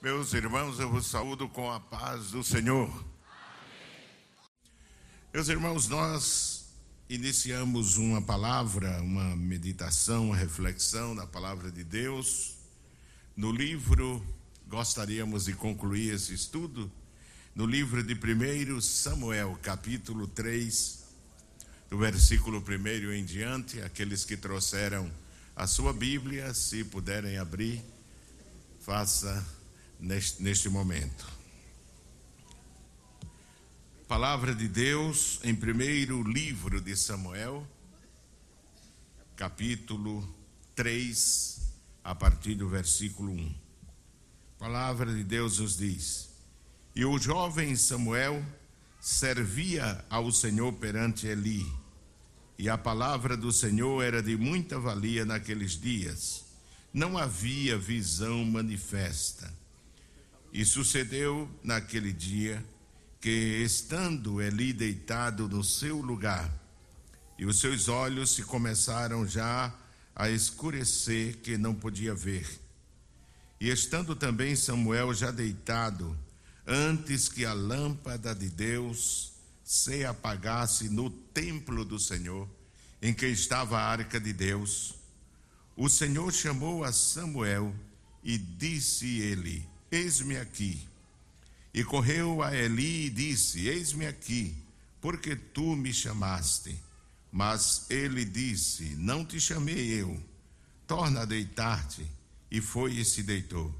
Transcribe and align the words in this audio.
Meus 0.00 0.32
irmãos, 0.32 0.78
eu 0.78 0.88
vos 0.88 1.08
saúdo 1.08 1.48
com 1.48 1.72
a 1.72 1.80
paz 1.80 2.30
do 2.30 2.44
Senhor. 2.44 3.04
Meus 5.34 5.48
irmãos, 5.48 5.88
nós 5.88 6.66
iniciamos 7.08 7.96
uma 7.96 8.22
palavra, 8.22 9.02
uma 9.02 9.34
meditação, 9.34 10.26
uma 10.26 10.36
reflexão 10.36 11.16
na 11.16 11.26
palavra 11.26 11.72
de 11.72 11.82
Deus. 11.82 12.58
No 13.36 13.50
livro, 13.50 14.24
gostaríamos 14.68 15.46
de 15.46 15.54
concluir 15.54 16.14
esse 16.14 16.32
estudo, 16.32 16.88
no 17.52 17.66
livro 17.66 18.00
de 18.00 18.14
1 18.14 18.80
Samuel, 18.80 19.58
capítulo 19.60 20.28
3, 20.28 21.06
do 21.90 21.98
versículo 21.98 22.62
1 22.64 23.12
em 23.14 23.24
diante, 23.24 23.82
aqueles 23.82 24.24
que 24.24 24.36
trouxeram 24.36 25.10
a 25.56 25.66
sua 25.66 25.92
Bíblia, 25.92 26.54
se 26.54 26.84
puderem 26.84 27.36
abrir, 27.36 27.82
faça 28.78 29.57
neste, 29.98 30.42
neste 30.42 30.68
momento. 30.68 31.26
Palavra 34.06 34.54
de 34.54 34.68
Deus 34.68 35.38
em 35.42 35.54
primeiro 35.54 36.22
livro 36.22 36.80
de 36.80 36.96
Samuel, 36.96 37.66
capítulo 39.36 40.26
3, 40.74 41.60
a 42.02 42.14
partir 42.14 42.54
do 42.54 42.68
versículo 42.68 43.32
1. 43.32 43.54
Palavra 44.58 45.12
de 45.14 45.22
Deus 45.22 45.58
nos 45.58 45.76
diz: 45.76 46.30
E 46.94 47.04
o 47.04 47.18
jovem 47.18 47.76
Samuel 47.76 48.42
servia 49.00 50.04
ao 50.08 50.32
Senhor 50.32 50.72
perante 50.72 51.26
Eli, 51.26 51.70
e 52.58 52.68
a 52.68 52.78
palavra 52.78 53.36
do 53.36 53.52
Senhor 53.52 54.02
era 54.02 54.22
de 54.22 54.36
muita 54.36 54.80
valia 54.80 55.24
naqueles 55.24 55.78
dias. 55.78 56.46
Não 56.92 57.18
havia 57.18 57.76
visão 57.76 58.42
manifesta 58.46 59.57
e 60.52 60.64
sucedeu 60.64 61.48
naquele 61.62 62.12
dia 62.12 62.64
que, 63.20 63.62
estando 63.64 64.40
Eli 64.40 64.72
deitado 64.72 65.48
no 65.48 65.62
seu 65.62 66.00
lugar, 66.00 66.52
e 67.38 67.46
os 67.46 67.60
seus 67.60 67.88
olhos 67.88 68.30
se 68.30 68.42
começaram 68.42 69.26
já 69.26 69.74
a 70.14 70.28
escurecer, 70.28 71.36
que 71.38 71.56
não 71.56 71.74
podia 71.74 72.14
ver. 72.14 72.60
E 73.60 73.68
estando 73.68 74.16
também 74.16 74.56
Samuel 74.56 75.14
já 75.14 75.30
deitado, 75.30 76.16
antes 76.66 77.28
que 77.28 77.44
a 77.44 77.52
lâmpada 77.52 78.34
de 78.34 78.48
Deus 78.48 79.32
se 79.64 80.04
apagasse 80.04 80.88
no 80.88 81.10
templo 81.10 81.84
do 81.84 81.98
Senhor, 81.98 82.48
em 83.00 83.14
que 83.14 83.26
estava 83.26 83.78
a 83.78 83.86
arca 83.86 84.18
de 84.18 84.32
Deus, 84.32 84.94
o 85.76 85.88
Senhor 85.88 86.32
chamou 86.32 86.82
a 86.82 86.92
Samuel 86.92 87.72
e 88.24 88.36
disse 88.36 89.20
ele: 89.20 89.64
Eis-me 89.90 90.36
aqui. 90.36 90.86
E 91.72 91.82
correu 91.84 92.42
a 92.42 92.54
Eli 92.54 93.06
e 93.06 93.10
disse: 93.10 93.66
Eis-me 93.66 94.06
aqui, 94.06 94.54
porque 95.00 95.36
tu 95.36 95.76
me 95.76 95.92
chamaste. 95.92 96.78
Mas 97.32 97.86
ele 97.90 98.24
disse: 98.24 98.96
Não 98.96 99.24
te 99.24 99.40
chamei 99.40 100.00
eu. 100.00 100.20
Torna 100.86 101.22
a 101.22 101.24
deitar-te. 101.24 102.06
E 102.50 102.60
foi 102.60 102.94
e 102.94 103.04
se 103.04 103.22
deitou. 103.22 103.74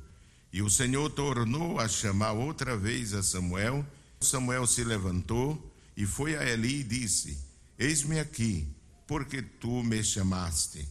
E 0.53 0.63
o 0.63 0.71
Senhor 0.71 1.11
tornou 1.11 1.79
a 1.79 1.89
chamar 1.89 2.33
outra 2.33 2.77
vez 2.77 3.13
a 3.15 3.23
Samuel. 3.23 3.87
Samuel 4.21 4.67
se 4.67 4.83
levantou 4.85 5.73
e 5.97 6.07
foi 6.07 6.37
a 6.37 6.45
Eli 6.45 6.81
e 6.81 6.85
disse: 6.85 7.39
Eis-me 7.79 8.19
aqui, 8.19 8.67
porque 9.07 9.43
tu 9.43 9.83
me 9.83 10.03
chamaste. 10.03 10.87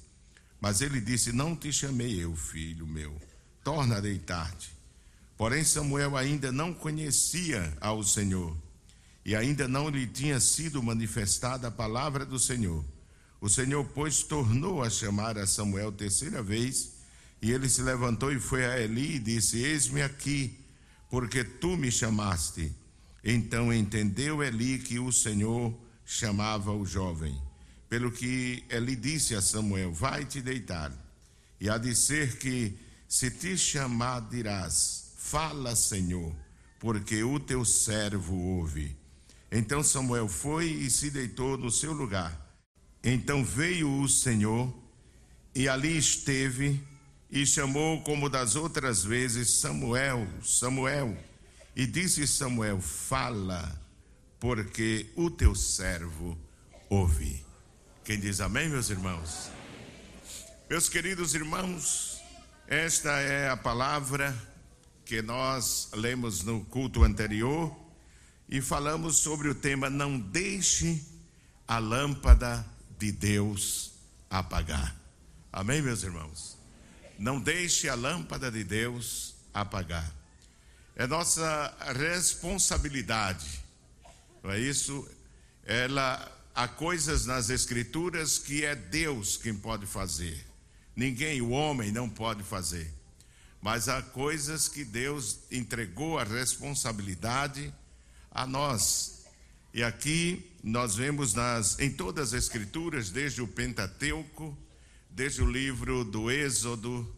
Mas 0.60 0.82
ele 0.82 1.00
disse: 1.00 1.32
Não 1.32 1.56
te 1.56 1.72
chamei 1.72 2.24
eu, 2.24 2.36
filho 2.36 2.86
meu. 2.86 3.20
Torna 3.64 3.98
a 3.98 4.00
deitar-te. 4.00 4.77
Porém, 5.38 5.64
Samuel 5.64 6.18
ainda 6.18 6.52
não 6.52 6.74
conhecia 6.74 7.72
ao 7.80 8.04
Senhor 8.04 8.58
e 9.28 9.36
ainda 9.36 9.68
não 9.68 9.90
lhe 9.90 10.08
tinha 10.08 10.40
sido 10.40 10.82
manifestada 10.82 11.68
a 11.68 11.72
palavra 11.72 12.26
do 12.26 12.40
Senhor. 12.40 12.84
O 13.42 13.50
Senhor, 13.50 13.84
pois, 13.94 14.24
tornou 14.24 14.82
a 14.82 14.90
chamar 14.90 15.38
a 15.38 15.46
Samuel 15.46 15.92
terceira 15.92 16.42
vez, 16.42 16.94
e 17.42 17.52
ele 17.52 17.68
se 17.68 17.82
levantou 17.84 18.32
e 18.32 18.40
foi 18.40 18.66
a 18.66 18.80
Eli 18.80 19.16
e 19.16 19.20
disse: 19.20 19.58
Eis-me 19.58 20.02
aqui, 20.02 20.58
porque 21.10 21.44
tu 21.44 21.76
me 21.76 21.92
chamaste. 21.92 22.74
Então 23.22 23.72
entendeu 23.72 24.42
Eli 24.42 24.80
que 24.80 24.98
o 24.98 25.12
Senhor 25.12 25.78
chamava 26.06 26.72
o 26.72 26.86
jovem. 26.86 27.38
Pelo 27.90 28.12
que 28.12 28.64
Eli 28.70 28.96
disse 28.96 29.36
a 29.36 29.42
Samuel: 29.42 29.94
Vai 29.94 30.24
te 30.24 30.42
deitar. 30.42 30.92
E 31.60 31.70
há 31.70 31.78
de 31.78 31.94
ser 31.94 32.38
que, 32.38 32.78
se 33.10 33.30
te 33.30 33.58
chamar, 33.58 34.22
dirás: 34.30 35.07
Fala, 35.30 35.76
Senhor, 35.76 36.34
porque 36.80 37.22
o 37.22 37.38
teu 37.38 37.66
servo 37.66 38.34
ouve. 38.34 38.96
Então 39.52 39.84
Samuel 39.84 40.30
foi 40.30 40.68
e 40.68 40.90
se 40.90 41.12
deitou 41.12 41.58
no 41.58 41.70
seu 41.70 41.92
lugar. 41.92 42.56
Então 43.04 43.44
veio 43.44 43.92
o 44.00 44.08
Senhor 44.08 44.74
e 45.54 45.68
ali 45.68 45.98
esteve 45.98 46.82
e 47.30 47.46
chamou 47.46 48.02
como 48.04 48.30
das 48.30 48.56
outras 48.56 49.04
vezes 49.04 49.60
Samuel, 49.60 50.26
Samuel. 50.42 51.18
E 51.76 51.86
disse 51.86 52.26
Samuel: 52.26 52.80
Fala, 52.80 53.78
porque 54.40 55.12
o 55.14 55.30
teu 55.30 55.54
servo 55.54 56.38
ouve. 56.90 57.46
Quem 58.06 58.18
diz 58.18 58.40
amém, 58.40 58.70
meus 58.70 58.90
irmãos? 58.90 59.52
Meus 60.70 60.88
queridos 60.88 61.36
irmãos, 61.36 62.18
esta 62.66 63.20
é 63.20 63.50
a 63.50 63.58
palavra 63.58 64.34
que 65.08 65.22
nós 65.22 65.88
lemos 65.94 66.44
no 66.44 66.66
culto 66.66 67.06
anterior 67.06 67.74
e 68.50 68.60
falamos 68.62 69.18
sobre 69.18 69.48
o 69.48 69.56
tema 69.56 69.90
Não 69.90 70.20
deixe 70.20 71.02
a 71.66 71.78
lâmpada 71.80 72.66
de 73.00 73.14
Deus 73.14 73.94
apagar. 74.30 74.94
Amém, 75.52 75.82
meus 75.82 76.04
irmãos? 76.04 76.58
Não 77.18 77.40
deixe 77.40 77.88
a 77.88 77.96
lâmpada 77.96 78.52
de 78.52 78.66
Deus 78.66 79.34
apagar. 79.54 80.14
É 80.94 81.08
nossa 81.08 81.74
responsabilidade, 81.96 83.64
não 84.44 84.52
é 84.52 84.60
isso? 84.60 85.08
Ela 85.64 86.30
há 86.54 86.68
coisas 86.68 87.26
nas 87.26 87.50
escrituras 87.50 88.38
que 88.38 88.66
é 88.66 88.76
Deus 88.76 89.38
quem 89.38 89.56
pode 89.56 89.86
fazer. 89.86 90.46
Ninguém, 90.94 91.42
o 91.42 91.52
homem, 91.52 91.94
não 91.94 92.10
pode 92.10 92.44
fazer 92.44 92.97
mas 93.68 93.90
há 93.90 94.02
coisas 94.02 94.70
que 94.70 94.86
Deus 94.86 95.40
entregou 95.52 96.18
a 96.18 96.24
responsabilidade 96.24 97.74
a 98.32 98.48
nós. 98.48 99.26
E 99.74 99.84
aqui 99.84 100.50
nós 100.64 100.96
vemos 100.96 101.34
nas, 101.34 101.78
em 101.78 101.92
todas 101.92 102.34
as 102.34 102.46
escrituras, 102.46 103.10
desde 103.10 103.42
o 103.42 103.48
Pentateuco, 103.48 104.58
desde 105.10 105.42
o 105.42 105.52
livro 105.52 106.06
do 106.06 106.32
Êxodo, 106.32 107.14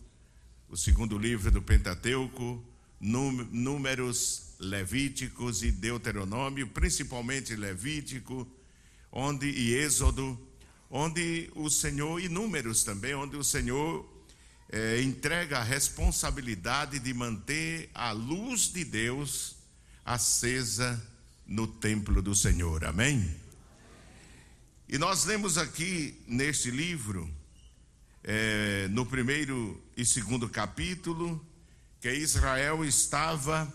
o 0.68 0.76
segundo 0.76 1.20
livro 1.20 1.52
do 1.52 1.62
Pentateuco, 1.62 2.66
Números, 3.00 4.56
Levíticos 4.58 5.62
e 5.62 5.70
Deuteronômio, 5.70 6.66
principalmente 6.70 7.56
Levítico, 7.56 8.48
onde 9.12 9.48
e 9.48 9.76
Êxodo, 9.76 10.36
onde 10.90 11.52
o 11.54 11.70
Senhor 11.70 12.20
e 12.20 12.28
Números 12.28 12.84
também, 12.84 13.14
onde 13.14 13.38
o 13.38 13.44
Senhor 13.44 14.19
é, 14.72 15.02
entrega 15.02 15.58
a 15.58 15.64
responsabilidade 15.64 17.00
de 17.00 17.14
manter 17.14 17.90
a 17.94 18.12
luz 18.12 18.72
de 18.72 18.86
Deus 18.86 19.56
acesa 20.06 21.02
no 21.46 21.68
templo 21.68 22.22
do 22.22 22.36
Senhor. 22.36 22.86
Amém? 22.86 23.36
E 24.88 24.98
nós 24.98 25.26
lemos 25.26 25.58
aqui 25.58 26.22
neste 26.28 26.70
livro, 26.70 27.32
é, 28.24 28.88
no 28.90 29.06
primeiro 29.06 29.82
e 29.98 30.06
segundo 30.06 30.48
capítulo, 30.48 31.44
que 32.00 32.12
Israel 32.12 32.86
estava, 32.86 33.72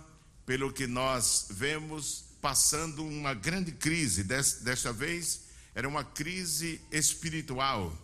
pelo 0.46 0.72
que 0.72 0.86
nós 0.86 1.48
vemos, 1.50 2.24
passando 2.40 3.04
uma 3.04 3.34
grande 3.34 3.72
crise. 3.72 4.22
Desta 4.22 4.92
vez, 4.92 5.46
era 5.74 5.88
uma 5.88 6.04
crise 6.04 6.80
espiritual 6.92 7.96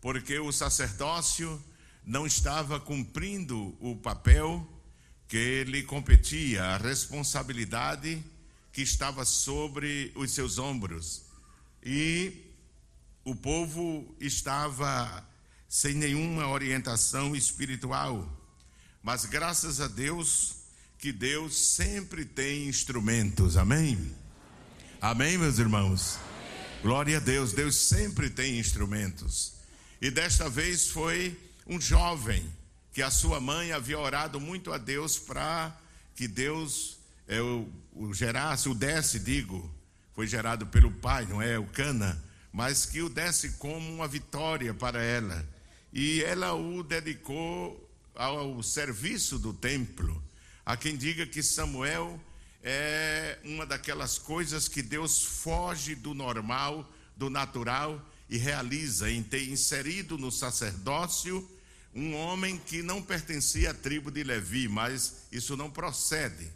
porque 0.00 0.38
o 0.38 0.52
sacerdócio 0.52 1.62
não 2.08 2.26
estava 2.26 2.80
cumprindo 2.80 3.76
o 3.78 3.94
papel 3.94 4.66
que 5.28 5.62
lhe 5.64 5.82
competia, 5.82 6.64
a 6.64 6.76
responsabilidade 6.78 8.24
que 8.72 8.80
estava 8.80 9.26
sobre 9.26 10.10
os 10.14 10.32
seus 10.32 10.56
ombros. 10.56 11.26
E 11.84 12.32
o 13.26 13.34
povo 13.34 14.16
estava 14.18 15.22
sem 15.68 15.92
nenhuma 15.92 16.48
orientação 16.48 17.36
espiritual. 17.36 18.26
Mas 19.02 19.26
graças 19.26 19.78
a 19.78 19.86
Deus, 19.86 20.54
que 20.98 21.12
Deus 21.12 21.58
sempre 21.58 22.24
tem 22.24 22.68
instrumentos, 22.68 23.54
amém? 23.54 24.16
Amém, 24.98 25.36
meus 25.36 25.58
irmãos? 25.58 26.18
Glória 26.80 27.18
a 27.18 27.20
Deus, 27.20 27.52
Deus 27.52 27.76
sempre 27.76 28.30
tem 28.30 28.58
instrumentos. 28.58 29.52
E 30.00 30.10
desta 30.10 30.48
vez 30.48 30.88
foi 30.88 31.36
um 31.68 31.80
jovem 31.80 32.50
que 32.92 33.02
a 33.02 33.10
sua 33.10 33.38
mãe 33.38 33.72
havia 33.72 33.98
orado 33.98 34.40
muito 34.40 34.72
a 34.72 34.78
Deus 34.78 35.18
para 35.18 35.76
que 36.16 36.26
Deus 36.26 36.98
é, 37.28 37.40
o, 37.40 37.68
o 37.92 38.14
gerasse, 38.14 38.68
o 38.68 38.74
desse, 38.74 39.20
digo, 39.20 39.70
foi 40.14 40.26
gerado 40.26 40.66
pelo 40.66 40.90
pai, 40.90 41.26
não 41.26 41.40
é? 41.42 41.58
O 41.58 41.66
Cana, 41.66 42.20
mas 42.50 42.86
que 42.86 43.02
o 43.02 43.08
desse 43.08 43.50
como 43.52 43.92
uma 43.92 44.08
vitória 44.08 44.72
para 44.72 45.02
ela. 45.02 45.46
E 45.92 46.22
ela 46.22 46.54
o 46.54 46.82
dedicou 46.82 47.88
ao 48.14 48.62
serviço 48.62 49.38
do 49.38 49.52
templo. 49.52 50.20
Há 50.64 50.76
quem 50.76 50.96
diga 50.96 51.26
que 51.26 51.42
Samuel 51.42 52.18
é 52.62 53.38
uma 53.44 53.64
daquelas 53.64 54.18
coisas 54.18 54.66
que 54.66 54.82
Deus 54.82 55.22
foge 55.22 55.94
do 55.94 56.14
normal, 56.14 56.90
do 57.16 57.30
natural 57.30 58.04
e 58.28 58.36
realiza 58.36 59.10
em 59.10 59.22
ter 59.22 59.48
inserido 59.48 60.18
no 60.18 60.32
sacerdócio 60.32 61.48
um 61.98 62.14
homem 62.14 62.56
que 62.56 62.80
não 62.80 63.02
pertencia 63.02 63.72
à 63.72 63.74
tribo 63.74 64.08
de 64.08 64.22
Levi, 64.22 64.68
mas 64.68 65.26
isso 65.32 65.56
não 65.56 65.68
procede. 65.68 66.48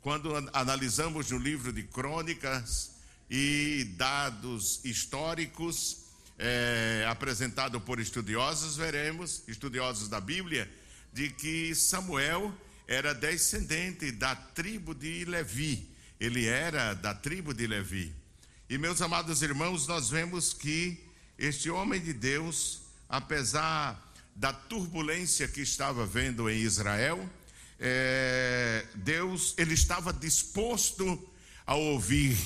Quando 0.00 0.32
analisamos 0.52 1.32
no 1.32 1.38
livro 1.38 1.72
de 1.72 1.82
crônicas 1.82 2.92
e 3.28 3.82
dados 3.96 4.80
históricos 4.84 6.04
é, 6.38 7.04
apresentado 7.08 7.80
por 7.80 7.98
estudiosos, 7.98 8.76
veremos, 8.76 9.42
estudiosos 9.48 10.08
da 10.08 10.20
Bíblia, 10.20 10.70
de 11.12 11.30
que 11.30 11.74
Samuel 11.74 12.54
era 12.86 13.12
descendente 13.12 14.12
da 14.12 14.36
tribo 14.36 14.94
de 14.94 15.24
Levi. 15.24 15.90
Ele 16.20 16.46
era 16.46 16.94
da 16.94 17.12
tribo 17.12 17.52
de 17.52 17.66
Levi. 17.66 18.14
E 18.70 18.78
meus 18.78 19.02
amados 19.02 19.42
irmãos, 19.42 19.88
nós 19.88 20.10
vemos 20.10 20.52
que 20.52 20.96
este 21.36 21.68
homem 21.70 22.00
de 22.00 22.12
Deus, 22.12 22.82
apesar 23.08 24.05
da 24.36 24.52
turbulência 24.52 25.48
que 25.48 25.62
estava 25.62 26.04
vendo 26.04 26.48
em 26.48 26.58
Israel, 26.58 27.28
é, 27.80 28.84
Deus, 28.94 29.54
ele 29.56 29.74
estava 29.74 30.12
disposto 30.12 31.18
a 31.66 31.74
ouvir 31.74 32.36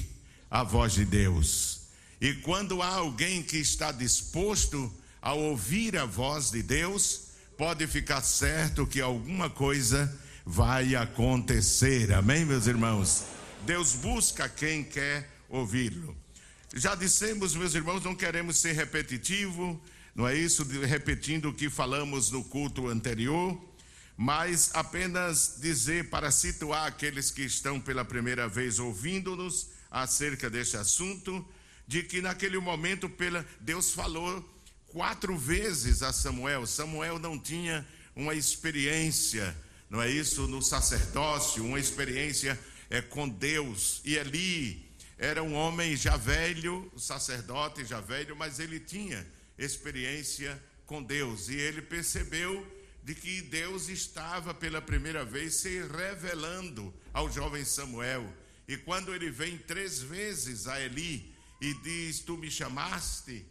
a 0.49 0.63
voz 0.63 0.95
de 0.95 1.05
Deus. 1.05 1.81
E 2.21 2.35
quando 2.35 2.81
há 2.81 2.95
alguém 2.95 3.43
que 3.43 3.57
está 3.57 3.91
disposto 3.91 4.93
a 5.21 5.33
ouvir 5.33 5.97
a 5.97 6.05
voz 6.05 6.51
de 6.51 6.63
Deus, 6.63 7.31
pode 7.59 7.87
ficar 7.87 8.23
certo 8.23 8.87
que 8.87 9.01
alguma 9.01 9.51
coisa 9.51 10.19
vai 10.47 10.95
acontecer. 10.95 12.13
Amém, 12.13 12.45
meus 12.45 12.67
irmãos? 12.67 13.25
Deus 13.67 13.95
busca 13.95 14.49
quem 14.49 14.85
quer 14.85 15.29
ouvi-lo. 15.49 16.17
Já 16.75 16.95
dissemos, 16.95 17.55
meus 17.55 17.75
irmãos, 17.75 18.05
não 18.05 18.15
queremos 18.15 18.59
ser 18.59 18.73
repetitivo, 18.73 19.81
não 20.15 20.27
é 20.27 20.37
isso, 20.37 20.65
repetindo 20.65 21.49
o 21.49 21.55
que 21.55 21.71
falamos 21.71 22.31
no 22.31 22.43
culto 22.43 22.89
anterior, 22.89 23.59
mas 24.17 24.71
apenas 24.75 25.57
dizer 25.61 26.11
para 26.11 26.31
situar 26.31 26.87
aqueles 26.87 27.31
que 27.31 27.43
estão 27.43 27.81
pela 27.81 28.05
primeira 28.05 28.49
vez 28.49 28.79
ouvindo-nos 28.79 29.69
acerca 29.91 30.51
deste 30.51 30.77
assunto, 30.77 31.47
de 31.87 32.03
que 32.03 32.21
naquele 32.21 32.59
momento 32.59 33.09
pela 33.09 33.47
Deus 33.61 33.93
falou 33.93 34.45
quatro 34.89 35.37
vezes 35.39 36.03
a 36.03 36.13
Samuel. 36.13 36.67
Samuel 36.67 37.19
não 37.19 37.39
tinha 37.39 37.87
uma 38.15 38.35
experiência, 38.35 39.57
não 39.89 40.03
é 40.03 40.11
isso, 40.11 40.47
no 40.47 40.61
sacerdócio, 40.61 41.65
uma 41.65 41.81
experiência 41.81 42.59
é, 42.91 43.01
com 43.01 43.29
Deus. 43.29 44.03
E 44.05 44.17
Eli 44.17 44.91
era 45.17 45.43
um 45.43 45.55
homem 45.55 45.97
já 45.97 46.17
velho, 46.17 46.93
sacerdote 46.97 47.85
já 47.85 48.01
velho, 48.01 48.37
mas 48.37 48.59
ele 48.59 48.79
tinha 48.81 49.27
experiência 49.61 50.61
com 50.87 51.03
Deus 51.03 51.49
e 51.49 51.55
ele 51.55 51.83
percebeu 51.83 52.67
de 53.05 53.15
que 53.15 53.43
Deus 53.43 53.89
estava 53.89 54.53
pela 54.53 54.83
primeira 54.83 55.25
vez 55.25 55.55
se 55.55 55.81
revelando 55.83 56.93
ao 57.13 57.31
jovem 57.31 57.65
Samuel. 57.65 58.27
E 58.67 58.77
quando 58.77 59.15
ele 59.15 59.31
vem 59.31 59.59
três 59.59 60.01
vezes 60.01 60.67
a 60.67 60.81
Eli 60.81 61.35
e 61.61 61.75
diz: 61.75 62.21
Tu 62.21 62.37
me 62.37 62.51
chamaste? 62.51 63.45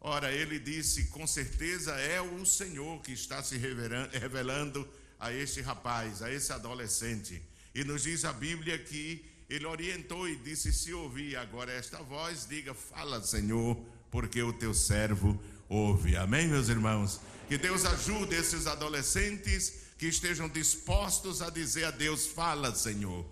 Ora, 0.00 0.32
ele 0.32 0.58
disse: 0.58 1.06
Com 1.06 1.26
certeza 1.26 1.92
é 1.92 2.20
o 2.20 2.44
Senhor 2.44 3.00
que 3.02 3.12
está 3.12 3.42
se 3.42 3.56
revelando 3.56 4.88
a 5.18 5.32
este 5.32 5.60
rapaz, 5.60 6.22
a 6.22 6.32
esse 6.32 6.52
adolescente. 6.52 7.42
E 7.74 7.84
nos 7.84 8.02
diz 8.02 8.24
a 8.24 8.32
Bíblia 8.32 8.78
que 8.78 9.24
ele 9.48 9.66
orientou 9.66 10.28
e 10.28 10.36
disse: 10.36 10.72
Se 10.72 10.92
ouvir 10.92 11.36
agora 11.36 11.72
esta 11.72 12.02
voz, 12.02 12.46
diga: 12.46 12.74
Fala, 12.74 13.22
Senhor, 13.22 13.76
porque 14.10 14.42
o 14.42 14.52
teu 14.52 14.74
servo 14.74 15.40
ouve. 15.68 16.16
Amém, 16.16 16.48
meus 16.48 16.68
irmãos? 16.68 17.20
Que 17.48 17.58
Deus 17.58 17.84
ajude 17.84 18.34
esses 18.34 18.66
adolescentes 18.66 19.84
que 19.98 20.06
estejam 20.06 20.48
dispostos 20.48 21.42
a 21.42 21.50
dizer 21.50 21.84
a 21.84 21.90
Deus: 21.90 22.26
Fala, 22.26 22.74
Senhor. 22.74 23.24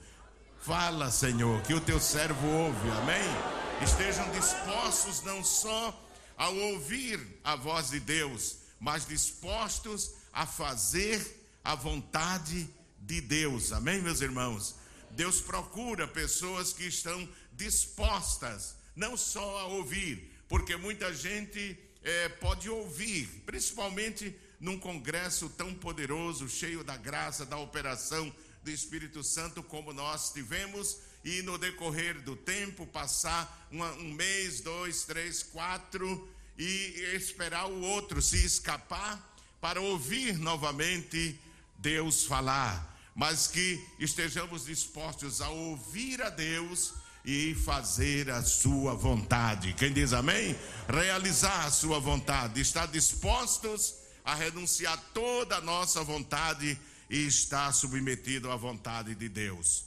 Fala, 0.61 1.11
Senhor, 1.11 1.61
que 1.63 1.75
o 1.75 1.81
teu 1.81 1.99
servo 1.99 2.47
ouve. 2.47 2.91
Amém? 2.91 3.83
Estejam 3.83 4.31
dispostos 4.31 5.23
não 5.25 5.43
só 5.43 6.01
a 6.37 6.49
ouvir 6.51 7.19
a 7.43 7.57
voz 7.57 7.91
de 7.91 7.99
Deus, 7.99 8.59
mas 8.79 9.05
dispostos 9.05 10.13
a 10.33 10.47
fazer 10.47 11.21
a 11.65 11.75
vontade 11.75 12.69
de 13.01 13.21
Deus. 13.21 13.73
Amém, 13.73 14.01
meus 14.01 14.21
irmãos? 14.21 14.77
Deus 15.11 15.41
procura 15.41 16.07
pessoas 16.07 16.73
que 16.73 16.85
estão 16.85 17.29
dispostas 17.53 18.77
não 18.95 19.17
só 19.17 19.59
a 19.59 19.67
ouvir, 19.67 20.31
porque 20.49 20.77
muita 20.77 21.13
gente 21.13 21.77
é, 22.03 22.29
pode 22.29 22.69
ouvir, 22.69 23.27
principalmente 23.47 24.35
num 24.59 24.79
congresso 24.79 25.49
tão 25.51 25.75
poderoso, 25.75 26.49
cheio 26.49 26.85
da 26.85 26.97
graça, 26.97 27.45
da 27.45 27.57
operação 27.57 28.33
do 28.63 28.71
Espírito 28.71 29.23
Santo, 29.25 29.63
como 29.63 29.93
nós 29.93 30.33
tivemos, 30.33 30.99
e 31.25 31.43
no 31.43 31.59
decorrer 31.59 32.21
do 32.23 32.37
tempo, 32.37 32.87
passar 32.87 33.69
uma, 33.71 33.93
um 33.95 34.13
mês, 34.13 34.61
dois, 34.61 35.05
três, 35.05 35.43
quatro, 35.43 36.29
e 36.59 37.15
esperar 37.15 37.67
o 37.67 37.81
outro 37.81 38.21
se 38.21 38.45
escapar 38.45 39.37
para 39.61 39.81
ouvir 39.81 40.39
novamente 40.39 41.39
Deus 41.79 42.25
falar. 42.25 42.91
Mas 43.15 43.47
que 43.47 43.85
estejamos 43.99 44.67
dispostos 44.67 45.41
a 45.41 45.49
ouvir 45.49 46.23
a 46.23 46.31
Deus 46.31 46.95
e 47.25 47.55
fazer 47.55 48.31
a 48.31 48.43
sua 48.43 48.95
vontade. 48.95 49.75
Quem 49.75 49.93
diz 49.93 50.13
amém? 50.13 50.57
Realizar 50.89 51.67
a 51.67 51.71
sua 51.71 52.01
vontade. 52.01 52.61
Estar 52.61 52.87
dispostos 52.87 53.95
a 54.25 54.35
renunciar 54.35 54.99
toda 55.15 55.57
a 55.57 55.61
nossa 55.61 56.03
vontade 56.03 56.79
e 57.09 57.27
estar 57.27 57.73
submetido 57.73 58.51
à 58.51 58.57
vontade 58.57 59.15
de 59.15 59.29
Deus. 59.29 59.85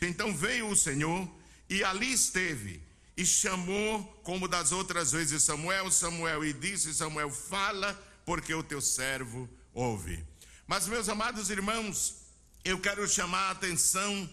Então 0.00 0.34
veio 0.34 0.68
o 0.68 0.76
Senhor 0.76 1.28
e 1.68 1.82
ali 1.84 2.12
esteve 2.12 2.80
e 3.16 3.26
chamou, 3.26 4.02
como 4.22 4.46
das 4.46 4.70
outras 4.70 5.10
vezes, 5.10 5.42
Samuel, 5.42 5.90
Samuel, 5.90 6.44
e 6.44 6.52
disse: 6.52 6.94
Samuel, 6.94 7.30
fala, 7.30 7.92
porque 8.24 8.54
o 8.54 8.62
teu 8.62 8.80
servo 8.80 9.48
ouve. 9.74 10.24
Mas, 10.68 10.86
meus 10.86 11.08
amados 11.08 11.50
irmãos, 11.50 12.14
eu 12.64 12.78
quero 12.78 13.08
chamar 13.08 13.48
a 13.48 13.50
atenção 13.50 14.30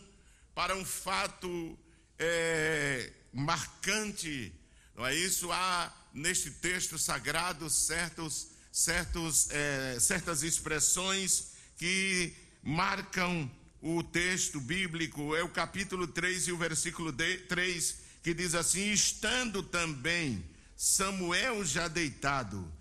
para 0.54 0.76
um 0.76 0.86
fato 0.86 1.78
é, 2.18 3.12
marcante, 3.34 4.54
não 4.96 5.06
é 5.06 5.14
isso? 5.14 5.52
Há 5.52 5.94
neste 6.14 6.50
texto 6.50 6.98
sagrado 6.98 7.70
certos, 7.70 8.48
certos, 8.72 9.50
é, 9.52 9.98
certas 10.00 10.44
expressões 10.44 11.52
que 11.78 12.34
marcam 12.64 13.52
o 13.82 14.02
texto 14.02 14.60
bíblico, 14.60 15.36
é 15.36 15.44
o 15.44 15.50
capítulo 15.50 16.08
3 16.08 16.48
e 16.48 16.52
o 16.52 16.58
versículo 16.58 17.14
3, 17.14 17.98
que 18.24 18.34
diz 18.34 18.56
assim: 18.56 18.92
Estando 18.92 19.62
também 19.62 20.44
Samuel 20.76 21.64
já 21.64 21.88
deitado, 21.88 22.72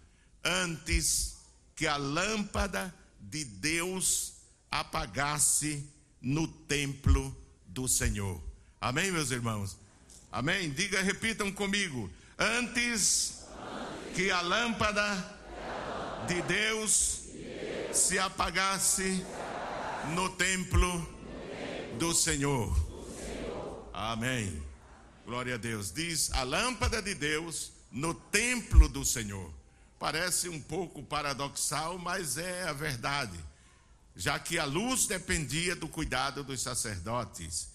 antes 0.42 1.36
que 1.76 1.86
a 1.86 1.96
lâmpada 1.96 2.94
de 3.20 3.44
Deus 3.44 4.34
apagasse 4.70 5.84
no 6.20 6.46
templo 6.46 7.36
do 7.66 7.86
Senhor. 7.86 8.53
Amém, 8.84 9.10
meus 9.10 9.30
irmãos? 9.30 9.78
Amém? 10.30 10.70
Diga, 10.70 11.00
repitam 11.00 11.50
comigo. 11.50 12.10
Antes 12.38 13.46
que 14.14 14.30
a 14.30 14.42
lâmpada 14.42 15.00
de 16.28 16.42
Deus 16.42 17.22
se 17.94 18.18
apagasse 18.18 19.24
no 20.14 20.28
templo 20.36 21.16
do 21.98 22.12
Senhor. 22.12 22.76
Amém. 23.90 24.62
Glória 25.24 25.54
a 25.54 25.56
Deus. 25.56 25.90
Diz 25.90 26.30
a 26.34 26.42
lâmpada 26.42 27.00
de 27.00 27.14
Deus 27.14 27.72
no 27.90 28.12
templo 28.12 28.86
do 28.86 29.02
Senhor. 29.02 29.50
Parece 29.98 30.50
um 30.50 30.60
pouco 30.60 31.02
paradoxal, 31.02 31.96
mas 31.98 32.36
é 32.36 32.64
a 32.64 32.74
verdade 32.74 33.42
já 34.16 34.38
que 34.38 34.58
a 34.58 34.64
luz 34.64 35.06
dependia 35.06 35.74
do 35.74 35.88
cuidado 35.88 36.44
dos 36.44 36.62
sacerdotes. 36.62 37.73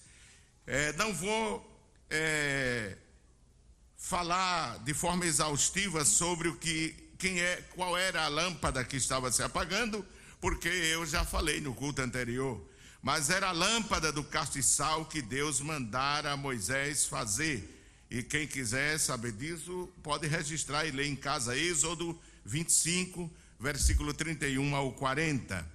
É, 0.71 0.93
não 0.93 1.11
vou 1.11 1.67
é, 2.11 2.95
falar 3.97 4.77
de 4.83 4.93
forma 4.93 5.25
exaustiva 5.25 6.05
sobre 6.05 6.47
o 6.47 6.55
que, 6.57 6.95
quem 7.17 7.39
é, 7.39 7.55
qual 7.73 7.97
era 7.97 8.23
a 8.23 8.27
lâmpada 8.27 8.85
que 8.85 8.95
estava 8.95 9.31
se 9.31 9.41
apagando, 9.41 10.05
porque 10.39 10.67
eu 10.67 11.07
já 11.07 11.25
falei 11.25 11.59
no 11.59 11.73
culto 11.73 12.03
anterior. 12.03 12.63
Mas 13.01 13.31
era 13.31 13.49
a 13.49 13.51
lâmpada 13.51 14.11
do 14.11 14.23
castiçal 14.23 15.05
que 15.05 15.23
Deus 15.23 15.59
mandara 15.59 16.33
a 16.33 16.38
Moisés 16.38 17.07
fazer. 17.07 17.67
E 18.11 18.21
quem 18.21 18.45
quiser 18.45 18.99
saber 18.99 19.31
disso, 19.31 19.91
pode 20.03 20.27
registrar 20.27 20.85
e 20.85 20.91
ler 20.91 21.07
em 21.07 21.15
casa 21.15 21.57
Êxodo 21.57 22.15
25, 22.45 23.27
versículo 23.59 24.13
31 24.13 24.75
ao 24.75 24.91
40. 24.91 25.67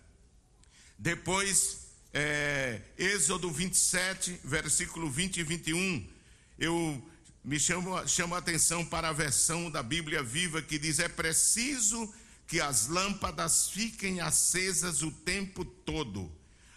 Depois, 0.96 1.83
é, 2.14 2.80
Êxodo 2.97 3.50
27, 3.50 4.40
versículo 4.44 5.11
20 5.11 5.38
e 5.38 5.42
21. 5.42 6.09
Eu 6.56 7.02
me 7.44 7.59
chamo, 7.59 8.06
chamo 8.06 8.37
a 8.37 8.38
atenção 8.38 8.85
para 8.85 9.09
a 9.09 9.12
versão 9.12 9.68
da 9.68 9.83
Bíblia 9.83 10.23
viva 10.23 10.62
que 10.62 10.78
diz: 10.78 11.00
é 11.00 11.09
preciso 11.09 12.14
que 12.47 12.61
as 12.61 12.87
lâmpadas 12.87 13.68
fiquem 13.68 14.21
acesas 14.21 15.02
o 15.02 15.11
tempo 15.11 15.64
todo. 15.64 16.30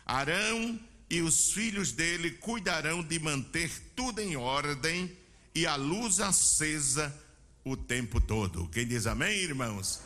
Arão 0.03 0.79
e 1.07 1.21
os 1.21 1.51
filhos 1.51 1.91
dele 1.91 2.31
cuidarão 2.31 3.03
de 3.03 3.19
manter 3.19 3.69
tudo 3.95 4.19
em 4.19 4.35
ordem 4.35 5.15
e 5.53 5.67
a 5.67 5.75
luz 5.75 6.19
acesa 6.19 7.15
o 7.63 7.77
tempo 7.77 8.19
todo. 8.19 8.67
Quem 8.69 8.87
diz 8.87 9.05
amém, 9.05 9.37
irmãos? 9.37 10.01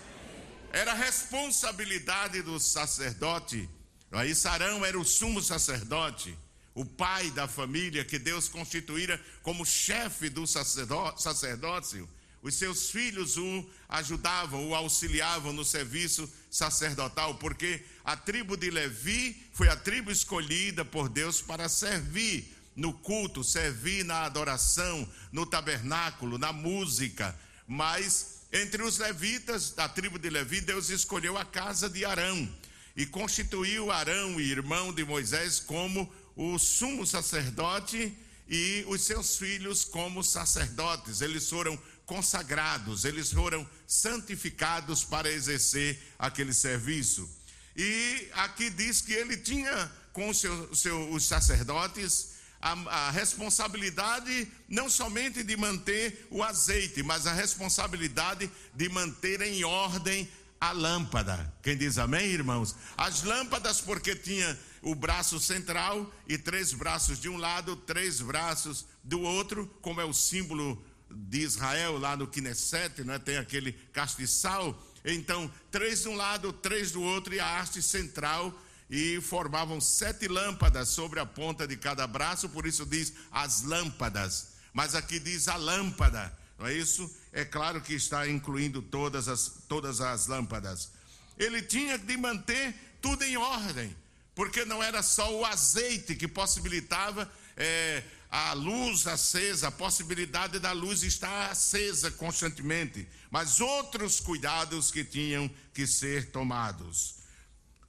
Era 0.73 0.93
responsabilidade 0.93 2.41
do 2.41 2.59
sacerdote. 2.59 3.69
Aí 4.11 4.35
Sarão 4.35 4.85
era 4.85 4.99
o 4.99 5.05
sumo 5.05 5.41
sacerdote, 5.41 6.37
o 6.73 6.85
pai 6.85 7.31
da 7.31 7.47
família 7.47 8.05
que 8.05 8.19
Deus 8.19 8.49
constituíra 8.49 9.19
como 9.41 9.65
chefe 9.65 10.29
do 10.29 10.45
sacerdócio 10.47 12.07
os 12.41 12.55
seus 12.55 12.89
filhos 12.89 13.37
o 13.37 13.69
ajudavam, 13.87 14.67
o 14.67 14.75
auxiliavam 14.75 15.53
no 15.53 15.63
serviço 15.63 16.29
sacerdotal, 16.49 17.35
porque 17.35 17.83
a 18.03 18.17
tribo 18.17 18.57
de 18.57 18.71
Levi 18.71 19.49
foi 19.53 19.69
a 19.69 19.75
tribo 19.75 20.11
escolhida 20.11 20.83
por 20.83 21.07
Deus 21.07 21.39
para 21.39 21.69
servir 21.69 22.57
no 22.75 22.93
culto, 22.93 23.43
servir 23.43 24.03
na 24.03 24.23
adoração, 24.23 25.07
no 25.31 25.45
tabernáculo, 25.45 26.39
na 26.39 26.51
música. 26.51 27.37
Mas 27.67 28.41
entre 28.51 28.81
os 28.81 28.97
levitas 28.97 29.71
da 29.71 29.87
tribo 29.87 30.17
de 30.17 30.29
Levi, 30.29 30.61
Deus 30.61 30.89
escolheu 30.89 31.37
a 31.37 31.45
casa 31.45 31.89
de 31.89 32.03
Arão 32.03 32.49
e 32.95 33.05
constituiu 33.05 33.91
Arão, 33.91 34.39
irmão 34.39 34.93
de 34.93 35.03
Moisés, 35.03 35.59
como 35.59 36.11
o 36.35 36.57
sumo 36.57 37.05
sacerdote 37.05 38.13
e 38.49 38.83
os 38.87 39.01
seus 39.01 39.37
filhos 39.37 39.83
como 39.85 40.23
sacerdotes. 40.23 41.21
Eles 41.21 41.49
foram 41.49 41.79
consagrados, 42.05 43.05
eles 43.05 43.31
foram 43.31 43.67
santificados 43.87 45.03
para 45.03 45.31
exercer 45.31 45.97
aquele 46.19 46.53
serviço. 46.53 47.29
E 47.75 48.27
aqui 48.33 48.69
diz 48.69 49.01
que 49.01 49.13
ele 49.13 49.37
tinha 49.37 49.91
com 50.11 50.33
seu, 50.33 50.75
seu, 50.75 51.09
os 51.11 51.23
sacerdotes 51.23 52.31
a, 52.61 52.73
a, 52.73 53.11
responsabilidade 53.11 54.47
não 54.69 54.89
somente 54.89 55.43
de 55.43 55.57
manter 55.57 56.27
o 56.29 56.43
azeite, 56.43 57.01
mas 57.01 57.25
a 57.25 57.33
responsabilidade 57.33 58.49
de 58.75 58.89
manter 58.89 59.41
em 59.41 59.63
ordem 59.63 60.29
a 60.61 60.71
lâmpada. 60.71 61.51
Quem 61.63 61.75
diz 61.75 61.97
amém, 61.97 62.27
irmãos? 62.27 62.75
As 62.95 63.23
lâmpadas, 63.23 63.81
porque 63.81 64.15
tinha 64.15 64.57
o 64.83 64.93
braço 64.93 65.39
central 65.39 66.13
e 66.27 66.37
três 66.37 66.71
braços 66.71 67.19
de 67.19 67.27
um 67.27 67.35
lado, 67.35 67.75
três 67.75 68.21
braços 68.21 68.85
do 69.03 69.19
outro, 69.21 69.65
como 69.81 69.99
é 69.99 70.05
o 70.05 70.13
símbolo 70.13 70.79
de 71.09 71.39
Israel, 71.39 71.97
lá 71.97 72.15
no 72.15 72.27
Knesset, 72.27 73.03
né, 73.03 73.17
tem 73.17 73.37
aquele 73.37 73.73
castiçal. 73.91 74.79
Então, 75.03 75.51
três 75.71 76.03
de 76.03 76.09
um 76.09 76.15
lado, 76.15 76.53
três 76.53 76.91
do 76.91 77.01
outro, 77.01 77.33
e 77.33 77.39
a 77.39 77.59
haste 77.59 77.81
central, 77.81 78.53
e 78.87 79.19
formavam 79.19 79.81
sete 79.81 80.27
lâmpadas 80.27 80.89
sobre 80.89 81.19
a 81.19 81.25
ponta 81.25 81.67
de 81.67 81.75
cada 81.75 82.05
braço, 82.05 82.47
por 82.49 82.67
isso 82.67 82.85
diz 82.85 83.13
as 83.31 83.63
lâmpadas. 83.63 84.49
Mas 84.73 84.93
aqui 84.93 85.19
diz 85.19 85.47
a 85.47 85.55
lâmpada, 85.55 86.37
não 86.57 86.67
é 86.67 86.73
isso? 86.73 87.09
É 87.33 87.45
claro 87.45 87.81
que 87.81 87.93
está 87.93 88.27
incluindo 88.27 88.81
todas 88.81 89.27
as, 89.27 89.63
todas 89.67 90.01
as 90.01 90.27
lâmpadas. 90.27 90.91
Ele 91.37 91.61
tinha 91.61 91.97
de 91.97 92.17
manter 92.17 92.75
tudo 93.01 93.23
em 93.23 93.37
ordem, 93.37 93.95
porque 94.35 94.65
não 94.65 94.83
era 94.83 95.01
só 95.01 95.33
o 95.33 95.45
azeite 95.45 96.15
que 96.15 96.27
possibilitava. 96.27 97.31
É, 97.55 98.03
a 98.29 98.53
luz 98.53 99.07
acesa, 99.07 99.67
a 99.67 99.71
possibilidade 99.71 100.57
da 100.59 100.71
luz 100.71 101.03
estar 101.03 101.51
acesa 101.51 102.09
constantemente, 102.11 103.07
mas 103.29 103.59
outros 103.59 104.19
cuidados 104.19 104.89
que 104.89 105.03
tinham 105.03 105.49
que 105.73 105.85
ser 105.85 106.31
tomados. 106.31 107.15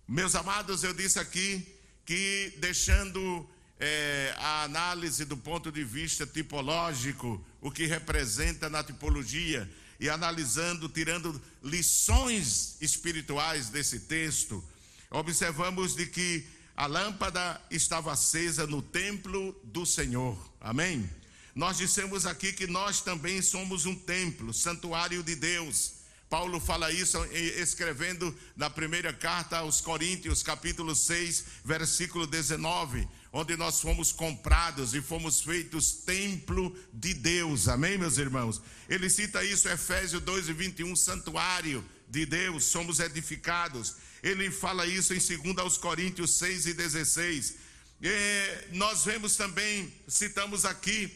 Meus 0.07 0.35
amados, 0.35 0.83
eu 0.83 0.93
disse 0.93 1.19
aqui 1.19 1.65
que 2.05 2.55
deixando 2.59 3.49
é, 3.85 4.33
a 4.39 4.63
análise 4.63 5.25
do 5.25 5.37
ponto 5.37 5.73
de 5.73 5.83
vista 5.83 6.25
tipológico, 6.25 7.45
o 7.61 7.69
que 7.69 7.85
representa 7.85 8.71
na 8.71 8.85
tipologia, 8.85 9.69
e 9.99 10.09
analisando, 10.09 10.89
tirando 10.89 11.41
lições 11.65 12.77
espirituais 12.81 13.71
desse 13.71 13.99
texto, 14.01 14.63
observamos 15.11 15.97
de 15.97 16.07
que 16.07 16.47
a 16.77 16.87
lâmpada 16.87 17.61
estava 17.73 18.13
acesa 18.13 18.69
no 18.69 18.83
templo 18.83 19.53
do 19.65 19.85
Senhor. 19.85 20.39
Amém? 20.61 21.11
Nós 21.53 21.79
dissemos 21.79 22.25
aqui 22.25 22.53
que 22.53 22.69
nós 22.69 23.01
também 23.01 23.43
somos 23.43 23.85
um 23.85 23.97
templo, 23.97 24.55
santuário 24.55 25.25
de 25.25 25.35
Deus. 25.35 25.95
Paulo 26.31 26.59
fala 26.61 26.91
isso 26.91 27.19
escrevendo 27.33 28.35
na 28.57 28.71
primeira 28.71 29.13
carta 29.13 29.59
aos 29.59 29.81
Coríntios, 29.81 30.43
capítulo 30.43 30.95
6, 30.95 31.45
versículo 31.65 32.27
19, 32.27 33.07
onde 33.33 33.57
nós 33.57 33.81
fomos 33.81 34.13
comprados 34.13 34.93
e 34.95 35.01
fomos 35.01 35.41
feitos 35.41 35.93
templo 35.93 36.77
de 36.93 37.15
Deus. 37.15 37.67
Amém, 37.67 37.97
meus 37.97 38.19
irmãos? 38.19 38.61
Ele 38.89 39.09
cita 39.09 39.43
isso, 39.43 39.69
Efésios 39.69 40.23
2 40.23 40.51
e 40.51 40.53
21, 40.53 40.95
santuário 40.95 41.83
de 42.09 42.27
Deus, 42.27 42.65
somos 42.65 43.01
edificados. 43.01 43.97
Ele 44.23 44.51
fala 44.51 44.87
isso 44.87 45.15
em 45.15 45.19
2 45.19 45.59
aos 45.59 45.79
Coríntios 45.79 46.35
6 46.35 46.67
e 46.67 46.75
16. 46.75 47.55
E 48.03 48.69
nós 48.73 49.05
vemos 49.05 49.37
também, 49.37 49.91
citamos 50.07 50.67
aqui, 50.67 51.11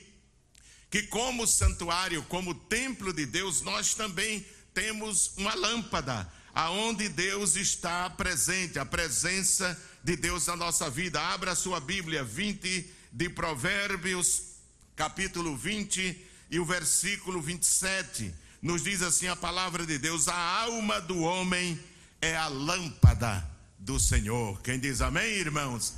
que 0.91 1.03
como 1.03 1.47
santuário, 1.47 2.23
como 2.23 2.55
templo 2.55 3.13
de 3.13 3.27
Deus, 3.27 3.61
nós 3.61 3.95
também 3.95 4.47
temos 4.73 5.33
uma 5.37 5.55
lâmpada, 5.55 6.33
aonde 6.55 7.09
Deus 7.11 7.57
está 7.57 8.09
presente, 8.09 8.79
a 8.79 8.87
presença 8.87 9.79
de 9.96 9.96
Deus 10.15 10.47
na 10.47 10.55
nossa 10.55 10.91
vida. 10.91 11.21
Abra 11.21 11.55
sua 11.55 11.81
Bíblia, 11.81 12.23
20 12.23 12.89
de 13.11 13.29
Provérbios, 13.31 14.57
capítulo 14.95 15.57
20 15.57 16.25
e 16.51 16.61
o 16.61 16.65
versículo 16.65 17.41
27. 17.41 18.33
Nos 18.61 18.85
diz 18.85 19.03
assim 19.03 19.27
a 19.27 19.35
palavra 19.35 19.87
de 19.87 19.99
Deus: 19.99 20.29
a 20.29 20.37
alma 20.37 21.01
do 21.01 21.21
homem 21.23 21.81
é 22.21 22.37
a 22.37 22.47
lâmpada 22.47 23.45
do 23.79 23.99
Senhor. 23.99 24.61
Quem 24.63 24.79
diz 24.79 25.01
amém, 25.01 25.33
irmãos? 25.39 25.95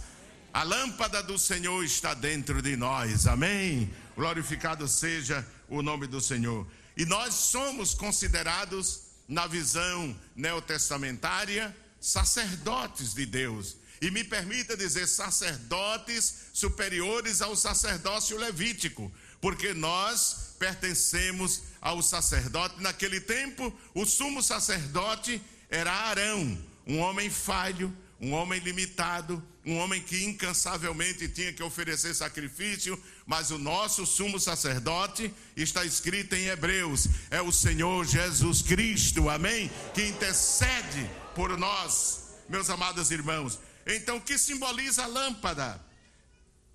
A 0.53 0.63
lâmpada 0.63 1.23
do 1.23 1.39
Senhor 1.39 1.85
está 1.85 2.15
dentro 2.15 2.63
de 2.63 2.77
nós, 2.77 3.27
amém? 3.27 3.93
Glorificado 4.17 4.89
seja 4.89 5.47
o 5.69 5.83
nome 5.83 6.07
do 6.07 6.21
Senhor. 6.21 6.67
E 6.97 7.05
nós 7.05 7.35
somos 7.35 7.95
considerados, 7.95 9.03
na 9.29 9.47
visão 9.47 10.19
neotestamentária, 10.35 11.77
sacerdotes 12.01 13.13
de 13.13 13.27
Deus. 13.27 13.77
E 14.01 14.11
me 14.11 14.23
permita 14.25 14.77
dizer, 14.77 15.07
sacerdotes 15.07 16.35
superiores 16.53 17.43
ao 17.43 17.57
sacerdócio 17.57 18.37
levítico, 18.39 19.13
porque 19.41 19.75
nós 19.75 20.55
pertencemos 20.59 21.63
ao 21.81 22.03
sacerdote. 22.03 22.81
Naquele 22.81 23.21
tempo, 23.21 23.73
o 23.95 24.05
sumo 24.05 24.43
sacerdote 24.43 25.41
era 25.71 25.93
Arão, 25.93 26.59
um 26.87 26.99
homem 26.99 27.29
falho, 27.29 27.95
um 28.21 28.33
homem 28.33 28.59
limitado, 28.61 29.43
um 29.65 29.77
homem 29.77 30.01
que 30.01 30.25
incansavelmente 30.25 31.29
tinha 31.29 31.53
que 31.53 31.63
oferecer 31.63 32.15
sacrifício, 32.15 33.01
mas 33.27 33.51
o 33.51 33.59
nosso 33.59 34.07
sumo 34.07 34.41
sacerdote 34.41 35.33
está 35.57 35.85
escrito 35.85 36.35
em 36.35 36.47
Hebreus, 36.47 37.07
é 37.31 37.41
o 37.41 37.53
Senhor 37.53 38.05
Jesus 38.07 38.63
Cristo, 38.63 39.29
amém? 39.29 39.71
Que 39.95 40.07
intercede 40.07 41.09
por 41.35 41.57
nós, 41.57 42.23
meus 42.49 42.71
amados 42.71 43.11
irmãos. 43.11 43.59
Então, 43.89 44.19
o 44.19 44.21
que 44.21 44.37
simboliza 44.37 45.05
a 45.05 45.07
lâmpada? 45.07 45.89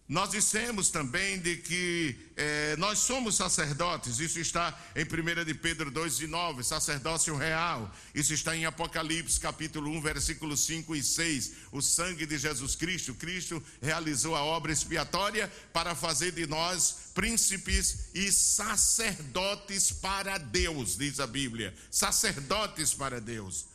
Nós 0.07 0.31
dissemos 0.31 0.89
também 0.89 1.39
de 1.39 1.57
que 1.57 2.15
é, 2.35 2.75
nós 2.75 2.99
somos 2.99 3.35
sacerdotes, 3.35 4.19
isso 4.19 4.37
está 4.37 4.77
em 4.95 5.03
1 5.03 5.45
de 5.45 5.53
Pedro 5.53 5.89
2 5.89 6.19
e 6.19 6.27
9, 6.27 6.61
sacerdócio 6.61 7.37
real. 7.37 7.89
Isso 8.13 8.33
está 8.33 8.55
em 8.55 8.65
Apocalipse 8.65 9.39
capítulo 9.39 9.89
1, 9.91 10.01
versículos 10.01 10.65
5 10.65 10.93
e 10.95 11.01
6. 11.01 11.51
O 11.71 11.81
sangue 11.81 12.25
de 12.25 12.37
Jesus 12.37 12.75
Cristo, 12.75 13.15
Cristo 13.15 13.63
realizou 13.81 14.35
a 14.35 14.43
obra 14.43 14.73
expiatória 14.73 15.51
para 15.71 15.95
fazer 15.95 16.33
de 16.33 16.45
nós 16.45 17.11
príncipes 17.13 18.09
e 18.13 18.29
sacerdotes 18.29 19.91
para 19.91 20.37
Deus, 20.37 20.97
diz 20.97 21.21
a 21.21 21.27
Bíblia. 21.27 21.73
Sacerdotes 21.89 22.93
para 22.93 23.21
Deus. 23.21 23.72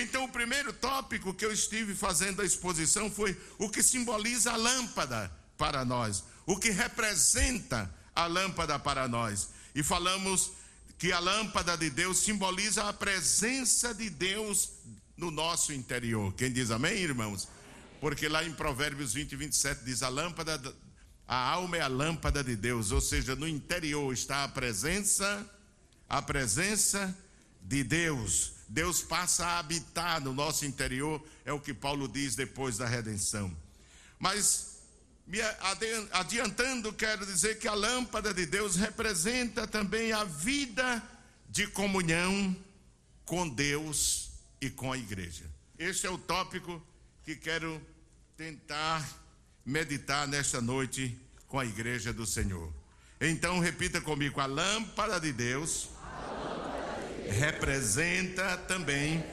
Então, 0.00 0.24
o 0.24 0.28
primeiro 0.28 0.72
tópico 0.72 1.34
que 1.34 1.44
eu 1.44 1.52
estive 1.52 1.94
fazendo 1.94 2.40
a 2.40 2.44
exposição 2.44 3.10
foi 3.10 3.36
o 3.58 3.68
que 3.68 3.82
simboliza 3.82 4.52
a 4.52 4.56
lâmpada 4.56 5.30
para 5.56 5.84
nós, 5.84 6.22
o 6.46 6.56
que 6.56 6.70
representa 6.70 7.92
a 8.14 8.26
lâmpada 8.26 8.78
para 8.78 9.08
nós. 9.08 9.48
E 9.74 9.82
falamos 9.82 10.52
que 10.98 11.12
a 11.12 11.18
lâmpada 11.18 11.76
de 11.76 11.90
Deus 11.90 12.18
simboliza 12.18 12.88
a 12.88 12.92
presença 12.92 13.92
de 13.92 14.08
Deus 14.08 14.70
no 15.16 15.30
nosso 15.30 15.72
interior. 15.72 16.32
Quem 16.34 16.52
diz 16.52 16.70
amém, 16.70 16.94
irmãos? 16.98 17.48
Porque 18.00 18.28
lá 18.28 18.44
em 18.44 18.52
Provérbios 18.52 19.14
20 19.14 19.32
e 19.32 19.36
27 19.36 19.84
diz: 19.84 20.02
a 20.02 20.08
lâmpada, 20.08 20.60
a 21.26 21.36
alma 21.36 21.76
é 21.76 21.80
a 21.80 21.88
lâmpada 21.88 22.42
de 22.44 22.54
Deus, 22.54 22.92
ou 22.92 23.00
seja, 23.00 23.34
no 23.34 23.48
interior 23.48 24.12
está 24.12 24.44
a 24.44 24.48
presença, 24.48 25.44
a 26.08 26.22
presença 26.22 27.16
de 27.62 27.82
Deus. 27.82 28.57
Deus 28.68 29.00
passa 29.00 29.46
a 29.46 29.58
habitar 29.58 30.20
no 30.20 30.34
nosso 30.34 30.66
interior, 30.66 31.24
é 31.44 31.52
o 31.52 31.60
que 31.60 31.72
Paulo 31.72 32.06
diz 32.06 32.36
depois 32.36 32.76
da 32.76 32.86
redenção. 32.86 33.56
Mas, 34.18 34.80
me 35.26 35.38
adiantando, 36.12 36.92
quero 36.92 37.24
dizer 37.24 37.58
que 37.58 37.66
a 37.66 37.74
lâmpada 37.74 38.34
de 38.34 38.44
Deus 38.44 38.76
representa 38.76 39.66
também 39.66 40.12
a 40.12 40.24
vida 40.24 41.02
de 41.48 41.66
comunhão 41.68 42.54
com 43.24 43.48
Deus 43.48 44.30
e 44.60 44.68
com 44.68 44.92
a 44.92 44.98
igreja. 44.98 45.44
Este 45.78 46.06
é 46.06 46.10
o 46.10 46.18
tópico 46.18 46.82
que 47.24 47.36
quero 47.36 47.80
tentar 48.36 49.06
meditar 49.64 50.28
nesta 50.28 50.60
noite 50.60 51.18
com 51.46 51.58
a 51.58 51.64
igreja 51.64 52.12
do 52.12 52.26
Senhor. 52.26 52.72
Então, 53.20 53.58
repita 53.60 54.00
comigo: 54.00 54.40
a 54.40 54.46
lâmpada 54.46 55.18
de 55.20 55.32
Deus 55.32 55.88
representa 57.30 58.56
também 58.56 59.24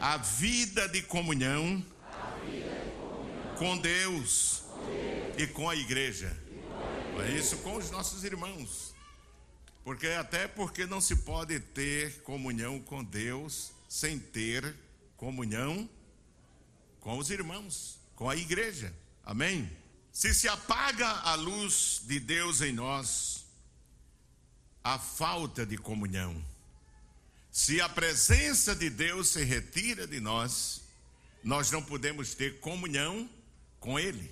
a 0.00 0.16
vida 0.16 0.88
de 0.88 1.02
comunhão 1.02 1.84
com 3.58 3.76
Deus 3.78 4.62
e 5.38 5.46
com 5.46 5.68
a 5.68 5.76
igreja. 5.76 6.36
É 7.24 7.30
isso 7.30 7.56
com 7.58 7.76
os 7.76 7.90
nossos 7.90 8.24
irmãos. 8.24 8.94
Porque 9.84 10.08
até 10.08 10.48
porque 10.48 10.84
não 10.84 11.00
se 11.00 11.16
pode 11.16 11.60
ter 11.60 12.20
comunhão 12.22 12.80
com 12.80 13.02
Deus 13.04 13.72
sem 13.88 14.18
ter 14.18 14.74
comunhão 15.16 15.88
com 17.00 17.18
os 17.18 17.30
irmãos, 17.30 17.98
com 18.14 18.28
a 18.28 18.36
igreja. 18.36 18.92
Amém? 19.24 19.70
Se 20.12 20.34
se 20.34 20.48
apaga 20.48 21.06
a 21.06 21.34
luz 21.34 22.00
de 22.04 22.18
Deus 22.18 22.60
em 22.62 22.72
nós, 22.72 23.35
a 24.86 25.00
falta 25.00 25.66
de 25.66 25.76
comunhão. 25.76 26.40
Se 27.50 27.80
a 27.80 27.88
presença 27.88 28.72
de 28.72 28.88
Deus 28.88 29.30
se 29.30 29.42
retira 29.42 30.06
de 30.06 30.20
nós, 30.20 30.80
nós 31.42 31.72
não 31.72 31.82
podemos 31.82 32.34
ter 32.36 32.60
comunhão 32.60 33.28
com 33.80 33.98
Ele. 33.98 34.30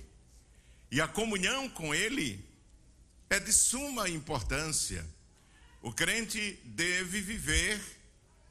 E 0.89 1.01
a 1.01 1.09
comunhão 1.09 1.67
com 1.67 1.93
Ele 1.93 2.41
é 3.29 3.37
de 3.37 3.51
suma 3.51 4.07
importância. 4.07 5.05
O 5.81 5.91
crente 5.91 6.57
deve 6.63 7.19
viver 7.19 7.81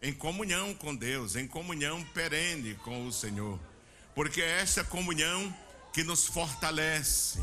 em 0.03 0.13
comunhão 0.13 0.75
com 0.75 0.95
Deus, 0.95 1.37
em 1.37 1.49
comunhão 1.49 2.05
perene 2.13 2.75
com 2.75 3.07
o 3.07 3.13
Senhor, 3.13 3.59
porque 4.15 4.43
é 4.43 4.61
esta 4.61 4.85
comunhão 4.85 5.57
que 5.91 6.05
nos 6.05 6.27
fortalece, 6.27 7.43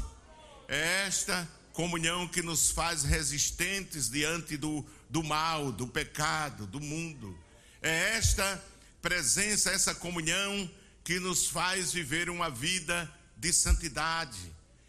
é 0.68 1.08
esta 1.08 1.50
comunhão 1.74 2.28
que 2.28 2.42
nos 2.42 2.72
faz 2.72 3.04
resistentes 3.04 4.10
diante 4.10 4.58
do, 4.58 4.86
do 5.10 5.24
mal, 5.24 5.72
do 5.72 5.88
pecado, 5.88 6.66
do 6.68 6.80
mundo. 6.80 7.38
É 7.82 8.16
esta 8.18 8.64
presença, 9.02 9.72
essa 9.72 9.96
comunhão 9.96 10.70
que 11.04 11.20
nos 11.20 11.48
faz 11.48 11.92
viver 11.92 12.30
uma 12.30 12.50
vida 12.50 13.12
de 13.38 13.52
santidade. 13.52 14.40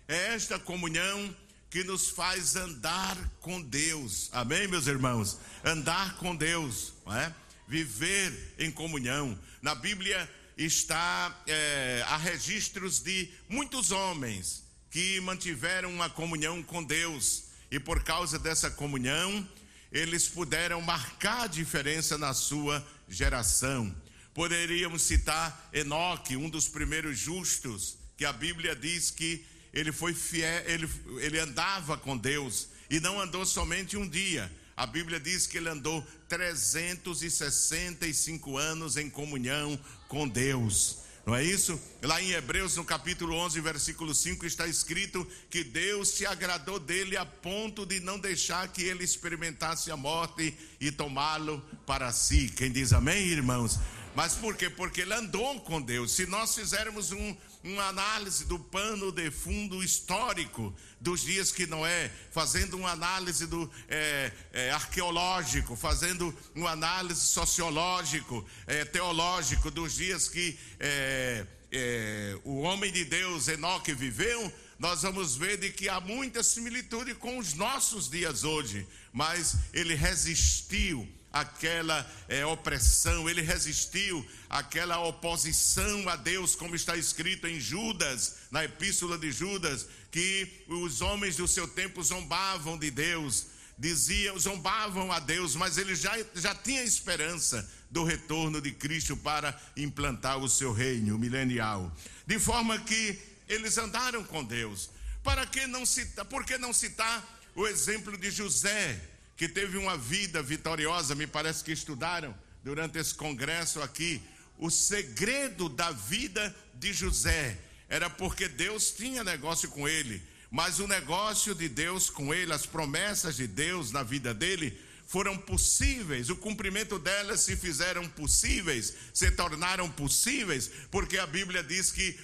É 0.07 0.35
esta 0.35 0.59
comunhão 0.59 1.35
que 1.71 1.83
nos 1.85 2.11
faz 2.11 2.55
andar 2.55 3.17
com 3.41 3.63
Deus. 3.63 4.29
Amém, 4.33 4.69
meus 4.69 4.87
irmãos? 4.87 5.39
Andar 5.65 6.17
com 6.17 6.37
Deus, 6.37 6.93
não 7.07 7.17
é? 7.17 7.35
Viver 7.67 8.55
em 8.59 8.71
comunhão. 8.71 9.39
Na 9.63 9.75
Bíblia 9.75 10.29
está 10.57 11.43
é, 11.47 12.05
há 12.07 12.19
registros 12.19 13.01
de 13.01 13.31
muitos 13.49 13.91
homens 13.91 14.63
que 14.93 15.19
mantiveram 15.21 15.91
uma 15.91 16.09
comunhão 16.11 16.63
com 16.63 16.85
Deus 16.85 17.45
e 17.71 17.81
por 17.81 18.05
causa 18.05 18.39
dessa 18.39 18.71
comunhão 18.71 19.49
eles 19.91 20.29
puderam 20.29 20.83
marcar 20.83 21.45
a 21.45 21.47
diferença 21.47 22.19
na 22.19 22.35
sua 22.35 22.87
geração. 23.09 23.97
Poderíamos 24.35 25.01
citar 25.03 25.71
Enoque, 25.73 26.37
um 26.37 26.49
dos 26.49 26.69
primeiros 26.69 27.19
justos, 27.19 27.97
que 28.19 28.27
a 28.27 28.33
Bíblia 28.33 28.77
diz 28.77 29.11
que 29.11 29.45
ele 29.73 29.93
foi 29.93 30.13
fiel, 30.13 30.63
ele, 30.67 30.87
ele 31.19 31.39
andava 31.39 31.97
com 31.97 32.15
Deus 32.17 32.69
e 32.91 33.01
não 33.01 33.19
andou 33.19 33.47
somente 33.47 33.97
um 33.97 34.07
dia. 34.07 34.53
A 34.77 34.87
Bíblia 34.87 35.19
diz 35.19 35.47
que 35.47 35.57
ele 35.57 35.71
andou 35.71 36.07
365 36.29 38.59
anos 38.59 38.99
em 38.99 39.09
comunhão 39.09 39.81
com 40.09 40.29
Deus. 40.29 41.02
Não 41.25 41.37
é 41.37 41.45
isso? 41.45 41.81
Lá 42.03 42.21
em 42.21 42.33
Hebreus, 42.33 42.77
no 42.77 42.85
capítulo 42.85 43.37
11, 43.37 43.61
versículo 43.61 44.13
5, 44.13 44.45
está 44.45 44.67
escrito 44.67 45.25
que 45.49 45.63
Deus 45.63 46.09
se 46.09 46.27
agradou 46.27 46.81
dele 46.81 47.17
a 47.17 47.25
ponto 47.25 47.87
de 47.87 48.01
não 48.01 48.19
deixar 48.19 48.67
que 48.69 48.83
ele 48.83 49.05
experimentasse 49.05 49.93
a 49.93 49.97
morte 49.97 50.57
e 50.81 50.91
tomá-lo 50.91 51.65
para 51.87 52.11
si. 52.11 52.49
Quem 52.49 52.73
diz 52.73 52.93
amém, 52.93 53.29
irmãos? 53.29 53.79
Mas 54.17 54.35
por 54.35 54.57
quê? 54.57 54.69
Porque 54.69 55.03
ele 55.03 55.15
andou 55.15 55.61
com 55.61 55.81
Deus. 55.81 56.13
Se 56.13 56.27
nós 56.27 56.55
fizermos 56.57 57.13
um, 57.13 57.37
uma 57.65 57.85
análise 57.85 58.45
do 58.45 58.59
pano 58.59 59.13
de 59.13 59.31
fundo 59.31 59.83
histórico 59.83 60.75
dos 61.01 61.23
dias 61.23 61.53
que 61.53 61.67
Noé, 61.67 62.11
fazendo 62.31 62.77
uma 62.77 62.91
análise 62.91 63.47
do 63.47 63.71
é, 63.89 64.33
é, 64.53 64.71
arqueológico, 64.73 65.77
fazendo 65.77 66.37
uma 66.55 66.71
análise 66.71 67.21
sociológico, 67.21 68.45
é, 68.67 68.85
teológico 68.85 69.71
dos 69.71 69.95
dias 69.95 70.29
que 70.29 70.59
é, 70.81 71.47
é, 71.71 72.39
o 72.45 72.61
homem 72.61 72.91
de 72.91 73.05
Deus 73.05 73.47
Enoque 73.49 73.95
viveu, 73.95 74.53
nós 74.79 75.03
vamos 75.03 75.37
ver 75.37 75.59
de 75.59 75.71
que 75.71 75.89
há 75.89 76.01
muita 76.01 76.43
similitude 76.43 77.15
com 77.15 77.39
os 77.39 77.55
nossos 77.55 78.11
dias 78.11 78.43
hoje, 78.43 78.87
mas 79.13 79.57
ele 79.73 79.95
resistiu 79.95 81.09
aquela 81.33 82.09
é, 82.29 82.45
opressão, 82.45 83.29
ele 83.29 83.41
resistiu 83.41 84.27
àquela 84.51 84.99
oposição 85.01 86.09
a 86.09 86.17
Deus, 86.17 86.55
como 86.55 86.75
está 86.75 86.97
escrito 86.97 87.47
em 87.47 87.59
Judas, 87.59 88.37
na 88.51 88.65
epístola 88.65 89.17
de 89.17 89.33
Judas, 89.33 89.87
que 90.11 90.65
os 90.69 91.01
homens 91.01 91.37
do 91.37 91.49
seu 91.49 91.67
tempo 91.67 92.03
zombavam 92.03 92.77
de 92.79 92.91
Deus, 92.91 93.47
diziam, 93.79 94.39
zombavam 94.39 95.11
a 95.11 95.19
Deus, 95.19 95.57
mas 95.57 95.79
ele 95.79 95.95
já, 95.95 96.13
já 96.35 96.55
tinha 96.55 96.83
esperança 96.83 97.69
do 97.91 98.05
retorno 98.05 98.61
de 98.61 98.73
Cristo 98.73 99.17
para 99.17 99.59
implantar 99.77 100.39
o 100.39 100.49
seu 100.49 100.73
reino 100.73 101.19
milenial. 101.19 101.91
De 102.27 102.39
forma 102.39 102.79
que 102.79 103.19
eles 103.49 103.77
andaram 103.79 104.25
com 104.25 104.43
Deus. 104.43 104.91
Para 105.23 105.47
que 105.47 105.67
não 105.67 105.87
citar, 105.87 106.25
por 106.25 106.45
que 106.45 106.59
não 106.59 106.73
citar 106.73 107.43
o 107.55 107.67
exemplo 107.67 108.17
de 108.17 108.31
José? 108.31 109.01
Que 109.43 109.49
teve 109.49 109.77
uma 109.77 109.99
vida 109.99 110.41
vitoriosa, 110.41 111.17
me 111.17 111.27
parece 111.27 111.65
que 111.65 111.73
estudaram 111.73 112.33
durante 112.63 112.97
esse 112.97 113.13
congresso 113.13 113.83
aqui, 113.83 114.23
o 114.57 114.71
segredo 114.71 115.69
da 115.69 115.91
vida 115.91 116.55
de 116.75 116.93
José 116.93 117.59
era 117.89 118.09
porque 118.09 118.47
Deus 118.47 118.93
tinha 118.93 119.25
negócio 119.25 119.69
com 119.71 119.89
ele, 119.89 120.23
mas 120.49 120.79
o 120.79 120.87
negócio 120.87 121.57
de 121.57 121.69
Deus 121.69 122.09
com 122.09 122.33
ele, 122.33 122.53
as 122.53 122.67
promessas 122.67 123.35
de 123.35 123.49
Deus 123.49 123.91
na 123.91 124.05
vida 124.05 124.33
dele, 124.33 124.81
foram 125.09 125.37
possíveis, 125.37 126.31
o 126.31 126.37
cumprimento 126.37 126.97
delas 126.97 127.41
se 127.41 127.57
fizeram 127.57 128.09
possíveis, 128.11 128.95
se 129.13 129.29
tornaram 129.33 129.91
possíveis, 129.91 130.71
porque 130.89 131.19
a 131.19 131.27
Bíblia 131.27 131.65
diz 131.65 131.91
que 131.91 132.17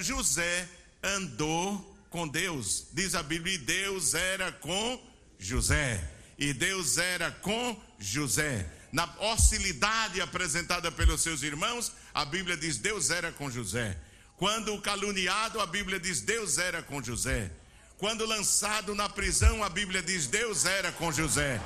José 0.00 0.68
andou 1.02 1.96
com 2.10 2.28
Deus, 2.28 2.88
diz 2.92 3.14
a 3.14 3.22
Bíblia, 3.22 3.54
e 3.54 3.56
Deus 3.58 4.12
era 4.12 4.52
com 4.52 5.02
José 5.38 6.17
e 6.38 6.52
Deus 6.52 6.96
era 6.96 7.30
com 7.30 7.76
José. 7.98 8.66
Na 8.92 9.04
hostilidade 9.18 10.20
apresentada 10.20 10.90
pelos 10.90 11.20
seus 11.20 11.42
irmãos, 11.42 11.92
a 12.14 12.24
Bíblia 12.24 12.56
diz: 12.56 12.78
Deus 12.78 13.10
era 13.10 13.32
com 13.32 13.50
José. 13.50 13.98
Quando 14.36 14.80
caluniado, 14.80 15.60
a 15.60 15.66
Bíblia 15.66 15.98
diz: 15.98 16.20
Deus 16.20 16.56
era 16.58 16.82
com 16.82 17.02
José. 17.02 17.50
Quando 17.98 18.24
lançado 18.24 18.94
na 18.94 19.08
prisão, 19.08 19.62
a 19.64 19.68
Bíblia 19.68 20.00
diz: 20.02 20.26
Deus 20.26 20.64
era 20.64 20.92
com 20.92 21.10
José. 21.10 21.60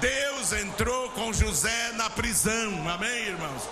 Deus 0.00 0.52
entrou 0.52 1.10
com 1.10 1.32
José 1.32 1.92
na 1.92 2.10
prisão. 2.10 2.88
Amém, 2.90 3.28
irmãos? 3.28 3.62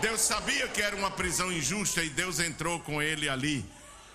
Deus 0.00 0.20
sabia 0.20 0.68
que 0.68 0.80
era 0.80 0.94
uma 0.94 1.10
prisão 1.10 1.52
injusta 1.52 2.02
e 2.02 2.08
Deus 2.08 2.38
entrou 2.38 2.78
com 2.80 3.02
ele 3.02 3.28
ali. 3.28 3.64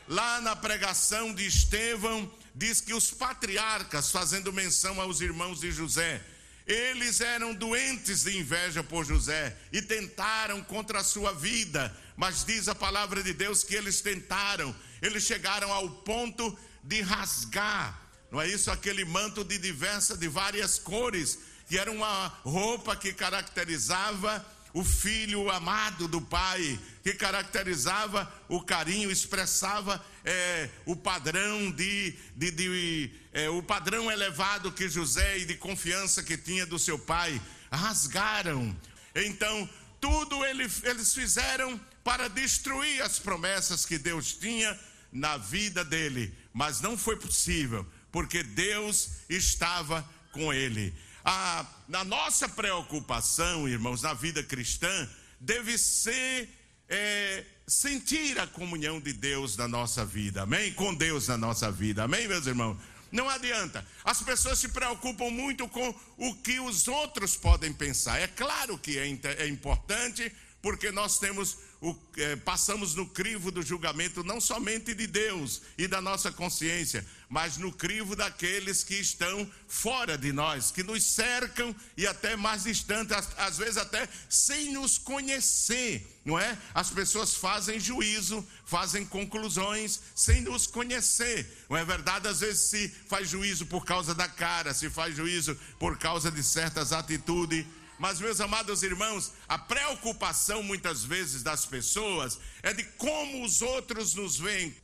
Lá 0.08 0.40
na 0.42 0.56
pregação 0.56 1.34
de 1.34 1.46
Estevão, 1.46 2.32
diz 2.54 2.82
que 2.82 2.94
os 2.94 3.12
patriarcas, 3.12 4.12
fazendo 4.12 4.52
menção 4.52 5.00
aos 5.00 5.22
irmãos 5.22 5.60
de 5.62 5.72
José, 5.72 6.22
eles 6.66 7.22
eram 7.22 7.54
doentes 7.54 8.24
de 8.24 8.38
inveja 8.38 8.84
por 8.84 9.06
José 9.06 9.58
e 9.72 9.82
tentaram 9.82 10.64
contra 10.64 11.00
a 11.00 11.04
sua 11.04 11.34
vida, 11.34 11.96
mas 12.16 12.46
diz 12.46 12.68
a 12.68 12.76
palavra 12.76 13.24
de 13.24 13.34
Deus 13.34 13.64
que 13.64 13.76
eles 13.76 14.02
tentaram, 14.02 14.76
eles 15.02 15.24
chegaram 15.24 15.72
ao 15.72 15.90
ponto 15.90 16.58
de 16.84 17.02
rasgar, 17.02 18.00
não 18.32 18.40
é 18.40 18.48
isso? 18.48 18.72
Aquele 18.72 19.04
manto 19.04 19.44
de 19.44 19.58
diversas, 19.58 20.18
de 20.18 20.28
várias 20.28 20.80
cores, 20.80 21.40
que 21.68 21.78
era 21.78 21.92
uma 21.92 22.28
roupa 22.44 22.96
que 22.96 23.14
caracterizava 23.14 24.46
o 24.74 24.84
filho 24.84 25.50
amado 25.50 26.08
do 26.08 26.22
pai, 26.22 26.80
que 27.04 27.14
caracterizava 27.14 28.32
o 28.48 28.62
carinho, 28.62 29.12
expressava 29.12 30.04
é, 30.24 30.70
o 30.86 30.96
padrão 30.96 31.72
de, 31.72 32.14
de, 32.36 32.52
de 32.52 33.12
é, 33.34 33.50
o 33.50 33.62
padrão 33.62 34.10
elevado 34.10 34.72
que 34.72 34.88
José 34.88 35.40
e 35.40 35.46
de 35.46 35.56
confiança 35.56 36.24
que 36.24 36.38
tinha 36.38 36.66
do 36.66 36.80
seu 36.80 36.98
pai, 36.98 37.42
rasgaram. 37.72 38.76
Então 39.16 39.70
tudo 40.00 40.44
ele, 40.46 40.68
eles 40.84 41.14
fizeram 41.14 41.80
para 42.04 42.28
destruir 42.28 43.02
as 43.04 43.20
promessas 43.20 43.86
que 43.86 43.98
Deus 43.98 44.34
tinha 44.34 44.78
na 45.12 45.38
vida 45.38 45.84
dele, 45.84 46.34
mas 46.54 46.82
não 46.82 46.98
foi 46.98 47.18
possível, 47.18 47.86
porque 48.12 48.42
Deus 48.42 49.10
estava 49.30 50.08
com 50.32 50.52
ele 50.54 50.94
a, 51.24 51.66
na 51.88 52.04
nossa 52.04 52.50
preocupação, 52.50 53.68
irmãos, 53.68 54.02
na 54.02 54.14
vida 54.14 54.44
cristã, 54.44 55.10
deve 55.40 55.78
ser 55.78 56.50
é, 56.90 57.46
sentir 57.68 58.40
a 58.40 58.48
comunhão 58.48 59.00
de 59.00 59.14
Deus 59.14 59.56
na 59.56 59.68
nossa 59.68 60.06
vida, 60.06 60.44
amém? 60.44 60.74
Com 60.74 60.94
Deus 60.94 61.28
na 61.28 61.38
nossa 61.38 61.72
vida, 61.72 62.04
amém, 62.04 62.28
meus 62.28 62.46
irmãos? 62.46 62.78
Não 63.12 63.30
adianta. 63.30 63.86
As 64.04 64.22
pessoas 64.22 64.60
se 64.60 64.70
preocupam 64.70 65.30
muito 65.30 65.68
com 65.68 65.94
o 66.18 66.36
que 66.36 66.60
os 66.60 66.88
outros 66.88 67.36
podem 67.36 67.74
pensar. 67.74 68.20
É 68.20 68.28
claro 68.28 68.78
que 68.78 68.98
é, 68.98 69.08
é 69.38 69.48
importante, 69.48 70.32
porque 70.62 70.92
nós 70.92 71.20
temos 71.20 71.58
o, 71.82 71.96
é, 72.18 72.36
passamos 72.38 72.94
no 72.94 73.08
crivo 73.08 73.52
do 73.52 73.64
julgamento 73.64 74.24
não 74.24 74.40
somente 74.40 74.94
de 74.94 75.08
Deus 75.08 75.62
e 75.78 75.88
da 75.88 76.00
nossa 76.00 76.32
consciência, 76.32 77.06
mas 77.32 77.56
no 77.56 77.72
crivo 77.72 78.14
daqueles 78.14 78.84
que 78.84 78.96
estão 78.96 79.50
fora 79.66 80.18
de 80.18 80.34
nós, 80.34 80.70
que 80.70 80.84
nos 80.84 81.02
cercam 81.02 81.74
e 81.96 82.06
até 82.06 82.36
mais 82.36 82.64
distantes, 82.64 83.16
às, 83.38 83.58
vezes 83.58 83.78
até 83.78 84.06
sem 84.28 84.74
nos 84.74 84.98
conhecer, 84.98 86.06
não 86.26 86.38
é? 86.38 86.58
As 86.74 86.90
pessoas 86.90 87.34
fazem 87.34 87.80
juízo, 87.80 88.46
fazem 88.66 89.06
conclusões 89.06 90.02
sem 90.14 90.42
nos 90.42 90.68
conhecer, 90.68 91.66
não 91.70 91.78
é 91.78 91.86
verdade? 91.86 92.28
Às 92.28 92.42
vezes 92.42 92.70
se 92.70 92.90
faz 93.08 93.30
juízo 93.30 93.66
por 93.66 93.86
causa 93.86 94.14
da 94.14 94.28
cara, 94.28 94.74
se 94.74 94.90
faz 94.90 95.16
juízo 95.16 95.58
por 95.80 95.98
causa 95.98 96.30
de 96.30 96.44
certas 96.44 96.92
atitudes 96.92 97.66
mas, 98.02 98.20
meus 98.20 98.42
amados 98.42 98.82
irmãos, 98.82 99.32
a 99.48 99.60
preocupação 99.60 100.64
muitas 100.64 101.04
vezes 101.04 101.44
das 101.44 101.68
pessoas 101.68 102.40
é 102.64 102.74
de 102.74 102.84
como 102.84 103.46
os 103.46 103.62
outros 103.62 104.16
nos 104.16 104.40
veem. 104.40 104.76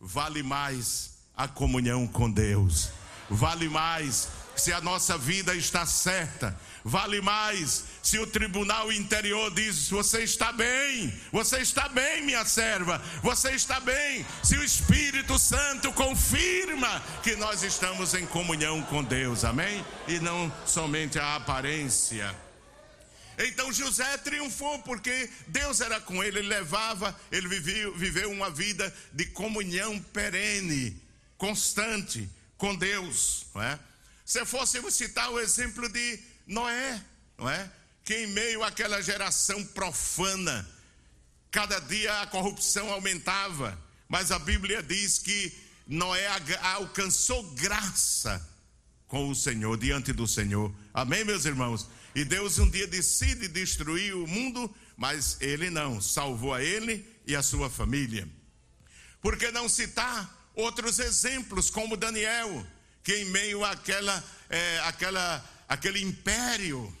Vale 0.00 0.42
mais 0.42 1.10
a 1.36 1.48
comunhão 1.48 2.06
com 2.06 2.30
Deus, 2.30 2.90
vale 3.28 3.68
mais 3.68 4.28
se 4.58 4.72
a 4.72 4.80
nossa 4.80 5.16
vida 5.16 5.54
está 5.54 5.86
certa, 5.86 6.58
vale 6.84 7.20
mais 7.20 7.84
se 8.02 8.18
o 8.18 8.26
tribunal 8.26 8.92
interior 8.92 9.52
diz: 9.54 9.88
Você 9.88 10.22
está 10.22 10.52
bem, 10.52 11.12
você 11.32 11.58
está 11.58 11.88
bem, 11.88 12.24
minha 12.24 12.44
serva, 12.44 13.00
você 13.22 13.52
está 13.52 13.78
bem. 13.80 14.26
Se 14.42 14.56
o 14.56 14.64
Espírito 14.64 15.38
Santo 15.38 15.92
confirma 15.92 17.02
que 17.22 17.36
nós 17.36 17.62
estamos 17.62 18.14
em 18.14 18.26
comunhão 18.26 18.82
com 18.82 19.02
Deus, 19.02 19.44
amém? 19.44 19.84
E 20.06 20.18
não 20.18 20.52
somente 20.66 21.18
a 21.18 21.36
aparência. 21.36 22.34
Então 23.38 23.72
José 23.72 24.18
triunfou 24.18 24.80
porque 24.80 25.30
Deus 25.46 25.80
era 25.80 26.00
com 26.00 26.22
ele, 26.24 26.40
ele 26.40 26.48
levava, 26.48 27.18
ele 27.30 27.46
viveu, 27.46 27.96
viveu 27.96 28.30
uma 28.32 28.50
vida 28.50 28.92
de 29.12 29.26
comunhão 29.26 30.00
perene, 30.12 31.00
constante 31.36 32.28
com 32.56 32.74
Deus, 32.74 33.46
não 33.54 33.62
é? 33.62 33.78
Se 34.24 34.44
fôssemos 34.44 34.94
citar 34.94 35.30
o 35.30 35.38
exemplo 35.38 35.88
de 35.88 36.18
Noé, 36.46 37.00
não 37.38 37.48
é? 37.48 37.70
Que 38.04 38.24
em 38.24 38.26
meio 38.26 38.64
àquela 38.64 39.00
geração 39.00 39.64
profana, 39.66 40.68
cada 41.50 41.78
dia 41.78 42.20
a 42.20 42.26
corrupção 42.26 42.90
aumentava, 42.90 43.78
mas 44.08 44.32
a 44.32 44.38
Bíblia 44.38 44.82
diz 44.82 45.18
que 45.18 45.56
Noé 45.86 46.26
alcançou 46.74 47.42
graça 47.52 48.46
com 49.06 49.30
o 49.30 49.34
Senhor, 49.34 49.76
diante 49.78 50.12
do 50.12 50.26
Senhor. 50.26 50.74
Amém, 50.92 51.24
meus 51.24 51.44
irmãos? 51.44 51.88
E 52.14 52.24
Deus 52.24 52.58
um 52.58 52.68
dia 52.68 52.86
decide 52.86 53.48
destruir 53.48 54.14
o 54.14 54.26
mundo, 54.26 54.74
mas 54.96 55.36
ele 55.40 55.70
não, 55.70 56.00
salvou 56.00 56.54
a 56.54 56.62
ele 56.62 57.06
e 57.26 57.36
a 57.36 57.42
sua 57.42 57.70
família. 57.70 58.28
Por 59.20 59.36
que 59.36 59.50
não 59.50 59.68
citar 59.68 60.50
outros 60.54 60.98
exemplos, 60.98 61.70
como 61.70 61.96
Daniel? 61.96 62.66
que 63.08 63.16
em 63.16 63.24
meio 63.24 63.64
àquela, 63.64 64.22
é, 64.50 64.80
àquela, 64.80 65.42
àquele 65.66 65.98
império, 66.02 66.94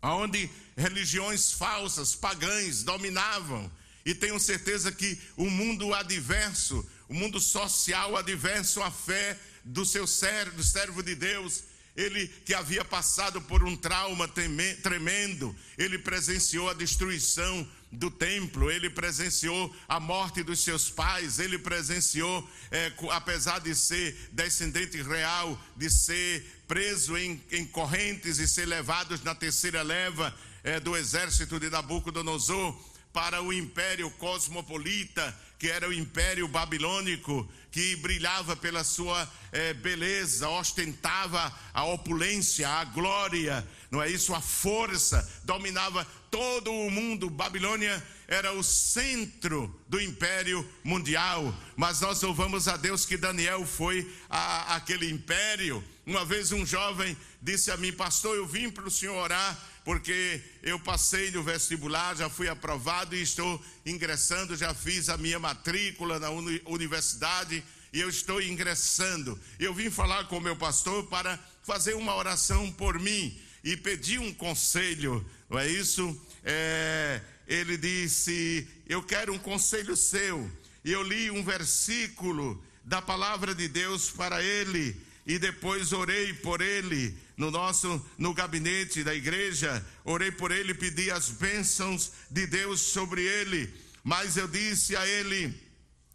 onde 0.00 0.48
religiões 0.74 1.52
falsas, 1.52 2.14
pagãs, 2.14 2.82
dominavam, 2.82 3.70
e 4.06 4.14
tenho 4.14 4.40
certeza 4.40 4.90
que 4.90 5.20
o 5.36 5.50
mundo 5.50 5.92
adverso, 5.92 6.82
o 7.10 7.12
mundo 7.12 7.38
social 7.38 8.16
adverso 8.16 8.82
à 8.82 8.90
fé 8.90 9.38
do 9.62 9.84
seu 9.84 10.06
servo, 10.06 10.56
do 10.56 10.64
servo 10.64 11.02
de 11.02 11.14
Deus, 11.14 11.64
ele 11.98 12.28
que 12.44 12.54
havia 12.54 12.84
passado 12.84 13.42
por 13.42 13.64
um 13.64 13.76
trauma 13.76 14.28
tremendo, 14.28 15.54
ele 15.76 15.98
presenciou 15.98 16.70
a 16.70 16.72
destruição 16.72 17.68
do 17.90 18.08
templo, 18.08 18.70
ele 18.70 18.88
presenciou 18.88 19.74
a 19.88 19.98
morte 19.98 20.44
dos 20.44 20.60
seus 20.60 20.88
pais, 20.88 21.40
ele 21.40 21.58
presenciou, 21.58 22.48
é, 22.70 22.92
apesar 23.10 23.58
de 23.58 23.74
ser 23.74 24.16
descendente 24.30 25.02
real, 25.02 25.60
de 25.74 25.90
ser 25.90 26.46
preso 26.68 27.18
em, 27.18 27.42
em 27.50 27.66
correntes 27.66 28.38
e 28.38 28.46
ser 28.46 28.66
levados 28.66 29.24
na 29.24 29.34
terceira 29.34 29.82
leva 29.82 30.32
é, 30.62 30.78
do 30.78 30.96
exército 30.96 31.58
de 31.58 31.68
Nabucodonosor 31.68 32.78
para 33.12 33.42
o 33.42 33.52
império 33.52 34.08
cosmopolita, 34.12 35.36
que 35.58 35.68
era 35.68 35.88
o 35.88 35.92
império 35.92 36.46
babilônico, 36.46 37.50
que 37.70 37.96
brilhava 37.96 38.56
pela 38.56 38.82
sua 38.82 39.30
é, 39.52 39.74
beleza, 39.74 40.48
ostentava 40.48 41.52
a 41.72 41.84
opulência, 41.84 42.68
a 42.68 42.84
glória, 42.84 43.66
não 43.90 44.02
é 44.02 44.10
isso? 44.10 44.34
A 44.34 44.40
força, 44.40 45.26
dominava 45.44 46.06
todo 46.30 46.72
o 46.72 46.90
mundo. 46.90 47.30
Babilônia 47.30 48.02
era 48.26 48.52
o 48.52 48.62
centro 48.62 49.74
do 49.88 50.00
império 50.00 50.66
mundial. 50.84 51.54
Mas 51.76 52.00
nós 52.00 52.20
louvamos 52.22 52.68
a 52.68 52.76
Deus 52.76 53.04
que 53.04 53.16
Daniel 53.16 53.66
foi 53.66 54.10
a, 54.28 54.76
aquele 54.76 55.10
império. 55.10 55.82
Uma 56.06 56.24
vez 56.24 56.52
um 56.52 56.64
jovem 56.64 57.16
disse 57.40 57.70
a 57.70 57.76
mim, 57.76 57.92
pastor, 57.92 58.36
eu 58.36 58.46
vim 58.46 58.70
para 58.70 58.86
o 58.86 58.90
senhor 58.90 59.16
orar 59.16 59.58
porque 59.88 60.42
eu 60.62 60.78
passei 60.78 61.30
no 61.30 61.42
vestibular, 61.42 62.14
já 62.14 62.28
fui 62.28 62.46
aprovado 62.46 63.16
e 63.16 63.22
estou 63.22 63.58
ingressando, 63.86 64.54
já 64.54 64.74
fiz 64.74 65.08
a 65.08 65.16
minha 65.16 65.38
matrícula 65.38 66.20
na 66.20 66.28
universidade 66.28 67.64
e 67.90 67.98
eu 67.98 68.10
estou 68.10 68.38
ingressando. 68.42 69.40
Eu 69.58 69.72
vim 69.72 69.88
falar 69.88 70.24
com 70.24 70.36
o 70.36 70.42
meu 70.42 70.54
pastor 70.54 71.06
para 71.06 71.42
fazer 71.62 71.94
uma 71.94 72.14
oração 72.14 72.70
por 72.72 73.00
mim 73.00 73.34
e 73.64 73.78
pedi 73.78 74.18
um 74.18 74.30
conselho, 74.34 75.24
não 75.48 75.58
é 75.58 75.66
isso? 75.66 76.20
É, 76.44 77.22
ele 77.46 77.78
disse: 77.78 78.68
Eu 78.86 79.02
quero 79.02 79.32
um 79.32 79.38
conselho 79.38 79.96
seu. 79.96 80.50
E 80.84 80.92
eu 80.92 81.02
li 81.02 81.30
um 81.30 81.42
versículo 81.42 82.62
da 82.84 83.00
palavra 83.00 83.54
de 83.54 83.66
Deus 83.66 84.10
para 84.10 84.44
ele 84.44 85.07
e 85.28 85.38
depois 85.38 85.92
orei 85.92 86.32
por 86.32 86.60
ele 86.60 87.16
no 87.36 87.52
nosso 87.52 88.04
no 88.18 88.34
gabinete 88.34 89.04
da 89.04 89.14
igreja, 89.14 89.86
orei 90.04 90.32
por 90.32 90.50
ele, 90.50 90.74
pedi 90.74 91.08
as 91.10 91.28
bênçãos 91.28 92.10
de 92.28 92.46
Deus 92.48 92.80
sobre 92.80 93.22
ele. 93.22 93.72
Mas 94.02 94.36
eu 94.36 94.48
disse 94.48 94.96
a 94.96 95.06
ele: 95.06 95.54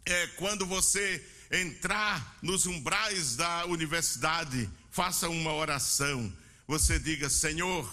é, 0.04 0.26
quando 0.36 0.66
você 0.66 1.24
entrar 1.50 2.36
nos 2.42 2.66
umbrais 2.66 3.36
da 3.36 3.64
universidade, 3.64 4.68
faça 4.90 5.30
uma 5.30 5.54
oração 5.54 6.30
você 6.66 6.98
diga: 6.98 7.28
Senhor, 7.28 7.86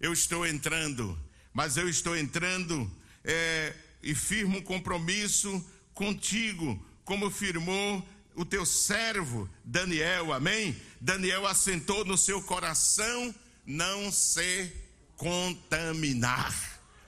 eu 0.00 0.12
estou 0.12 0.46
entrando, 0.46 1.18
mas 1.52 1.76
eu 1.76 1.88
estou 1.88 2.16
entrando 2.16 2.90
é, 3.22 3.74
e 4.02 4.14
firmo 4.14 4.58
um 4.58 4.62
compromisso 4.62 5.64
contigo, 5.92 6.82
como 7.04 7.30
firmou 7.30 8.06
o 8.38 8.44
teu 8.44 8.64
servo 8.64 9.50
Daniel, 9.64 10.32
amém? 10.32 10.80
Daniel 11.00 11.44
assentou 11.44 12.04
no 12.04 12.16
seu 12.16 12.40
coração 12.40 13.34
não 13.66 14.12
se 14.12 14.72
contaminar, 15.16 16.54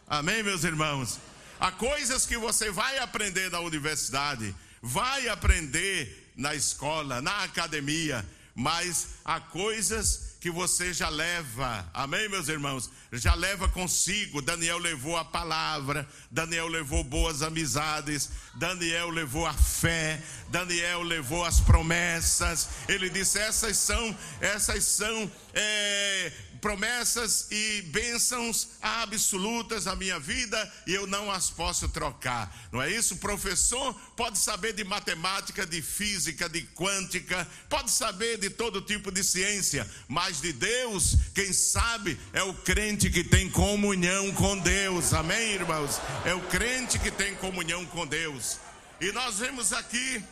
amém, 0.09 0.43
meus 0.43 0.65
irmãos? 0.65 1.21
Há 1.61 1.71
coisas 1.71 2.27
que 2.27 2.37
você 2.37 2.73
vai 2.73 2.99
aprender 2.99 3.49
na 3.49 3.61
universidade, 3.61 4.53
vai 4.83 5.29
aprender 5.29 6.33
na 6.35 6.57
escola, 6.57 7.23
na 7.23 7.45
academia, 7.45 8.29
mas 8.53 9.11
há 9.25 9.39
coisas 9.39 10.30
que 10.41 10.51
você 10.51 10.91
já 10.95 11.11
leva, 11.11 11.87
amém, 11.93 12.27
meus 12.31 12.49
irmãos? 12.49 12.91
Já 13.13 13.35
leva 13.35 13.69
consigo. 13.69 14.41
Daniel 14.41 14.79
levou 14.79 15.19
a 15.19 15.25
palavra, 15.25 16.09
Daniel 16.31 16.67
levou 16.67 17.05
boas 17.05 17.43
amizades, 17.43 18.31
Daniel 18.55 19.11
levou 19.11 19.47
a 19.47 19.53
fé, 19.53 20.19
Daniel 20.49 21.03
levou 21.03 21.45
as 21.45 21.61
promessas. 21.61 22.71
Ele 22.89 23.11
disse: 23.11 23.39
essas 23.39 23.77
são, 23.77 24.17
essas 24.41 24.83
são 24.85 25.31
é, 25.53 26.33
promessas 26.61 27.47
e 27.51 27.83
bênçãos 27.83 28.69
absolutas 28.81 29.87
na 29.87 29.97
minha 29.97 30.19
vida 30.19 30.73
e 30.87 30.95
eu 30.95 31.07
não 31.07 31.31
as 31.31 31.51
posso 31.51 31.89
trocar. 31.89 32.55
Não 32.71 32.81
é 32.81 32.91
isso? 32.91 33.15
O 33.15 33.19
professor 33.19 33.95
pode 34.17 34.39
saber 34.39 34.73
de 34.73 34.85
matemática, 34.85 35.67
de 35.67 35.83
física, 35.83 36.49
de 36.49 36.63
quântica, 36.75 37.47
pode 37.69 37.91
saber 37.91 38.39
de 38.39 38.51
todo 38.51 38.81
tipo 38.83 39.11
de 39.11 39.25
ciência, 39.25 39.89
mas 40.09 40.41
de 40.41 40.53
Deus, 40.53 41.17
quem 41.35 41.53
sabe 41.53 42.19
é 42.33 42.43
o 42.43 42.55
crente 42.55 43.11
que 43.11 43.25
tem 43.25 43.51
comunhão 43.51 44.33
com 44.35 44.59
Deus. 44.59 45.13
Amém, 45.13 45.55
irmãos? 45.55 46.01
É 46.25 46.35
o 46.35 46.41
crente 46.43 46.99
que 46.99 47.11
tem 47.11 47.35
comunhão 47.37 47.85
com 47.87 48.07
Deus. 48.07 48.59
E 49.01 49.11
nós 49.13 49.39
vemos 49.39 49.73
aqui 49.73 50.23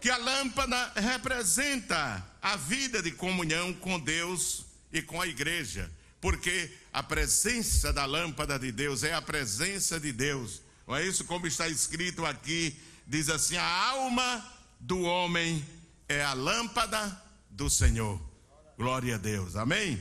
que 0.00 0.10
a 0.10 0.16
lâmpada 0.16 0.92
representa 0.96 2.24
a 2.40 2.56
vida 2.56 3.02
de 3.02 3.10
comunhão 3.10 3.72
com 3.72 3.98
Deus 4.00 4.69
e 4.92 5.00
com 5.02 5.20
a 5.20 5.26
igreja, 5.26 5.90
porque 6.20 6.70
a 6.92 7.02
presença 7.02 7.92
da 7.92 8.04
lâmpada 8.04 8.58
de 8.58 8.70
Deus 8.70 9.02
é 9.02 9.14
a 9.14 9.22
presença 9.22 9.98
de 9.98 10.12
Deus. 10.12 10.62
Não 10.86 10.96
é 10.96 11.06
isso 11.06 11.24
como 11.24 11.46
está 11.46 11.68
escrito 11.68 12.26
aqui? 12.26 12.78
Diz 13.06 13.28
assim: 13.28 13.56
a 13.56 13.88
alma 13.90 14.44
do 14.78 15.00
homem 15.02 15.64
é 16.08 16.22
a 16.22 16.32
lâmpada 16.32 17.22
do 17.48 17.70
Senhor. 17.70 18.20
Glória 18.76 19.14
a 19.14 19.18
Deus. 19.18 19.56
Amém? 19.56 20.00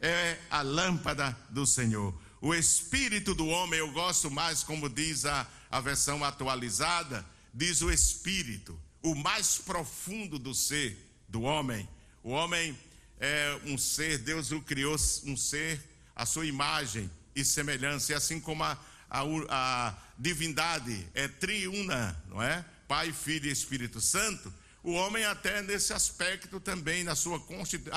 É 0.00 0.38
a 0.50 0.62
lâmpada 0.62 1.36
do 1.50 1.66
Senhor. 1.66 2.14
O 2.40 2.54
espírito 2.54 3.34
do 3.34 3.46
homem, 3.46 3.80
eu 3.80 3.90
gosto 3.92 4.30
mais, 4.30 4.62
como 4.62 4.88
diz 4.88 5.26
a, 5.26 5.46
a 5.70 5.80
versão 5.80 6.24
atualizada, 6.24 7.24
diz 7.52 7.82
o 7.82 7.90
espírito, 7.90 8.80
o 9.02 9.14
mais 9.14 9.58
profundo 9.58 10.38
do 10.38 10.54
ser 10.54 10.96
do 11.28 11.42
homem. 11.42 11.86
O 12.22 12.30
homem 12.30 12.78
é 13.20 13.60
um 13.66 13.76
ser, 13.76 14.18
Deus 14.18 14.50
o 14.50 14.62
criou 14.62 14.96
um 15.26 15.36
ser, 15.36 15.80
a 16.16 16.24
sua 16.24 16.46
imagem 16.46 17.10
e 17.36 17.44
semelhança, 17.44 18.12
e 18.12 18.14
assim 18.14 18.40
como 18.40 18.64
a, 18.64 18.78
a, 19.08 19.22
a 19.48 19.98
divindade 20.18 21.06
é 21.14 21.28
triuna, 21.28 22.20
não 22.28 22.42
é? 22.42 22.64
Pai, 22.88 23.12
Filho 23.12 23.46
e 23.46 23.52
Espírito 23.52 24.00
Santo, 24.00 24.52
o 24.82 24.92
homem 24.92 25.24
até 25.24 25.62
nesse 25.62 25.92
aspecto 25.92 26.58
também, 26.58 27.04
na 27.04 27.14
sua 27.14 27.40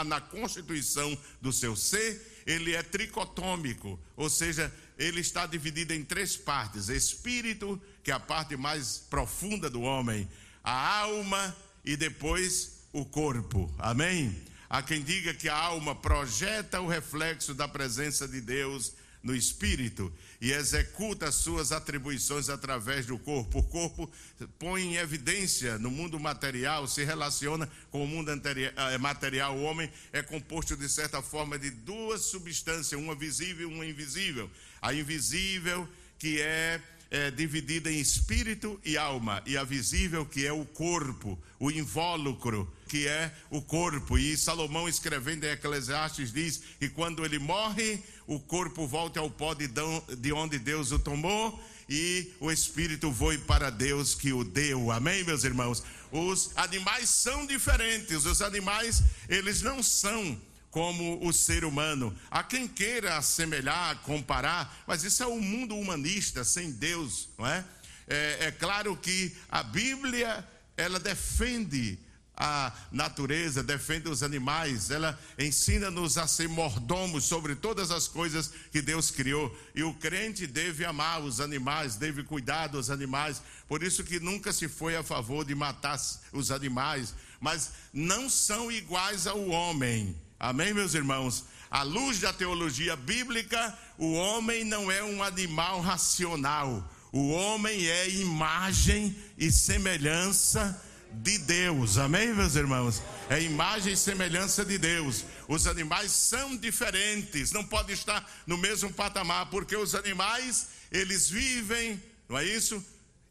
na 0.06 0.20
constituição 0.20 1.18
do 1.42 1.54
seu 1.54 1.76
ser, 1.76 2.44
ele 2.46 2.76
é 2.76 2.84
tricotômico, 2.84 3.98
ou 4.18 4.30
seja, 4.30 4.72
ele 4.98 5.22
está 5.22 5.46
dividido 5.46 5.94
em 5.94 6.04
três 6.04 6.36
partes: 6.36 6.90
espírito, 6.90 7.82
que 8.04 8.12
é 8.12 8.14
a 8.14 8.20
parte 8.20 8.58
mais 8.58 8.98
profunda 9.10 9.70
do 9.70 9.82
homem, 9.82 10.30
a 10.62 11.00
alma 11.00 11.56
e 11.86 11.96
depois 11.96 12.84
o 12.92 13.06
corpo. 13.06 13.74
Amém? 13.80 14.36
Há 14.74 14.82
quem 14.82 15.04
diga 15.04 15.36
que 15.36 15.48
a 15.48 15.56
alma 15.56 15.94
projeta 15.94 16.82
o 16.82 16.88
reflexo 16.88 17.54
da 17.54 17.68
presença 17.68 18.28
de 18.28 18.42
Deus 18.42 18.96
no 19.22 19.36
espírito 19.36 20.12
e 20.42 20.52
executa 20.52 21.28
as 21.28 21.36
suas 21.36 21.72
atribuições 21.72 22.50
através 22.50 23.06
do 23.06 23.20
corpo. 23.20 23.60
O 23.60 23.64
corpo 23.64 24.12
põe 24.58 24.82
em 24.82 24.96
evidência 24.96 25.78
no 25.78 25.92
mundo 25.92 26.20
material, 26.20 26.88
se 26.88 27.04
relaciona 27.04 27.70
com 27.92 28.04
o 28.04 28.08
mundo 28.08 28.32
eh, 28.32 28.98
material. 28.98 29.56
O 29.56 29.62
homem 29.62 29.92
é 30.12 30.24
composto 30.24 30.76
de 30.76 30.90
certa 30.90 31.22
forma 31.22 31.60
de 31.60 31.70
duas 31.70 32.22
substâncias, 32.22 33.00
uma 33.00 33.14
visível 33.14 33.70
e 33.70 33.72
uma 33.76 33.86
invisível. 33.86 34.50
A 34.82 34.92
invisível 34.92 35.88
que 36.18 36.42
é 36.42 36.82
é 37.14 37.30
dividida 37.30 37.92
em 37.92 38.00
espírito 38.00 38.82
e 38.84 38.98
alma, 38.98 39.44
e 39.46 39.56
a 39.56 39.64
visível, 39.64 40.26
que 40.26 40.48
é 40.48 40.52
o 40.52 40.66
corpo, 40.66 41.40
o 41.60 41.70
invólucro, 41.70 42.68
que 42.94 43.08
é 43.08 43.32
o 43.50 43.60
corpo. 43.60 44.20
E 44.20 44.38
Salomão, 44.38 44.88
escrevendo 44.88 45.46
em 45.46 45.50
Eclesiastes, 45.50 46.32
diz 46.32 46.62
que 46.80 46.88
quando 46.88 47.26
ele 47.26 47.40
morre, 47.40 48.00
o 48.28 48.40
corpo 48.40 48.86
volta 48.86 49.20
ao 49.20 49.32
pó 49.32 49.56
de 49.56 50.32
onde 50.32 50.60
Deus 50.60 50.92
o 50.92 51.00
tomou, 51.00 51.60
e 51.90 52.32
o 52.40 52.52
espírito 52.52 53.12
voe 53.12 53.40
para 53.40 53.72
Deus 53.72 54.14
que 54.14 54.32
o 54.32 54.44
deu. 54.44 54.92
Amém, 54.92 55.24
meus 55.24 55.44
irmãos? 55.44 55.84
Os 56.12 56.52
animais 56.56 57.10
são 57.10 57.48
diferentes, 57.48 58.26
os 58.26 58.44
animais, 58.44 59.02
eles 59.28 59.64
não 59.64 59.82
são 59.82 60.40
como 60.70 61.18
o 61.26 61.34
ser 61.34 61.66
humano. 61.66 62.16
Há 62.30 62.44
quem 62.44 62.68
queira 62.68 63.18
assemelhar, 63.18 64.04
comparar, 64.04 64.84
mas 64.86 65.04
isso 65.04 65.24
é 65.24 65.26
o 65.26 65.34
um 65.34 65.42
mundo 65.42 65.76
humanista, 65.76 66.44
sem 66.44 66.70
Deus, 66.70 67.28
não 67.40 67.48
é? 67.48 67.66
é? 68.08 68.38
É 68.42 68.52
claro 68.52 68.96
que 68.96 69.36
a 69.50 69.64
Bíblia, 69.64 70.48
ela 70.78 71.00
defende 71.00 71.98
a 72.36 72.74
natureza, 72.92 73.62
defende 73.62 74.10
os 74.10 74.24
animais, 74.24 74.90
ela 74.90 75.20
ensina-nos 75.38 76.18
a 76.18 76.26
ser 76.28 76.50
mordomos 76.50 77.26
sobre 77.26 77.56
todas 77.56 77.92
as 77.92 78.08
coisas 78.08 78.52
que 78.72 78.82
Deus 78.82 79.12
criou. 79.12 79.56
E 79.76 79.84
o 79.84 79.94
crente 79.94 80.48
deve 80.48 80.84
amar 80.84 81.22
os 81.22 81.40
animais, 81.40 81.96
deve 81.96 82.24
cuidar 82.24 82.68
dos 82.68 82.90
animais. 82.90 83.42
Por 83.68 83.84
isso 83.84 84.04
que 84.04 84.20
nunca 84.20 84.52
se 84.52 84.68
foi 84.68 84.96
a 84.96 85.04
favor 85.04 85.46
de 85.46 85.54
matar 85.54 86.00
os 86.32 86.50
animais, 86.50 87.14
mas 87.40 87.72
não 87.94 88.30
são 88.30 88.72
iguais 88.72 89.28
ao 89.28 89.48
homem. 89.50 90.16
Amém, 90.40 90.74
meus 90.74 90.96
irmãos? 90.96 91.46
À 91.70 91.84
luz 91.84 92.20
da 92.20 92.34
teologia 92.34 92.96
bíblica, 92.96 93.78
o 93.98 94.14
homem 94.14 94.64
não 94.64 94.92
é 94.92 95.04
um 95.04 95.22
animal 95.22 95.82
racional. 95.82 96.90
O 97.12 97.30
homem 97.30 97.86
é 97.86 98.10
imagem 98.10 99.16
e 99.38 99.52
semelhança 99.52 100.82
de 101.22 101.38
Deus. 101.38 101.98
Amém, 101.98 102.34
meus 102.34 102.56
irmãos? 102.56 103.02
É 103.30 103.42
imagem 103.42 103.94
e 103.94 103.98
semelhança 103.98 104.66
de 104.66 104.78
Deus. 104.78 105.26
Os 105.48 105.68
animais 105.68 106.12
são 106.12 106.56
diferentes, 106.58 107.52
não 107.52 107.64
pode 107.64 107.94
estar 107.94 108.30
no 108.48 108.58
mesmo 108.58 108.92
patamar, 108.92 109.50
porque 109.50 109.76
os 109.76 109.94
animais, 109.94 110.68
eles 110.92 111.30
vivem, 111.30 112.02
não 112.28 112.38
é 112.38 112.46
isso? 112.46 112.84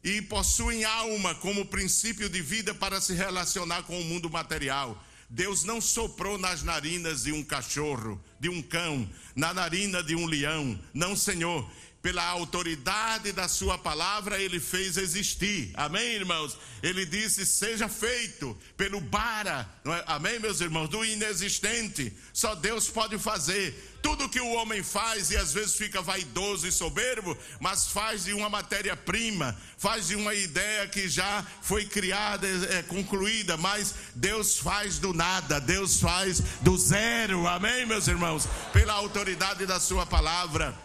E 0.03 0.21
possuem 0.21 0.83
alma 0.83 1.35
como 1.35 1.65
princípio 1.65 2.29
de 2.29 2.41
vida 2.41 2.73
para 2.73 3.01
se 3.01 3.13
relacionar 3.13 3.83
com 3.83 3.99
o 3.99 4.03
mundo 4.03 4.29
material. 4.29 5.01
Deus 5.29 5.63
não 5.63 5.81
soprou 5.81 6.37
nas 6.37 6.61
narinas 6.61 7.23
de 7.23 7.31
um 7.31 7.43
cachorro, 7.43 8.21
de 8.39 8.49
um 8.49 8.61
cão, 8.61 9.09
na 9.35 9.53
narina 9.53 10.03
de 10.03 10.15
um 10.15 10.25
leão. 10.25 10.79
Não, 10.93 11.15
Senhor. 11.15 11.67
Pela 12.03 12.25
autoridade 12.25 13.31
da 13.31 13.47
Sua 13.47 13.77
palavra, 13.77 14.37
Ele 14.37 14.59
fez 14.59 14.97
existir. 14.97 15.71
Amém, 15.73 16.15
irmãos? 16.15 16.57
Ele 16.83 17.05
disse: 17.05 17.45
seja 17.45 17.87
feito 17.87 18.57
pelo 18.75 18.99
bara. 18.99 19.65
É? 19.85 20.03
Amém, 20.07 20.37
meus 20.37 20.59
irmãos? 20.59 20.89
Do 20.89 21.05
inexistente. 21.05 22.11
Só 22.33 22.55
Deus 22.55 22.89
pode 22.89 23.17
fazer 23.17 23.73
tudo 24.01 24.27
que 24.27 24.41
o 24.41 24.51
homem 24.51 24.83
faz 24.83 25.31
e 25.31 25.37
às 25.37 25.53
vezes 25.53 25.77
fica 25.77 26.01
vaidoso 26.01 26.67
e 26.67 26.73
soberbo, 26.73 27.37
mas 27.61 27.87
faz 27.87 28.25
de 28.25 28.33
uma 28.33 28.49
matéria-prima, 28.49 29.57
faz 29.77 30.07
de 30.07 30.15
uma 30.17 30.33
ideia 30.33 30.85
que 30.89 31.07
já 31.07 31.41
foi 31.61 31.85
criada, 31.85 32.45
é, 32.45 32.83
concluída, 32.83 33.55
mas 33.55 33.95
Deus 34.13 34.57
faz 34.57 34.99
do 34.99 35.13
nada, 35.13 35.57
Deus 35.61 36.01
faz 36.01 36.41
do 36.59 36.77
zero, 36.77 37.47
amém, 37.47 37.85
meus 37.85 38.09
irmãos? 38.09 38.45
Pela 38.73 38.91
autoridade 38.91 39.65
da 39.65 39.79
Sua 39.79 40.05
palavra. 40.05 40.77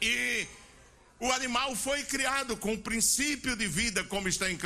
E 0.00 0.46
o 1.20 1.30
animal 1.32 1.76
foi 1.76 2.02
criado 2.02 2.56
com 2.56 2.72
o 2.72 2.78
princípio 2.78 3.54
de 3.54 3.68
vida, 3.68 4.02
como 4.04 4.26
está 4.26 4.50
em 4.50 4.58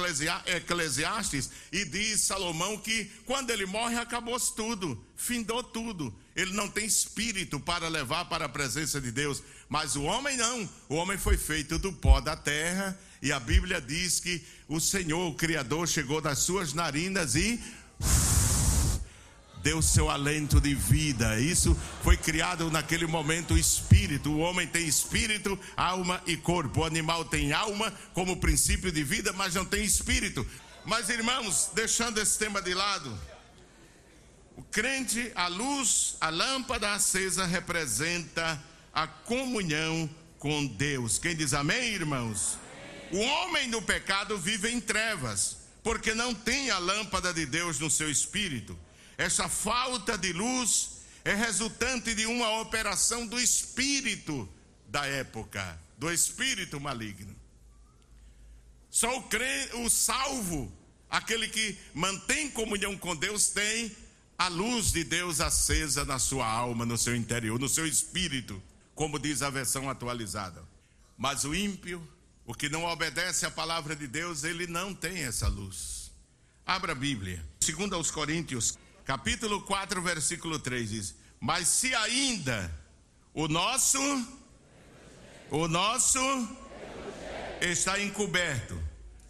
Eclesiastes, 0.47 1.51
e 1.73 1.85
diz 1.85 2.20
Salomão 2.20 2.79
que 2.79 3.11
quando 3.27 3.51
ele 3.51 3.66
morre 3.66 3.97
acabou-se 3.97 4.55
tudo, 4.55 5.05
findou 5.16 5.64
tudo. 5.64 6.14
Ele 6.37 6.53
não 6.53 6.68
tem 6.68 6.87
espírito 6.87 7.59
para 7.59 7.88
levar 7.88 8.27
para 8.27 8.44
a 8.44 8.49
presença 8.49 9.01
de 9.01 9.11
Deus, 9.11 9.42
mas 9.68 9.97
o 9.97 10.05
homem 10.05 10.37
não. 10.37 10.68
O 10.88 10.94
homem 10.94 11.18
foi 11.18 11.37
feito 11.37 11.77
do 11.77 11.92
pó 11.92 12.20
da 12.20 12.37
terra, 12.37 12.97
e 13.20 13.33
a 13.33 13.40
Bíblia 13.40 13.81
diz 13.81 14.20
que 14.20 14.40
o 14.68 14.79
Senhor, 14.79 15.29
o 15.29 15.35
Criador, 15.35 15.88
chegou 15.88 16.20
das 16.20 16.38
suas 16.38 16.73
narinas 16.73 17.35
e 17.35 17.61
deu 19.64 19.81
seu 19.81 20.11
alento 20.11 20.61
de 20.61 20.74
vida. 20.74 21.40
Isso 21.40 21.74
foi 22.03 22.18
criado 22.18 22.70
naquele 22.70 23.07
momento 23.07 23.55
o 23.55 23.59
espírito. 23.59 24.31
O 24.31 24.38
homem 24.40 24.66
tem 24.66 24.87
espírito, 24.87 25.59
alma 25.74 26.22
e 26.27 26.37
corpo. 26.37 26.81
O 26.81 26.85
animal 26.85 27.24
tem 27.24 27.55
alma 27.55 27.90
como 28.12 28.37
princípio 28.37 28.92
de 28.92 29.03
vida, 29.03 29.33
mas 29.33 29.55
não 29.55 29.64
tem 29.64 29.83
espírito. 29.83 30.46
Mas 30.85 31.09
irmãos, 31.09 31.70
deixando 31.74 32.20
esse 32.20 32.38
tema 32.38 32.61
de 32.61 32.74
lado, 32.74 33.18
o 34.55 34.62
crente, 34.64 35.33
a 35.35 35.48
luz, 35.48 36.18
a 36.20 36.29
lâmpada 36.29 36.92
acesa 36.92 37.46
representa 37.46 38.62
a 38.92 39.07
comunhão 39.07 40.11
com 40.38 40.66
Deus. 40.66 41.18
Quem 41.18 41.35
diz 41.35 41.55
amém, 41.55 41.94
irmãos? 41.94 42.59
O 43.11 43.18
homem 43.18 43.66
no 43.68 43.81
pecado 43.81 44.37
vive 44.37 44.70
em 44.70 44.79
trevas, 44.79 45.57
porque 45.83 46.12
não 46.12 46.35
tem 46.35 46.70
a 46.70 46.77
lâmpada 46.77 47.33
de 47.33 47.46
Deus 47.46 47.79
no 47.79 47.90
seu 47.90 48.11
espírito. 48.11 48.79
Essa 49.16 49.48
falta 49.48 50.18
de 50.18 50.33
luz 50.33 51.00
é 51.24 51.35
resultante 51.35 52.14
de 52.14 52.27
uma 52.27 52.61
operação 52.61 53.27
do 53.27 53.40
espírito 53.40 54.48
da 54.88 55.07
época, 55.07 55.81
do 55.96 56.12
espírito 56.12 56.81
maligno. 56.81 57.35
Só 58.90 59.18
o, 59.18 59.22
crente, 59.22 59.74
o 59.77 59.90
salvo, 59.90 60.72
aquele 61.11 61.48
que 61.48 61.77
mantém 61.92 62.50
comunhão 62.50 62.96
com 62.96 63.16
Deus, 63.16 63.48
tem 63.48 63.90
a 64.38 64.48
luz 64.48 64.92
de 64.92 65.03
Deus 65.03 65.40
acesa 65.40 66.05
na 66.05 66.18
sua 66.18 66.46
alma, 66.46 66.85
no 66.85 66.98
seu 66.98 67.16
interior, 67.16 67.59
no 67.59 67.68
seu 67.68 67.87
espírito, 67.87 68.62
como 68.94 69.18
diz 69.18 69.42
a 69.42 69.50
versão 69.50 69.88
atualizada. 69.88 70.62
Mas 71.16 71.44
o 71.44 71.55
ímpio, 71.55 72.07
o 72.44 72.55
que 72.55 72.68
não 72.68 72.85
obedece 72.85 73.46
à 73.46 73.50
palavra 73.50 73.96
de 73.96 74.07
Deus, 74.07 74.44
ele 74.44 74.66
não 74.66 74.94
tem 74.94 75.22
essa 75.22 75.48
luz. 75.48 76.12
Abra 76.66 76.92
a 76.92 76.94
Bíblia. 76.94 77.44
Segundo 77.61 77.94
aos 77.94 78.11
Coríntios, 78.11 78.79
capítulo 79.05 79.61
4, 79.62 80.01
versículo 80.03 80.59
3 80.59 80.90
diz: 80.90 81.14
"Mas 81.40 81.69
se 81.69 81.95
ainda 81.95 82.71
o 83.33 83.49
nosso 83.49 83.99
o 85.51 85.69
nosso 85.69 86.19
está 87.61 88.01
encoberto, 88.01 88.83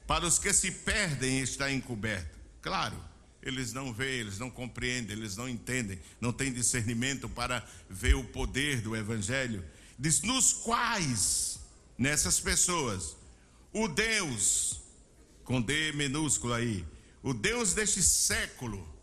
para 0.07 0.27
os 0.27 0.39
que 0.39 0.53
se 0.53 0.71
perdem 0.71 1.41
está 1.41 1.71
encoberto". 1.71 2.39
Claro, 2.63 2.97
eles 3.43 3.73
não 3.73 3.93
veem, 3.93 4.21
eles 4.21 4.39
não 4.39 4.51
compreendem, 4.51 5.17
eles 5.17 5.37
não 5.37 5.49
entendem, 5.49 6.01
não 6.21 6.33
têm 6.33 6.53
discernimento 6.53 7.29
para 7.29 7.67
ver 7.91 8.15
o 8.15 8.25
poder 8.25 8.81
do 8.81 8.97
evangelho. 8.97 9.65
Diz: 9.99 10.23
"Nos 10.23 10.53
quais 10.53 11.59
nessas 11.99 12.41
pessoas 12.41 13.17
o 13.73 13.89
Deus 13.89 14.81
com 15.45 15.61
D 15.61 15.93
minúsculo 15.93 16.55
aí, 16.55 16.85
o 17.23 17.35
Deus 17.35 17.75
deste 17.75 18.03
século, 18.03 18.93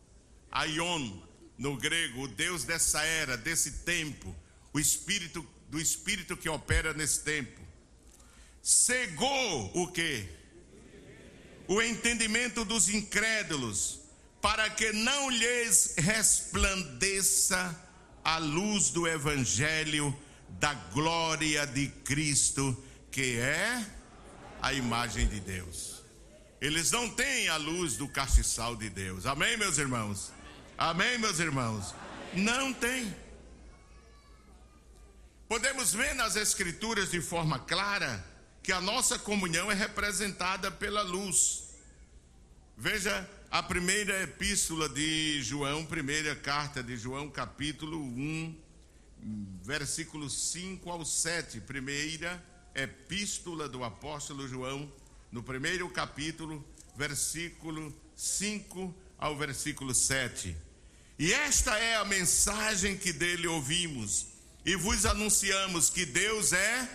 Aion 0.52 1.22
no 1.58 1.78
grego, 1.78 2.24
o 2.24 2.28
Deus 2.28 2.64
dessa 2.64 3.04
era, 3.04 3.38
desse 3.38 3.72
tempo, 3.84 4.36
o 4.74 4.80
espírito 4.80 5.48
do 5.70 5.80
espírito 5.80 6.36
que 6.36 6.50
opera 6.50 6.94
nesse 6.94 7.22
tempo, 7.22 7.62
cegou 8.62 9.72
o 9.74 9.88
que? 9.88 10.28
O 11.68 11.82
entendimento 11.82 12.66
dos 12.66 12.90
incrédulos, 12.90 14.02
para 14.42 14.70
que 14.70 14.92
não 14.92 15.30
lhes 15.30 15.96
resplandeça 15.98 17.80
a 18.24 18.38
luz 18.38 18.90
do 18.90 19.08
evangelho 19.08 20.14
da 20.50 20.74
glória 20.74 21.66
de 21.66 21.88
Cristo, 22.04 22.76
que 23.10 23.38
é 23.38 23.86
a 24.62 24.74
imagem 24.74 25.28
de 25.28 25.40
Deus. 25.40 26.02
Eles 26.60 26.92
não 26.92 27.10
têm 27.10 27.48
a 27.48 27.58
luz 27.58 27.96
do 27.96 28.08
castiçal 28.08 28.76
de 28.76 28.90
Deus. 28.90 29.26
Amém, 29.26 29.56
meus 29.58 29.78
irmãos? 29.78 30.32
Amém, 30.84 31.20
meus 31.20 31.38
irmãos? 31.38 31.94
Não 32.34 32.74
tem. 32.74 33.16
Podemos 35.48 35.94
ver 35.94 36.16
nas 36.16 36.36
Escrituras 36.36 37.12
de 37.12 37.22
forma 37.22 37.60
clara 37.60 38.26
que 38.64 38.72
a 38.72 38.82
nossa 38.82 39.20
comunhão 39.20 39.72
é 39.72 39.76
representada 39.76 40.72
pela 40.72 41.04
luz. 41.04 41.76
Veja 42.76 43.30
a 43.52 43.62
primeira 43.62 44.24
epístola 44.24 44.90
de 44.90 45.40
João, 45.44 45.86
primeira 45.86 46.36
carta 46.36 46.82
de 46.82 46.98
João, 46.98 47.30
capítulo 47.30 48.02
1, 48.02 48.58
versículo 49.62 50.32
5 50.32 50.90
ao 50.90 51.06
7. 51.06 51.62
Primeira 51.62 52.44
epístola 52.74 53.70
do 53.70 53.84
apóstolo 53.84 54.48
João, 54.48 54.92
no 55.32 55.44
primeiro 55.44 55.88
capítulo, 55.92 56.66
versículo 56.96 57.96
5 58.16 58.96
ao 59.20 59.38
versículo 59.38 59.94
7. 59.94 60.71
E 61.22 61.32
esta 61.32 61.78
é 61.78 61.98
a 61.98 62.04
mensagem 62.04 62.98
que 62.98 63.14
dele 63.14 63.46
ouvimos 63.46 64.26
e 64.66 64.76
vos 64.76 65.06
anunciamos 65.06 65.88
que 65.88 66.04
Deus 66.04 66.52
é 66.52 66.90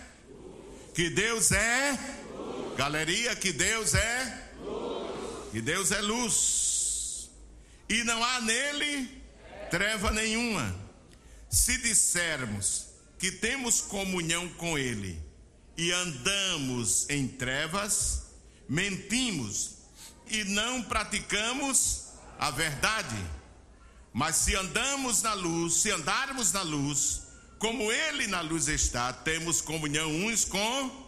que 0.93 1.09
Deus 1.09 1.53
é 1.53 1.97
galeria 2.75 3.33
que 3.37 3.53
Deus 3.53 3.93
é 3.93 4.49
que 5.49 5.61
Deus 5.61 5.93
é 5.93 6.01
luz. 6.01 7.29
E 7.87 8.03
não 8.03 8.21
há 8.21 8.41
nele 8.41 9.09
treva 9.71 10.11
nenhuma. 10.11 10.75
Se 11.49 11.77
dissermos 11.77 12.87
que 13.17 13.31
temos 13.31 13.79
comunhão 13.79 14.49
com 14.55 14.77
ele 14.77 15.17
e 15.77 15.89
andamos 15.93 17.09
em 17.09 17.29
trevas, 17.29 18.23
mentimos 18.67 19.77
e 20.29 20.43
não 20.43 20.83
praticamos 20.83 22.07
a 22.37 22.51
verdade. 22.51 23.36
Mas 24.17 24.37
se 24.37 24.55
andamos 24.55 25.21
na 25.21 25.35
luz, 25.35 25.75
se 25.75 25.91
andarmos 25.91 26.51
na 26.51 26.63
luz, 26.63 27.21
como 27.59 27.91
ele 27.91 28.25
na 28.25 28.41
luz 28.41 28.67
está, 28.67 29.13
temos 29.13 29.61
comunhão 29.61 30.09
uns 30.09 30.43
com 30.43 31.07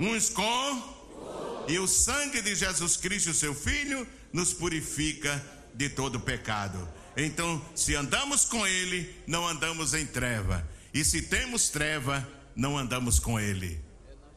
uns 0.00 0.30
com 0.30 1.64
e 1.68 1.78
o 1.78 1.86
sangue 1.86 2.42
de 2.42 2.56
Jesus 2.56 2.96
Cristo, 2.96 3.32
seu 3.32 3.54
filho, 3.54 4.04
nos 4.32 4.52
purifica 4.52 5.40
de 5.74 5.88
todo 5.88 6.18
pecado. 6.18 6.88
Então, 7.16 7.64
se 7.72 7.94
andamos 7.94 8.44
com 8.44 8.66
ele, 8.66 9.14
não 9.28 9.46
andamos 9.46 9.94
em 9.94 10.04
treva. 10.04 10.68
E 10.92 11.04
se 11.04 11.22
temos 11.22 11.68
treva, 11.68 12.28
não 12.56 12.76
andamos 12.76 13.20
com 13.20 13.38
ele. 13.38 13.80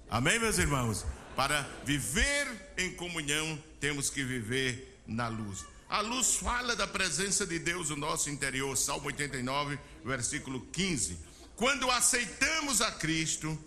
Amém, 0.08 0.38
meus 0.38 0.60
irmãos? 0.60 1.04
Para 1.36 1.68
viver 1.84 2.74
em 2.78 2.94
comunhão, 2.94 3.58
temos 3.80 4.12
que 4.12 4.24
viver 4.24 5.02
na 5.08 5.28
luz. 5.28 5.66
A 5.90 6.02
luz 6.02 6.36
fala 6.36 6.76
da 6.76 6.86
presença 6.86 7.46
de 7.46 7.58
Deus 7.60 7.90
no 7.90 7.96
nosso 7.96 8.30
interior, 8.30 8.76
Salmo 8.78 9.08
89, 9.08 9.80
versículo 10.04 10.60
15. 10.68 11.18
Quando 11.56 11.90
aceitamos 11.90 12.82
a 12.82 12.92
Cristo, 12.92 13.58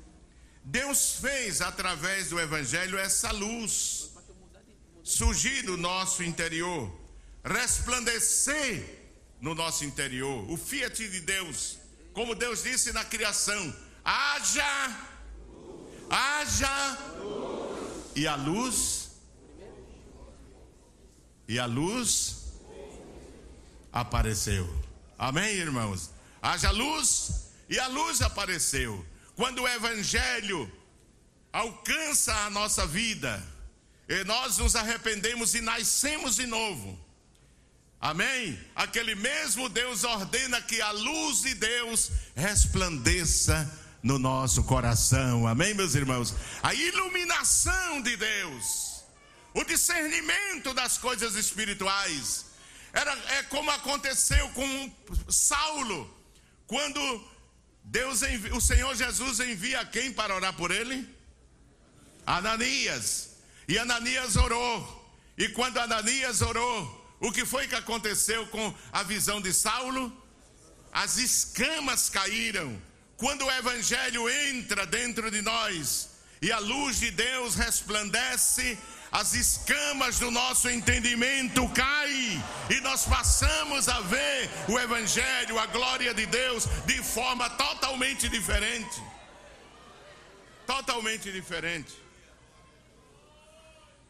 Deus 0.62 1.16
fez 1.20 1.62
através 1.62 2.28
do 2.28 2.38
Evangelho 2.38 2.98
essa 2.98 3.30
luz 3.30 4.11
surgir 5.02 5.62
do 5.62 5.76
nosso 5.76 6.22
interior, 6.22 6.92
resplandecer 7.42 8.98
no 9.40 9.54
nosso 9.54 9.85
interior, 9.85 10.48
o 10.50 10.56
fiat 10.59 11.09
de 11.09 11.20
Deus, 11.20 11.78
como 12.12 12.35
Deus 12.35 12.62
disse 12.62 12.92
na 12.92 13.04
criação: 13.04 13.74
haja 14.04 15.09
haja 16.11 16.98
e 18.16 18.26
a 18.26 18.35
luz 18.35 18.99
e 21.50 21.58
a 21.58 21.66
luz 21.66 22.44
apareceu. 23.92 24.72
Amém, 25.18 25.56
irmãos? 25.56 26.12
Haja 26.40 26.70
luz 26.70 27.50
e 27.68 27.76
a 27.76 27.88
luz 27.88 28.22
apareceu. 28.22 29.04
Quando 29.34 29.62
o 29.62 29.68
evangelho 29.68 30.70
alcança 31.52 32.32
a 32.46 32.50
nossa 32.50 32.86
vida, 32.86 33.44
e 34.08 34.22
nós 34.22 34.58
nos 34.58 34.76
arrependemos 34.76 35.56
e 35.56 35.60
nascemos 35.60 36.36
de 36.36 36.46
novo. 36.46 36.96
Amém? 38.00 38.56
Aquele 38.76 39.16
mesmo 39.16 39.68
Deus 39.68 40.04
ordena 40.04 40.62
que 40.62 40.80
a 40.80 40.92
luz 40.92 41.42
de 41.42 41.54
Deus 41.54 42.12
resplandeça 42.36 43.68
no 44.04 44.20
nosso 44.20 44.62
coração. 44.62 45.48
Amém, 45.48 45.74
meus 45.74 45.96
irmãos? 45.96 46.32
A 46.62 46.72
iluminação 46.72 48.00
de 48.02 48.16
Deus, 48.16 48.89
o 49.54 49.64
discernimento 49.64 50.72
das 50.74 50.98
coisas 50.98 51.34
espirituais. 51.34 52.46
Era, 52.92 53.12
é 53.34 53.42
como 53.44 53.70
aconteceu 53.70 54.48
com 54.50 54.92
Saulo, 55.28 56.12
quando 56.66 57.00
Deus 57.84 58.20
o 58.52 58.60
Senhor 58.60 58.94
Jesus 58.94 59.40
envia 59.40 59.84
quem 59.84 60.12
para 60.12 60.34
orar 60.34 60.54
por 60.54 60.70
ele? 60.70 61.08
Ananias. 62.26 63.36
E 63.66 63.78
Ananias 63.78 64.36
orou. 64.36 64.96
E 65.36 65.48
quando 65.48 65.78
Ananias 65.78 66.42
orou, 66.42 67.16
o 67.20 67.32
que 67.32 67.44
foi 67.44 67.66
que 67.66 67.74
aconteceu 67.74 68.46
com 68.48 68.74
a 68.92 69.02
visão 69.02 69.40
de 69.40 69.52
Saulo? 69.52 70.12
As 70.92 71.16
escamas 71.18 72.09
caíram 72.09 72.80
quando 73.16 73.44
o 73.44 73.51
Evangelho 73.51 74.28
entra 74.28 74.86
dentro 74.86 75.30
de 75.30 75.42
nós 75.42 76.11
e 76.42 76.51
a 76.51 76.59
luz 76.59 77.01
de 77.01 77.11
Deus 77.11 77.55
resplandece, 77.55 78.78
as 79.12 79.34
escamas 79.34 80.18
do 80.18 80.30
nosso 80.30 80.68
entendimento 80.68 81.68
caem 81.70 82.42
e 82.70 82.80
nós 82.80 83.04
passamos 83.04 83.88
a 83.88 84.00
ver 84.02 84.48
o 84.68 84.78
Evangelho, 84.78 85.58
a 85.58 85.66
glória 85.66 86.14
de 86.14 86.26
Deus, 86.26 86.66
de 86.86 87.02
forma 87.02 87.50
totalmente 87.50 88.28
diferente. 88.28 89.02
Totalmente 90.66 91.32
diferente. 91.32 91.92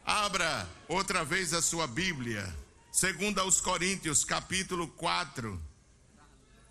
Abra 0.05 0.67
outra 0.87 1.25
vez 1.25 1.53
a 1.53 1.61
sua 1.61 1.87
Bíblia, 1.87 2.55
segundo 2.91 3.39
aos 3.39 3.59
Coríntios, 3.59 4.23
capítulo 4.23 4.87
4. 4.87 5.59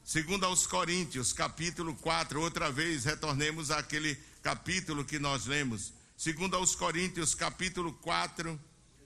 Segundo 0.04 0.44
aos 0.44 0.66
Coríntios, 0.66 1.32
capítulo 1.32 1.94
4, 1.96 2.40
outra 2.40 2.70
vez 2.70 3.04
retornemos 3.04 3.70
àquele 3.70 4.16
capítulo 4.42 5.04
que 5.04 5.18
nós 5.18 5.46
lemos. 5.46 5.92
Segundo 6.20 6.54
aos 6.54 6.74
Coríntios, 6.74 7.34
capítulo 7.34 7.94
4 7.94 8.60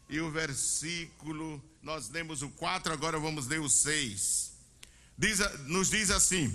e 0.09 0.19
o 0.19 0.33
versículo, 0.33 1.63
nós 1.81 2.09
lemos 2.09 2.43
o 2.43 2.51
4, 2.51 2.93
agora 2.93 3.21
vamos 3.21 3.47
ler 3.47 3.61
o 3.61 3.69
6. 3.69 4.51
Diz, 5.17 5.39
nos 5.69 5.91
diz 5.91 6.11
assim: 6.11 6.53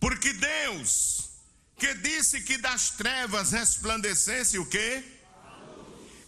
Porque 0.00 0.32
Deus, 0.32 1.28
que 1.76 1.94
disse 1.94 2.40
que 2.40 2.58
das 2.58 2.90
trevas 2.90 3.52
resplandecesse 3.52 4.58
o 4.58 4.66
quê? 4.66 5.04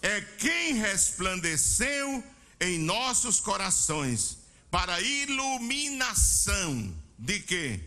É 0.01 0.21
quem 0.21 0.75
resplandeceu 0.75 2.23
em 2.61 2.79
nossos 2.79 3.41
corações 3.41 4.39
para 4.71 5.01
iluminação 5.01 6.97
de 7.19 7.41
quê? 7.41 7.81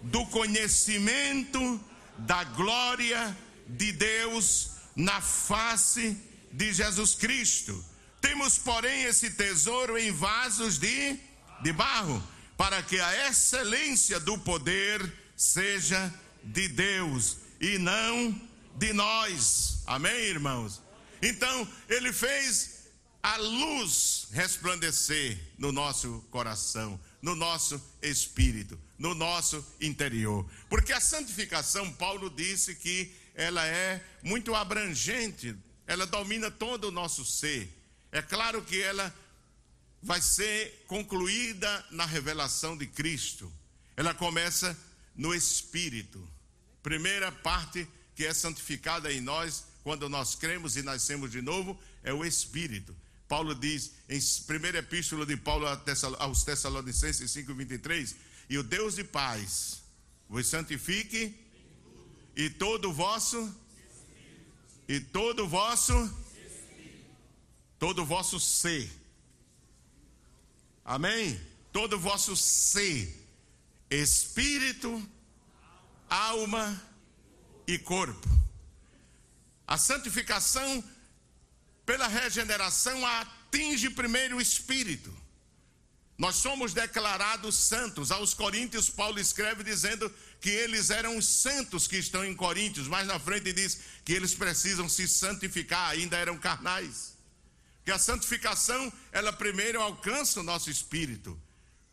Do 0.00 0.24
conhecimento 0.26 1.80
da 2.18 2.44
glória 2.44 3.36
de 3.66 3.90
Deus 3.90 4.75
na 4.96 5.20
face 5.20 6.16
de 6.50 6.72
Jesus 6.72 7.14
Cristo. 7.14 7.84
Temos, 8.20 8.56
porém, 8.56 9.04
esse 9.04 9.30
tesouro 9.30 9.98
em 9.98 10.10
vasos 10.10 10.78
de, 10.78 11.20
de 11.62 11.72
barro, 11.72 12.20
para 12.56 12.82
que 12.82 12.98
a 12.98 13.28
excelência 13.28 14.18
do 14.18 14.38
poder 14.38 15.12
seja 15.36 16.12
de 16.42 16.66
Deus 16.66 17.36
e 17.60 17.76
não 17.76 18.40
de 18.76 18.92
nós. 18.94 19.82
Amém, 19.86 20.16
irmãos? 20.16 20.82
Então, 21.20 21.68
ele 21.88 22.12
fez 22.12 22.76
a 23.22 23.36
luz 23.36 24.28
resplandecer 24.32 25.38
no 25.58 25.72
nosso 25.72 26.24
coração, 26.30 26.98
no 27.20 27.34
nosso 27.34 27.80
espírito, 28.00 28.78
no 28.98 29.14
nosso 29.14 29.64
interior. 29.80 30.48
Porque 30.68 30.92
a 30.92 31.00
santificação, 31.00 31.92
Paulo 31.92 32.30
disse 32.30 32.74
que 32.76 33.12
ela 33.36 33.64
é 33.66 34.02
muito 34.22 34.54
abrangente, 34.54 35.54
ela 35.86 36.06
domina 36.06 36.50
todo 36.50 36.88
o 36.88 36.90
nosso 36.90 37.24
ser. 37.24 37.70
É 38.10 38.22
claro 38.22 38.62
que 38.62 38.80
ela 38.80 39.14
vai 40.02 40.22
ser 40.22 40.84
concluída 40.86 41.84
na 41.90 42.06
revelação 42.06 42.76
de 42.76 42.86
Cristo. 42.86 43.52
Ela 43.94 44.14
começa 44.14 44.76
no 45.14 45.34
espírito. 45.34 46.26
Primeira 46.82 47.30
parte 47.30 47.86
que 48.14 48.24
é 48.24 48.32
santificada 48.32 49.12
em 49.12 49.20
nós 49.20 49.64
quando 49.84 50.08
nós 50.08 50.34
cremos 50.34 50.76
e 50.76 50.82
nascemos 50.82 51.30
de 51.30 51.42
novo 51.42 51.78
é 52.02 52.12
o 52.12 52.24
espírito. 52.24 52.96
Paulo 53.28 53.54
diz 53.54 53.92
em 54.08 54.18
primeira 54.46 54.78
epístola 54.78 55.26
de 55.26 55.36
Paulo 55.36 55.66
aos 56.18 56.42
Tessalonicenses 56.42 57.30
5:23, 57.30 58.14
e 58.48 58.56
o 58.56 58.62
Deus 58.62 58.94
de 58.94 59.04
paz 59.04 59.82
vos 60.28 60.46
santifique 60.46 61.45
e 62.36 62.50
todo 62.50 62.90
o 62.90 62.92
vosso 62.92 63.52
e 64.86 65.00
todo 65.00 65.44
o 65.44 65.48
vosso 65.48 65.94
todo 67.78 68.02
o 68.02 68.06
vosso 68.06 68.38
ser. 68.40 68.90
Amém? 70.84 71.40
Todo 71.72 71.94
o 71.96 71.98
vosso 71.98 72.36
ser, 72.36 73.14
espírito, 73.90 75.06
alma 76.08 76.80
e 77.66 77.78
corpo. 77.78 78.28
A 79.66 79.76
santificação 79.76 80.82
pela 81.84 82.06
regeneração 82.06 83.04
atinge 83.04 83.90
primeiro 83.90 84.36
o 84.36 84.40
espírito. 84.40 85.14
Nós 86.18 86.36
somos 86.36 86.72
declarados 86.72 87.54
santos. 87.54 88.10
Aos 88.10 88.32
Coríntios, 88.32 88.88
Paulo 88.88 89.18
escreve 89.20 89.62
dizendo 89.62 90.10
que 90.40 90.48
eles 90.48 90.90
eram 90.90 91.16
os 91.16 91.26
santos 91.26 91.86
que 91.86 91.96
estão 91.96 92.24
em 92.24 92.34
Coríntios. 92.34 92.88
Mais 92.88 93.06
na 93.06 93.18
frente 93.18 93.52
diz 93.52 93.80
que 94.04 94.12
eles 94.12 94.34
precisam 94.34 94.88
se 94.88 95.06
santificar, 95.06 95.90
ainda 95.90 96.16
eram 96.16 96.38
carnais. 96.38 97.14
Que 97.84 97.90
a 97.90 97.98
santificação, 97.98 98.92
ela 99.12 99.32
primeiro 99.32 99.80
alcança 99.80 100.40
o 100.40 100.42
nosso 100.42 100.70
espírito. 100.70 101.38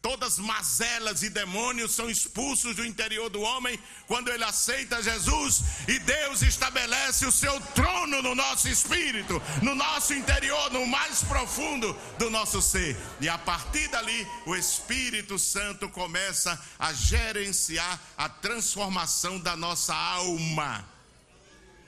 Todas 0.03 0.37
mazelas 0.37 1.23
e 1.23 1.29
demônios 1.29 1.93
são 1.95 2.09
expulsos 2.09 2.75
do 2.75 2.85
interior 2.85 3.29
do 3.29 3.39
homem 3.39 3.79
quando 4.05 4.29
ele 4.29 4.43
aceita 4.43 5.01
Jesus 5.01 5.61
e 5.87 5.97
Deus 5.97 6.41
estabelece 6.41 7.25
o 7.25 7.31
seu 7.31 7.57
trono 7.73 8.21
no 8.21 8.35
nosso 8.35 8.67
espírito, 8.67 9.41
no 9.61 9.73
nosso 9.73 10.13
interior, 10.13 10.69
no 10.71 10.85
mais 10.85 11.23
profundo 11.23 11.97
do 12.19 12.29
nosso 12.29 12.61
ser. 12.61 12.97
E 13.21 13.29
a 13.29 13.37
partir 13.37 13.87
dali, 13.87 14.27
o 14.45 14.53
Espírito 14.57 15.39
Santo 15.39 15.87
começa 15.87 16.61
a 16.77 16.91
gerenciar 16.91 17.97
a 18.17 18.27
transformação 18.27 19.39
da 19.39 19.55
nossa 19.55 19.95
alma. 19.95 20.92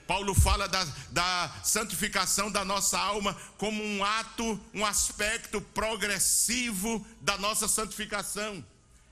Paulo 0.06 0.34
fala 0.34 0.68
da, 0.68 0.84
da, 1.10 1.52
santificação 1.64 2.50
da 2.50 2.64
nossa 2.64 2.98
alma 2.98 3.36
como 3.58 3.82
um 3.82 4.04
ato, 4.04 4.60
um 4.72 4.86
aspecto 4.86 5.60
progressivo 5.60 7.04
da 7.20 7.36
nossa 7.36 7.66
santificação. 7.66 8.64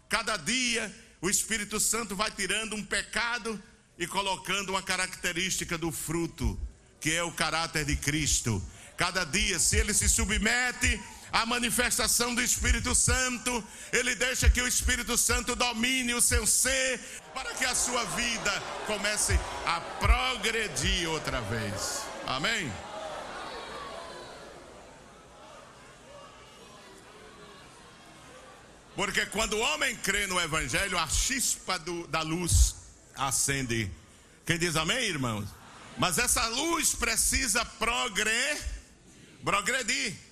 Cada 0.08 0.36
dia 0.36 0.94
o 1.20 1.28
Espírito 1.28 1.80
Santo 1.80 2.14
vai 2.14 2.30
tirando 2.30 2.76
um 2.76 2.84
pecado 2.84 3.60
e 3.98 4.06
colocando 4.06 4.70
uma 4.70 4.82
característica 4.82 5.76
do 5.76 5.90
fruto, 5.90 6.58
que 7.00 7.12
é 7.12 7.22
o 7.22 7.32
caráter 7.32 7.84
de 7.84 7.96
Cristo. 7.96 8.62
Cada 8.96 9.24
dia, 9.24 9.58
se 9.58 9.76
ele 9.76 9.92
se 9.92 10.08
submete 10.08 11.00
à 11.34 11.44
manifestação 11.44 12.32
do 12.32 12.40
Espírito 12.40 12.94
Santo, 12.94 13.52
ele 13.92 14.14
deixa 14.14 14.48
que 14.48 14.62
o 14.62 14.68
Espírito 14.68 15.18
Santo 15.18 15.56
domine 15.56 16.14
o 16.14 16.20
seu 16.20 16.46
ser, 16.46 17.00
para 17.34 17.52
que 17.54 17.64
a 17.64 17.74
sua 17.74 18.04
vida 18.04 18.62
comece 18.86 19.36
a 19.66 19.80
progredir 19.80 21.10
outra 21.10 21.40
vez. 21.40 22.02
Amém? 22.24 22.72
Porque 28.94 29.26
quando 29.26 29.54
o 29.54 29.60
homem 29.60 29.96
crê 29.96 30.28
no 30.28 30.40
Evangelho, 30.40 30.96
a 30.96 31.08
chispa 31.08 31.80
do, 31.80 32.06
da 32.06 32.22
luz 32.22 32.76
acende. 33.16 33.90
Quem 34.46 34.56
diz 34.56 34.76
amém, 34.76 35.04
irmãos? 35.08 35.48
Mas 35.98 36.16
essa 36.16 36.46
luz 36.46 36.94
precisa 36.94 37.64
progredir. 37.64 38.56
progredir. 39.44 40.23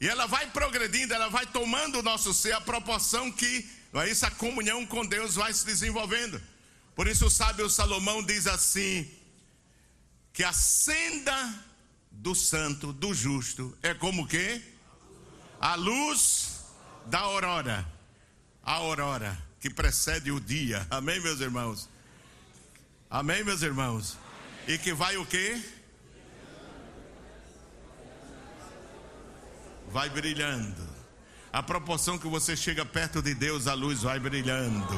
E 0.00 0.08
ela 0.08 0.26
vai 0.26 0.50
progredindo, 0.50 1.14
ela 1.14 1.28
vai 1.28 1.46
tomando 1.46 2.00
o 2.00 2.02
nosso 2.02 2.34
ser 2.34 2.52
a 2.52 2.60
proporção 2.60 3.32
que 3.32 3.68
é 3.94 4.10
isso, 4.10 4.26
a 4.26 4.30
comunhão 4.30 4.84
com 4.84 5.06
Deus 5.06 5.36
vai 5.36 5.52
se 5.52 5.64
desenvolvendo. 5.64 6.40
Por 6.94 7.06
isso 7.06 7.26
o 7.26 7.30
sábio 7.30 7.68
Salomão 7.70 8.22
diz 8.22 8.46
assim: 8.46 9.10
que 10.32 10.44
a 10.44 10.52
senda 10.52 11.64
do 12.10 12.34
santo, 12.34 12.92
do 12.92 13.14
justo, 13.14 13.76
é 13.82 13.94
como 13.94 14.26
que? 14.26 14.62
A 15.60 15.74
luz 15.74 16.60
da 17.06 17.20
aurora. 17.20 17.86
A 18.62 18.72
aurora 18.74 19.46
que 19.60 19.70
precede 19.70 20.30
o 20.30 20.40
dia. 20.40 20.86
Amém, 20.90 21.20
meus 21.20 21.40
irmãos? 21.40 21.88
Amém, 23.08 23.44
meus 23.44 23.62
irmãos? 23.62 24.18
E 24.66 24.76
que 24.76 24.92
vai 24.92 25.16
o 25.16 25.24
quê? 25.24 25.62
Vai 29.90 30.08
brilhando. 30.10 30.86
A 31.52 31.62
proporção 31.62 32.18
que 32.18 32.28
você 32.28 32.56
chega 32.56 32.84
perto 32.84 33.22
de 33.22 33.34
Deus, 33.34 33.66
a 33.66 33.74
luz 33.74 34.02
vai 34.02 34.18
brilhando. 34.18 34.94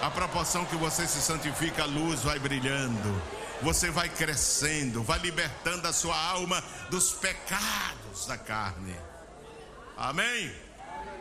A 0.00 0.10
proporção 0.10 0.64
que 0.64 0.76
você 0.76 1.06
se 1.06 1.20
santifica, 1.20 1.82
a 1.82 1.86
luz 1.86 2.20
vai 2.20 2.38
brilhando. 2.38 3.22
Você 3.62 3.90
vai 3.90 4.08
crescendo, 4.08 5.02
vai 5.02 5.18
libertando 5.18 5.86
a 5.86 5.92
sua 5.92 6.16
alma 6.16 6.62
dos 6.90 7.12
pecados 7.12 8.26
da 8.26 8.38
carne. 8.38 8.94
Amém? 9.96 10.50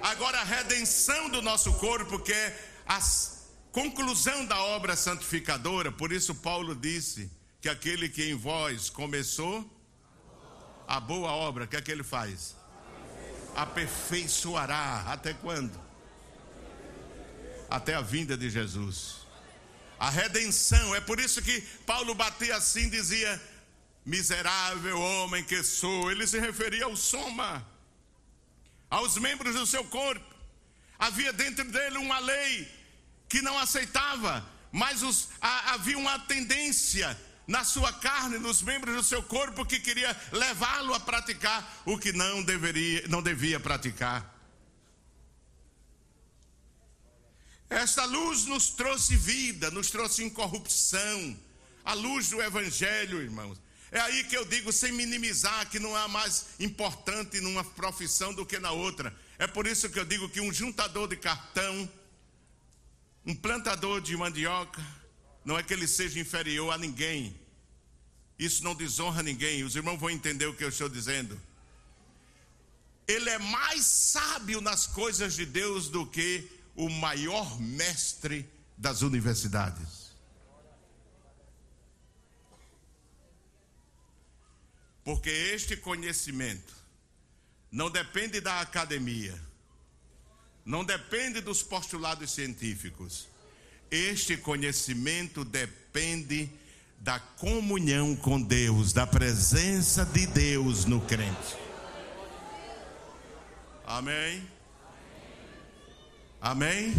Agora 0.01 0.39
a 0.39 0.43
redenção 0.43 1.29
do 1.29 1.41
nosso 1.41 1.73
corpo, 1.73 2.19
que 2.19 2.31
é 2.31 2.69
a 2.87 2.99
conclusão 3.71 4.45
da 4.45 4.61
obra 4.63 4.95
santificadora. 4.95 5.91
Por 5.91 6.11
isso 6.11 6.33
Paulo 6.35 6.73
disse 6.75 7.29
que 7.59 7.67
aquele 7.67 8.07
que 8.07 8.29
em 8.29 8.35
vós 8.35 8.89
começou 8.89 9.69
a 10.87 10.99
boa 10.99 11.31
obra, 11.31 11.65
o 11.65 11.67
que 11.67 11.75
é 11.75 11.81
que 11.81 11.91
ele 11.91 12.03
faz? 12.03 12.58
Aperfeiçoará. 13.61 15.05
Até 15.07 15.33
quando? 15.33 15.79
Até 17.69 17.95
a 17.95 18.01
vinda 18.01 18.37
de 18.37 18.49
Jesus. 18.49 19.19
A 19.99 20.09
redenção, 20.09 20.95
é 20.95 21.01
por 21.01 21.19
isso 21.19 21.41
que 21.41 21.61
Paulo 21.85 22.15
batia 22.15 22.55
assim, 22.55 22.89
dizia: 22.89 23.41
Miserável 24.05 24.99
homem 24.99 25.43
que 25.43 25.61
sou. 25.63 26.09
Ele 26.11 26.25
se 26.25 26.39
referia 26.39 26.85
ao 26.85 26.95
soma, 26.95 27.65
aos 28.89 29.17
membros 29.17 29.55
do 29.55 29.65
seu 29.65 29.83
corpo. 29.83 30.35
Havia 30.97 31.31
dentro 31.31 31.65
dele 31.69 31.97
uma 31.97 32.19
lei 32.19 32.67
que 33.27 33.41
não 33.41 33.57
aceitava, 33.59 34.45
mas 34.71 35.03
os, 35.03 35.29
a, 35.39 35.73
havia 35.73 35.97
uma 35.97 36.17
tendência 36.19 37.17
na 37.49 37.63
sua 37.63 37.91
carne, 37.91 38.37
nos 38.37 38.61
membros 38.61 38.95
do 38.95 39.03
seu 39.03 39.23
corpo 39.23 39.65
que 39.65 39.79
queria 39.79 40.15
levá-lo 40.31 40.93
a 40.93 40.99
praticar 40.99 41.81
o 41.83 41.97
que 41.97 42.13
não 42.13 42.43
deveria, 42.43 43.07
não 43.07 43.23
devia 43.23 43.59
praticar. 43.59 44.37
Esta 47.67 48.05
luz 48.05 48.45
nos 48.45 48.69
trouxe 48.69 49.15
vida, 49.15 49.71
nos 49.71 49.89
trouxe 49.89 50.23
incorrupção. 50.23 51.35
A 51.83 51.93
luz 51.93 52.29
do 52.29 52.39
evangelho, 52.39 53.19
irmãos. 53.19 53.59
É 53.91 53.99
aí 53.99 54.25
que 54.25 54.37
eu 54.37 54.45
digo, 54.45 54.71
sem 54.71 54.91
minimizar, 54.91 55.67
que 55.71 55.79
não 55.79 55.95
há 55.95 56.07
mais 56.07 56.49
importante 56.59 57.41
numa 57.41 57.63
profissão 57.63 58.31
do 58.31 58.45
que 58.45 58.59
na 58.59 58.71
outra. 58.71 59.11
É 59.39 59.47
por 59.47 59.65
isso 59.65 59.89
que 59.89 59.97
eu 59.97 60.05
digo 60.05 60.29
que 60.29 60.39
um 60.39 60.53
juntador 60.53 61.07
de 61.07 61.15
cartão, 61.15 61.89
um 63.25 63.35
plantador 63.35 64.01
de 64.01 64.15
mandioca, 64.15 64.98
não 65.43 65.57
é 65.57 65.63
que 65.63 65.73
ele 65.73 65.87
seja 65.87 66.19
inferior 66.19 66.73
a 66.73 66.77
ninguém. 66.77 67.39
Isso 68.37 68.63
não 68.63 68.75
desonra 68.75 69.21
ninguém. 69.21 69.63
Os 69.63 69.75
irmãos 69.75 69.97
vão 69.97 70.09
entender 70.09 70.45
o 70.45 70.55
que 70.55 70.63
eu 70.63 70.69
estou 70.69 70.87
dizendo. 70.87 71.39
Ele 73.07 73.29
é 73.29 73.39
mais 73.39 73.85
sábio 73.85 74.61
nas 74.61 74.85
coisas 74.85 75.33
de 75.33 75.45
Deus 75.45 75.89
do 75.89 76.05
que 76.05 76.47
o 76.75 76.89
maior 76.89 77.59
mestre 77.59 78.47
das 78.77 79.01
universidades. 79.01 80.09
Porque 85.03 85.29
este 85.29 85.75
conhecimento 85.75 86.73
não 87.71 87.89
depende 87.89 88.39
da 88.39 88.61
academia, 88.61 89.39
não 90.63 90.85
depende 90.85 91.41
dos 91.41 91.63
postulados 91.63 92.31
científicos. 92.31 93.27
Este 93.91 94.37
conhecimento 94.37 95.43
depende 95.43 96.49
da 96.99 97.19
comunhão 97.19 98.15
com 98.15 98.41
Deus, 98.41 98.93
da 98.93 99.07
presença 99.07 100.05
de 100.05 100.27
Deus 100.27 100.85
no 100.85 101.01
crente. 101.01 101.57
Amém? 103.85 104.47
Amém? 106.39 106.93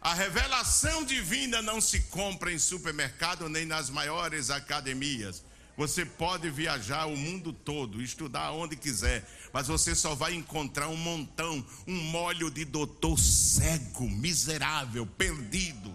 A 0.00 0.14
revelação 0.14 1.04
divina 1.04 1.62
não 1.62 1.80
se 1.80 2.00
compra 2.02 2.52
em 2.52 2.58
supermercado 2.58 3.48
nem 3.48 3.64
nas 3.64 3.90
maiores 3.90 4.50
academias. 4.50 5.42
Você 5.76 6.06
pode 6.06 6.48
viajar 6.50 7.06
o 7.06 7.16
mundo 7.16 7.52
todo, 7.52 8.02
estudar 8.02 8.52
onde 8.52 8.76
quiser, 8.76 9.28
mas 9.52 9.66
você 9.66 9.94
só 9.94 10.14
vai 10.14 10.34
encontrar 10.34 10.88
um 10.88 10.96
montão, 10.96 11.64
um 11.86 11.94
molho 11.94 12.50
de 12.50 12.64
doutor 12.64 13.18
cego, 13.18 14.08
miserável, 14.08 15.06
perdido, 15.06 15.94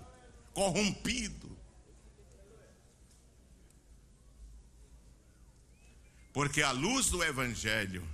corrompido. 0.54 1.50
Porque 6.32 6.62
a 6.62 6.72
luz 6.72 7.08
do 7.08 7.24
Evangelho, 7.24 8.08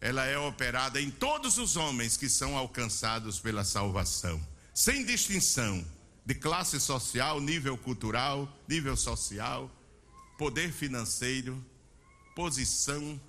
ela 0.00 0.24
é 0.24 0.38
operada 0.38 1.00
em 1.00 1.10
todos 1.10 1.58
os 1.58 1.76
homens 1.76 2.16
que 2.16 2.28
são 2.28 2.56
alcançados 2.56 3.40
pela 3.40 3.64
salvação 3.64 4.40
sem 4.74 5.04
distinção 5.04 5.84
de 6.24 6.34
classe 6.34 6.80
social, 6.80 7.40
nível 7.40 7.76
cultural, 7.76 8.48
nível 8.68 8.96
social, 8.96 9.70
poder 10.42 10.72
financeiro, 10.72 11.64
posição. 12.34 13.20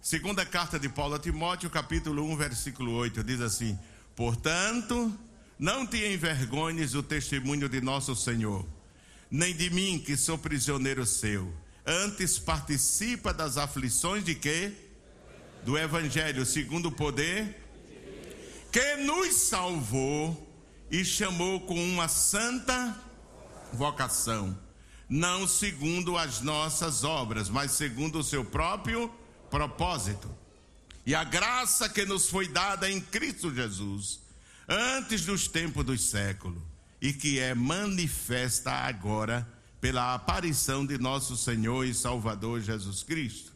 Segunda 0.00 0.46
carta 0.46 0.78
de 0.78 0.88
Paulo 0.88 1.14
a 1.14 1.18
Timóteo, 1.18 1.68
capítulo 1.68 2.24
1, 2.32 2.36
versículo 2.38 2.92
8, 2.92 3.22
diz 3.22 3.42
assim: 3.42 3.78
Portanto, 4.14 5.14
não 5.58 5.86
te 5.86 5.98
envergonhes 6.06 6.94
o 6.94 7.02
testemunho 7.02 7.68
de 7.68 7.82
nosso 7.82 8.16
Senhor, 8.16 8.66
nem 9.30 9.54
de 9.54 9.68
mim, 9.68 9.98
que 9.98 10.16
sou 10.16 10.38
prisioneiro 10.38 11.04
seu. 11.04 11.52
Antes 11.84 12.38
participa 12.38 13.34
das 13.34 13.58
aflições 13.58 14.24
de 14.24 14.34
quê? 14.34 14.72
Do 15.66 15.76
evangelho, 15.76 16.46
segundo 16.46 16.86
o 16.86 16.92
poder 16.92 17.62
que 18.72 18.96
nos 19.04 19.34
salvou 19.34 20.50
e 20.90 21.04
chamou 21.04 21.60
com 21.60 21.74
uma 21.74 22.08
santa 22.08 23.02
vocação, 23.72 24.58
não 25.08 25.46
segundo 25.46 26.16
as 26.16 26.40
nossas 26.40 27.04
obras, 27.04 27.48
mas 27.48 27.72
segundo 27.72 28.18
o 28.18 28.24
seu 28.24 28.44
próprio 28.44 29.12
propósito. 29.50 30.30
E 31.04 31.14
a 31.14 31.22
graça 31.22 31.88
que 31.88 32.04
nos 32.04 32.28
foi 32.28 32.48
dada 32.48 32.90
em 32.90 33.00
Cristo 33.00 33.54
Jesus, 33.54 34.20
antes 34.68 35.24
dos 35.24 35.46
tempos 35.46 35.84
dos 35.84 36.10
séculos, 36.10 36.62
e 37.00 37.12
que 37.12 37.38
é 37.38 37.54
manifesta 37.54 38.72
agora 38.72 39.46
pela 39.80 40.14
aparição 40.14 40.84
de 40.84 40.98
nosso 40.98 41.36
Senhor 41.36 41.84
e 41.84 41.94
Salvador 41.94 42.60
Jesus 42.60 43.02
Cristo, 43.02 43.52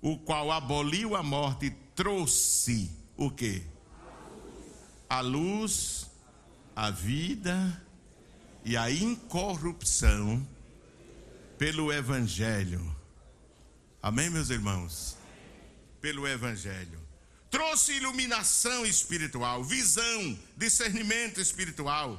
o 0.00 0.16
qual 0.18 0.50
aboliu 0.50 1.14
a 1.14 1.22
morte 1.22 1.66
e 1.66 1.70
trouxe 1.94 2.90
o 3.16 3.30
que? 3.30 3.72
a 5.12 5.20
luz, 5.20 6.10
a 6.74 6.90
vida 6.90 7.82
e 8.64 8.76
a 8.76 8.90
incorrupção 8.90 10.46
pelo 11.58 11.92
Evangelho. 11.92 12.94
Amém, 14.02 14.30
meus 14.30 14.50
irmãos? 14.50 15.16
Pelo 16.00 16.26
Evangelho. 16.26 17.00
Trouxe 17.50 17.92
iluminação 17.92 18.86
espiritual, 18.86 19.62
visão, 19.62 20.38
discernimento 20.56 21.40
espiritual. 21.40 22.18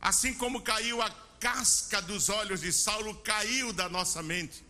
Assim 0.00 0.34
como 0.34 0.60
caiu 0.60 1.00
a 1.00 1.10
casca 1.38 2.02
dos 2.02 2.28
olhos 2.28 2.60
de 2.60 2.72
Saulo, 2.72 3.14
caiu 3.16 3.72
da 3.72 3.88
nossa 3.88 4.22
mente. 4.22 4.64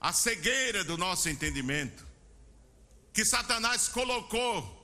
A 0.00 0.12
cegueira 0.12 0.84
do 0.84 0.96
nosso 0.96 1.28
entendimento 1.28 2.06
que 3.12 3.24
Satanás 3.24 3.88
colocou 3.88 4.76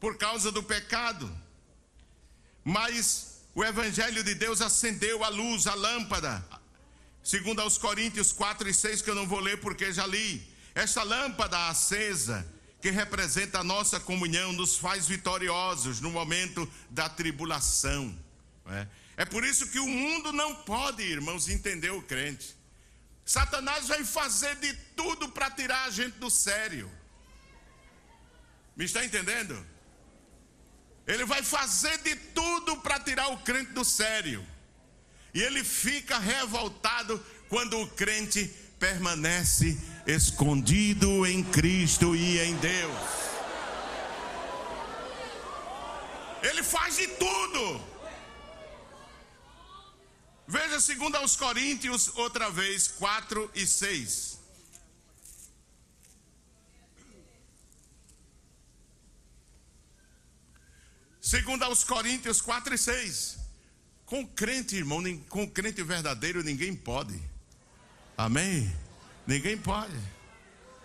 por 0.00 0.18
causa 0.18 0.50
do 0.50 0.62
pecado. 0.62 1.43
Mas 2.64 3.42
o 3.54 3.62
Evangelho 3.62 4.24
de 4.24 4.34
Deus 4.34 4.60
acendeu 4.60 5.22
a 5.22 5.28
luz, 5.28 5.66
a 5.66 5.74
lâmpada. 5.74 6.44
Segundo 7.22 7.60
aos 7.60 7.78
Coríntios 7.78 8.32
4 8.32 8.68
e 8.68 8.74
6, 8.74 9.02
que 9.02 9.10
eu 9.10 9.14
não 9.14 9.26
vou 9.26 9.40
ler 9.40 9.60
porque 9.60 9.92
já 9.92 10.06
li. 10.06 10.42
Esta 10.74 11.02
lâmpada 11.02 11.68
acesa, 11.68 12.46
que 12.80 12.90
representa 12.90 13.60
a 13.60 13.64
nossa 13.64 14.00
comunhão, 14.00 14.52
nos 14.52 14.76
faz 14.76 15.06
vitoriosos 15.06 16.00
no 16.00 16.10
momento 16.10 16.68
da 16.90 17.08
tribulação. 17.08 18.16
É? 18.66 18.86
é 19.18 19.24
por 19.24 19.44
isso 19.44 19.68
que 19.68 19.78
o 19.78 19.86
mundo 19.86 20.32
não 20.32 20.54
pode, 20.54 21.02
irmãos, 21.02 21.48
entender 21.48 21.90
o 21.90 22.02
crente. 22.02 22.56
Satanás 23.24 23.88
vai 23.88 24.04
fazer 24.04 24.56
de 24.56 24.72
tudo 24.96 25.28
para 25.28 25.50
tirar 25.50 25.84
a 25.84 25.90
gente 25.90 26.18
do 26.18 26.28
sério. 26.28 26.90
Me 28.76 28.84
está 28.84 29.04
entendendo? 29.04 29.73
Ele 31.06 31.24
vai 31.24 31.42
fazer 31.42 31.98
de 31.98 32.16
tudo 32.16 32.76
para 32.78 32.98
tirar 32.98 33.28
o 33.28 33.38
crente 33.38 33.72
do 33.72 33.84
sério. 33.84 34.46
E 35.34 35.42
ele 35.42 35.62
fica 35.62 36.18
revoltado 36.18 37.22
quando 37.48 37.78
o 37.80 37.88
crente 37.88 38.46
permanece 38.78 39.78
escondido 40.06 41.26
em 41.26 41.42
Cristo 41.42 42.14
e 42.16 42.38
em 42.38 42.54
Deus. 42.56 42.98
Ele 46.42 46.62
faz 46.62 46.96
de 46.96 47.08
tudo. 47.08 47.94
Veja 50.46 50.78
segundo 50.78 51.16
aos 51.16 51.36
Coríntios, 51.36 52.10
outra 52.16 52.50
vez, 52.50 52.88
4 52.88 53.50
e 53.54 53.66
6. 53.66 54.33
Segundo 61.34 61.64
aos 61.64 61.82
Coríntios 61.82 62.40
4 62.40 62.76
e 62.76 62.78
6. 62.78 63.38
Com 64.06 64.24
crente, 64.24 64.76
irmão, 64.76 65.02
com 65.28 65.50
crente 65.50 65.82
verdadeiro 65.82 66.44
ninguém 66.44 66.76
pode. 66.76 67.20
Amém? 68.16 68.72
Ninguém 69.26 69.58
pode. 69.58 69.98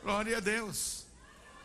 Glória 0.02 0.38
a 0.38 0.40
Deus. 0.40 1.06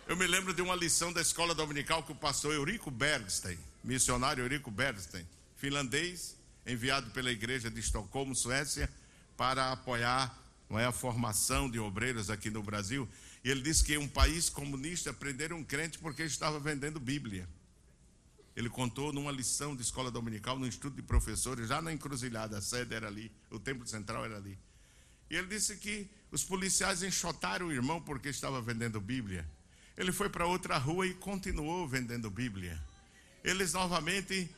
Eu 0.06 0.18
me 0.18 0.26
lembro 0.26 0.52
de 0.52 0.60
uma 0.60 0.76
lição 0.76 1.14
da 1.14 1.22
escola 1.22 1.54
dominical 1.54 2.02
que 2.02 2.12
o 2.12 2.14
pastor 2.14 2.52
Eurico 2.52 2.90
Bergstein, 2.90 3.58
missionário 3.82 4.44
Eurico 4.44 4.70
Bergstein, 4.70 5.26
finlandês, 5.56 6.36
enviado 6.66 7.10
pela 7.12 7.32
igreja 7.32 7.70
de 7.70 7.80
Estocolmo, 7.80 8.36
Suécia, 8.36 8.92
para 9.34 9.72
apoiar 9.72 10.38
não 10.68 10.78
é, 10.78 10.84
a 10.84 10.92
formação 10.92 11.70
de 11.70 11.78
obreiros 11.78 12.28
aqui 12.28 12.50
no 12.50 12.62
Brasil. 12.62 13.08
E 13.42 13.50
ele 13.50 13.62
disse 13.62 13.82
que 13.82 13.96
um 13.96 14.06
país 14.06 14.50
comunista 14.50 15.10
prenderam 15.10 15.56
um 15.56 15.64
crente 15.64 15.98
porque 15.98 16.22
estava 16.22 16.60
vendendo 16.60 17.00
Bíblia. 17.00 17.48
Ele 18.56 18.68
contou 18.68 19.12
numa 19.12 19.32
lição 19.32 19.74
de 19.74 19.82
escola 19.82 20.10
dominical, 20.10 20.58
num 20.58 20.66
estudo 20.66 20.94
de 20.94 21.02
professores, 21.02 21.68
já 21.68 21.82
na 21.82 21.92
encruzilhada, 21.92 22.58
a 22.58 22.62
sede 22.62 22.94
era 22.94 23.08
ali, 23.08 23.30
o 23.50 23.58
templo 23.58 23.86
central 23.86 24.24
era 24.24 24.36
ali. 24.36 24.56
E 25.28 25.36
ele 25.36 25.48
disse 25.48 25.76
que 25.76 26.08
os 26.30 26.44
policiais 26.44 27.02
enxotaram 27.02 27.66
o 27.66 27.72
irmão 27.72 28.00
porque 28.00 28.28
estava 28.28 28.60
vendendo 28.62 29.00
Bíblia. 29.00 29.48
Ele 29.96 30.12
foi 30.12 30.28
para 30.28 30.46
outra 30.46 30.78
rua 30.78 31.06
e 31.06 31.14
continuou 31.14 31.88
vendendo 31.88 32.30
Bíblia. 32.30 32.80
Eles 33.42 33.72
novamente 33.72 34.48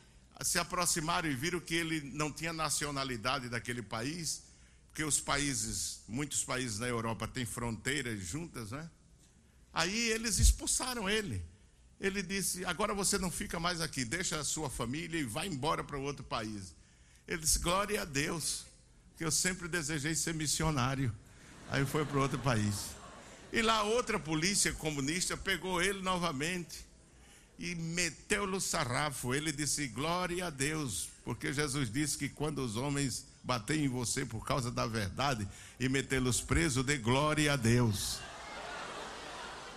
se 0.43 0.59
aproximaram 0.59 1.31
e 1.31 1.35
viram 1.35 1.61
que 1.61 1.75
ele 1.75 2.01
não 2.13 2.31
tinha 2.31 2.53
nacionalidade 2.53 3.49
daquele 3.49 3.83
país, 3.83 4.43
porque 4.89 5.05
os 5.05 5.21
países, 5.21 6.03
muitos 6.07 6.45
países 6.45 6.79
na 6.79 6.87
Europa 6.87 7.27
têm 7.27 7.47
fronteiras 7.47 8.21
juntas, 8.21 8.71
né? 8.71 8.91
Aí 9.73 10.11
eles 10.11 10.39
expulsaram 10.39 11.09
ele. 11.09 11.43
Ele 12.01 12.23
disse: 12.23 12.65
Agora 12.65 12.95
você 12.95 13.19
não 13.19 13.31
fica 13.31 13.59
mais 13.59 13.81
aqui, 13.81 14.05
deixa 14.05 14.39
a 14.39 14.45
sua 14.45 14.69
família 14.69 15.19
e 15.19 15.25
vai 15.25 15.47
embora 15.47 15.83
para 15.83 15.99
outro 15.99 16.25
país. 16.25 16.75
Ele 17.27 17.39
disse: 17.39 17.59
Glória 17.59 18.03
a 18.03 18.05
Deus, 18.05 18.65
que 19.17 19.25
eu 19.25 19.31
sempre 19.31 19.69
desejei 19.69 20.15
ser 20.15 20.35
missionário. 20.35 21.13
Aí 21.71 21.85
foi 21.85 22.05
para 22.05 22.21
outro 22.21 22.39
país. 22.39 22.91
E 23.53 23.63
lá 23.63 23.83
outra 23.83 24.19
polícia 24.19 24.73
comunista 24.73 25.37
pegou 25.37 25.83
ele 25.83 26.03
novamente 26.03 26.85
e 27.59 27.75
meteu-lhe 27.75 28.57
o 28.57 28.61
sarrafo. 28.61 29.35
Ele 29.35 29.51
disse: 29.51 29.89
Glória 29.89 30.47
a 30.47 30.51
Deus, 30.51 31.09
porque 31.25 31.53
Jesus 31.53 31.91
disse 31.91 32.19
que 32.19 32.29
quando 32.29 32.59
os 32.59 32.77
homens 32.77 33.25
baterem 33.43 33.85
em 33.85 33.89
você 33.89 34.27
por 34.27 34.45
causa 34.45 34.71
da 34.71 34.87
verdade 34.87 35.47
e 35.79 35.89
metê-los 35.89 36.41
presos, 36.41 36.85
dê 36.85 36.99
glória 36.99 37.53
a 37.53 37.57
Deus. 37.57 38.19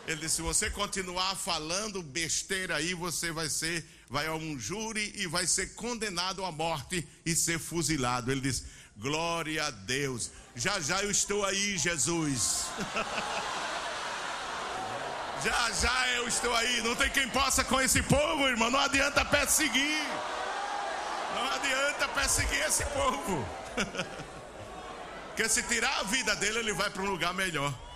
Ele 0.09 0.21
disse: 0.21 0.37
se 0.37 0.41
você 0.41 0.71
continuar 0.71 1.35
falando 1.35 2.01
besteira 2.01 2.77
aí, 2.77 2.95
você 2.95 3.31
vai 3.31 3.47
ser, 3.47 3.85
vai 4.09 4.25
a 4.25 4.33
um 4.33 4.59
júri 4.59 5.13
e 5.15 5.27
vai 5.27 5.45
ser 5.45 5.75
condenado 5.75 6.43
à 6.43 6.51
morte 6.51 7.07
e 7.23 7.35
ser 7.35 7.59
fuzilado. 7.59 8.31
Ele 8.31 8.41
disse: 8.41 8.65
glória 8.97 9.67
a 9.67 9.69
Deus. 9.69 10.31
Já 10.55 10.79
já 10.79 11.03
eu 11.03 11.11
estou 11.11 11.45
aí, 11.45 11.77
Jesus. 11.77 12.65
já 15.45 15.71
já 15.73 16.09
eu 16.15 16.27
estou 16.27 16.55
aí. 16.55 16.81
Não 16.81 16.95
tem 16.95 17.11
quem 17.11 17.29
possa 17.29 17.63
com 17.63 17.79
esse 17.79 18.01
povo, 18.01 18.47
irmão. 18.47 18.71
Não 18.71 18.79
adianta 18.79 19.23
perseguir. 19.23 20.07
Não 21.35 21.51
adianta 21.51 22.07
perseguir 22.07 22.65
esse 22.65 22.83
povo. 22.85 23.47
Porque 25.27 25.47
se 25.47 25.61
tirar 25.61 25.99
a 25.99 26.03
vida 26.03 26.35
dele, 26.35 26.57
ele 26.57 26.73
vai 26.73 26.89
para 26.89 27.03
um 27.03 27.11
lugar 27.11 27.35
melhor. 27.35 27.88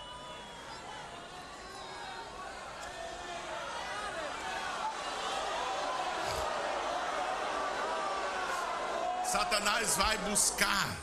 Satanás 9.34 9.95
vai 9.95 10.15
buscar 10.29 10.95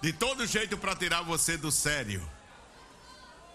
de 0.00 0.12
todo 0.12 0.46
jeito 0.46 0.78
para 0.78 0.94
tirar 0.94 1.22
você 1.22 1.56
do 1.56 1.72
sério. 1.72 2.22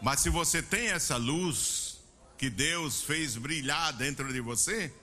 Mas 0.01 0.19
se 0.19 0.29
você 0.29 0.61
tem 0.61 0.89
essa 0.89 1.15
luz 1.15 2.01
que 2.37 2.49
Deus 2.49 3.01
fez 3.01 3.37
brilhar 3.37 3.93
dentro 3.93 4.33
de 4.33 4.41
você, 4.41 4.93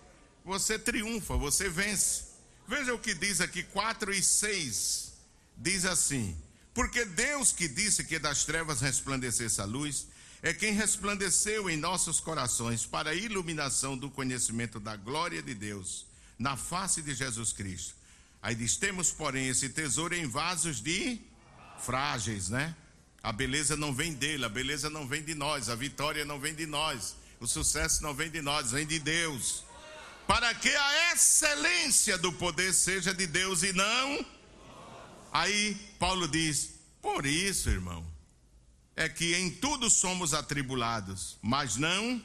você 0.44 0.78
triunfa, 0.78 1.34
você 1.34 1.70
vence. 1.70 2.24
Veja 2.68 2.92
o 2.92 2.98
que 2.98 3.14
diz 3.14 3.40
aqui 3.40 3.62
4 3.62 4.12
e 4.12 4.22
6. 4.22 5.14
Diz 5.56 5.86
assim: 5.86 6.36
Porque 6.74 7.06
Deus 7.06 7.52
que 7.52 7.68
disse 7.68 8.04
que 8.04 8.18
das 8.18 8.44
trevas 8.44 8.82
resplandecesse 8.82 9.62
a 9.62 9.64
luz, 9.64 10.08
é 10.42 10.52
quem 10.52 10.74
resplandeceu 10.74 11.70
em 11.70 11.78
nossos 11.78 12.20
corações 12.20 12.84
para 12.84 13.12
a 13.12 13.14
iluminação 13.14 13.96
do 13.96 14.10
conhecimento 14.10 14.78
da 14.78 14.94
glória 14.94 15.42
de 15.42 15.54
Deus 15.54 16.11
na 16.38 16.56
face 16.56 17.02
de 17.02 17.14
Jesus 17.14 17.52
Cristo. 17.52 17.94
Aí 18.42 18.54
diz: 18.54 18.76
temos, 18.76 19.10
porém, 19.10 19.48
esse 19.48 19.68
tesouro 19.68 20.14
em 20.14 20.26
vasos 20.26 20.80
de 20.80 21.20
frágeis, 21.78 22.48
né? 22.48 22.74
A 23.22 23.30
beleza 23.30 23.76
não 23.76 23.94
vem 23.94 24.12
dele, 24.12 24.44
a 24.44 24.48
beleza 24.48 24.90
não 24.90 25.06
vem 25.06 25.22
de 25.22 25.34
nós, 25.34 25.68
a 25.68 25.76
vitória 25.76 26.24
não 26.24 26.40
vem 26.40 26.54
de 26.54 26.66
nós, 26.66 27.14
o 27.38 27.46
sucesso 27.46 28.02
não 28.02 28.12
vem 28.12 28.30
de 28.30 28.42
nós, 28.42 28.72
vem 28.72 28.84
de 28.84 28.98
Deus. 28.98 29.64
Para 30.26 30.52
que 30.54 30.68
a 30.68 31.12
excelência 31.12 32.18
do 32.18 32.32
poder 32.32 32.72
seja 32.72 33.14
de 33.14 33.26
Deus 33.26 33.62
e 33.62 33.72
não. 33.72 34.26
Aí 35.32 35.74
Paulo 35.98 36.26
diz: 36.26 36.74
por 37.00 37.26
isso, 37.26 37.68
irmão, 37.68 38.04
é 38.94 39.08
que 39.08 39.34
em 39.34 39.50
tudo 39.50 39.88
somos 39.90 40.34
atribulados, 40.34 41.36
mas 41.42 41.76
não 41.76 42.22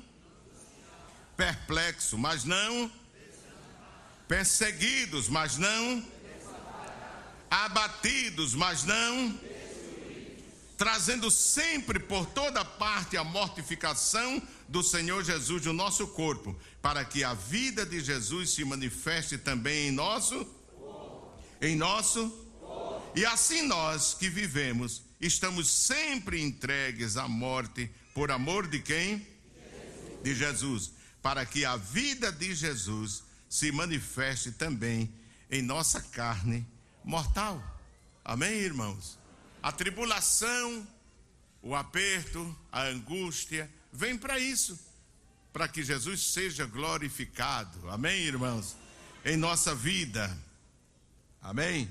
perplexo, 1.35 2.17
mas 2.17 2.43
não 2.43 2.91
perseguidos, 4.27 5.29
mas 5.29 5.57
não 5.57 6.03
abatidos, 7.49 8.53
mas 8.53 8.83
não 8.83 9.39
trazendo 10.77 11.31
sempre 11.31 11.99
por 11.99 12.25
toda 12.27 12.63
parte 12.63 13.17
a 13.17 13.23
mortificação 13.23 14.41
do 14.67 14.83
Senhor 14.83 15.23
Jesus 15.23 15.65
no 15.65 15.73
nosso 15.73 16.07
corpo, 16.09 16.55
para 16.81 17.03
que 17.03 17.23
a 17.23 17.33
vida 17.33 17.83
de 17.83 17.99
Jesus 17.99 18.51
se 18.51 18.63
manifeste 18.63 19.37
também 19.37 19.87
em 19.87 19.91
nosso 19.91 20.47
em 21.59 21.75
nosso 21.75 22.45
e 23.15 23.25
assim 23.25 23.63
nós 23.63 24.13
que 24.13 24.29
vivemos 24.29 25.01
estamos 25.19 25.67
sempre 25.67 26.39
entregues 26.39 27.17
à 27.17 27.27
morte 27.27 27.89
por 28.13 28.29
amor 28.29 28.67
de 28.67 28.79
quem? 28.79 29.25
De 30.23 30.35
Jesus, 30.35 30.91
para 31.21 31.45
que 31.45 31.65
a 31.65 31.75
vida 31.75 32.31
de 32.31 32.53
Jesus 32.53 33.23
se 33.49 33.71
manifeste 33.71 34.51
também 34.51 35.13
em 35.49 35.61
nossa 35.61 36.01
carne 36.01 36.65
mortal. 37.03 37.63
Amém, 38.23 38.53
irmãos? 38.53 39.17
A 39.63 39.71
tribulação, 39.71 40.85
o 41.61 41.75
aperto, 41.75 42.55
a 42.71 42.83
angústia, 42.83 43.69
vem 43.91 44.17
para 44.17 44.37
isso, 44.37 44.77
para 45.53 45.67
que 45.67 45.83
Jesus 45.83 46.33
seja 46.33 46.65
glorificado. 46.65 47.89
Amém, 47.89 48.21
irmãos? 48.23 48.75
Em 49.23 49.37
nossa 49.37 49.73
vida. 49.73 50.37
Amém? 51.41 51.89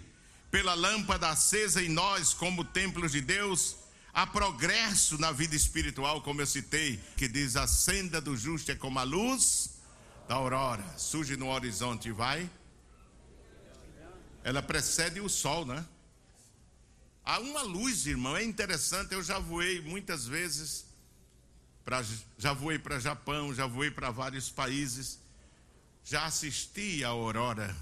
Pela 0.50 0.74
lâmpada 0.74 1.28
acesa 1.28 1.82
em 1.82 1.88
nós, 1.88 2.32
como 2.32 2.64
templos 2.64 3.12
de 3.12 3.20
Deus, 3.20 3.76
há 4.12 4.26
progresso 4.26 5.18
na 5.18 5.32
vida 5.32 5.57
espiritual, 5.57 6.22
como 6.22 6.40
eu 6.40 6.46
citei, 6.46 6.98
que 7.16 7.26
diz: 7.26 7.57
a 7.57 7.66
senda 7.66 8.20
do 8.20 8.36
justo 8.36 8.70
é 8.70 8.74
como 8.74 8.98
a 8.98 9.02
luz 9.02 9.75
da 10.28 10.34
aurora, 10.34 10.84
surge 10.98 11.36
no 11.36 11.48
horizonte 11.48 12.08
e 12.08 12.12
vai. 12.12 12.50
Ela 14.42 14.62
precede 14.62 15.20
o 15.20 15.28
sol, 15.28 15.64
né? 15.64 15.84
Há 17.24 17.40
uma 17.40 17.62
luz, 17.62 18.06
irmão, 18.06 18.36
é 18.36 18.44
interessante. 18.44 19.12
Eu 19.12 19.22
já 19.22 19.38
voei 19.38 19.80
muitas 19.80 20.26
vezes, 20.26 20.86
pra, 21.84 22.04
já 22.38 22.52
voei 22.52 22.78
para 22.78 23.00
Japão, 23.00 23.52
já 23.52 23.66
voei 23.66 23.90
para 23.90 24.10
vários 24.10 24.48
países, 24.48 25.18
já 26.04 26.24
assisti 26.24 27.02
a 27.04 27.08
aurora. 27.08 27.76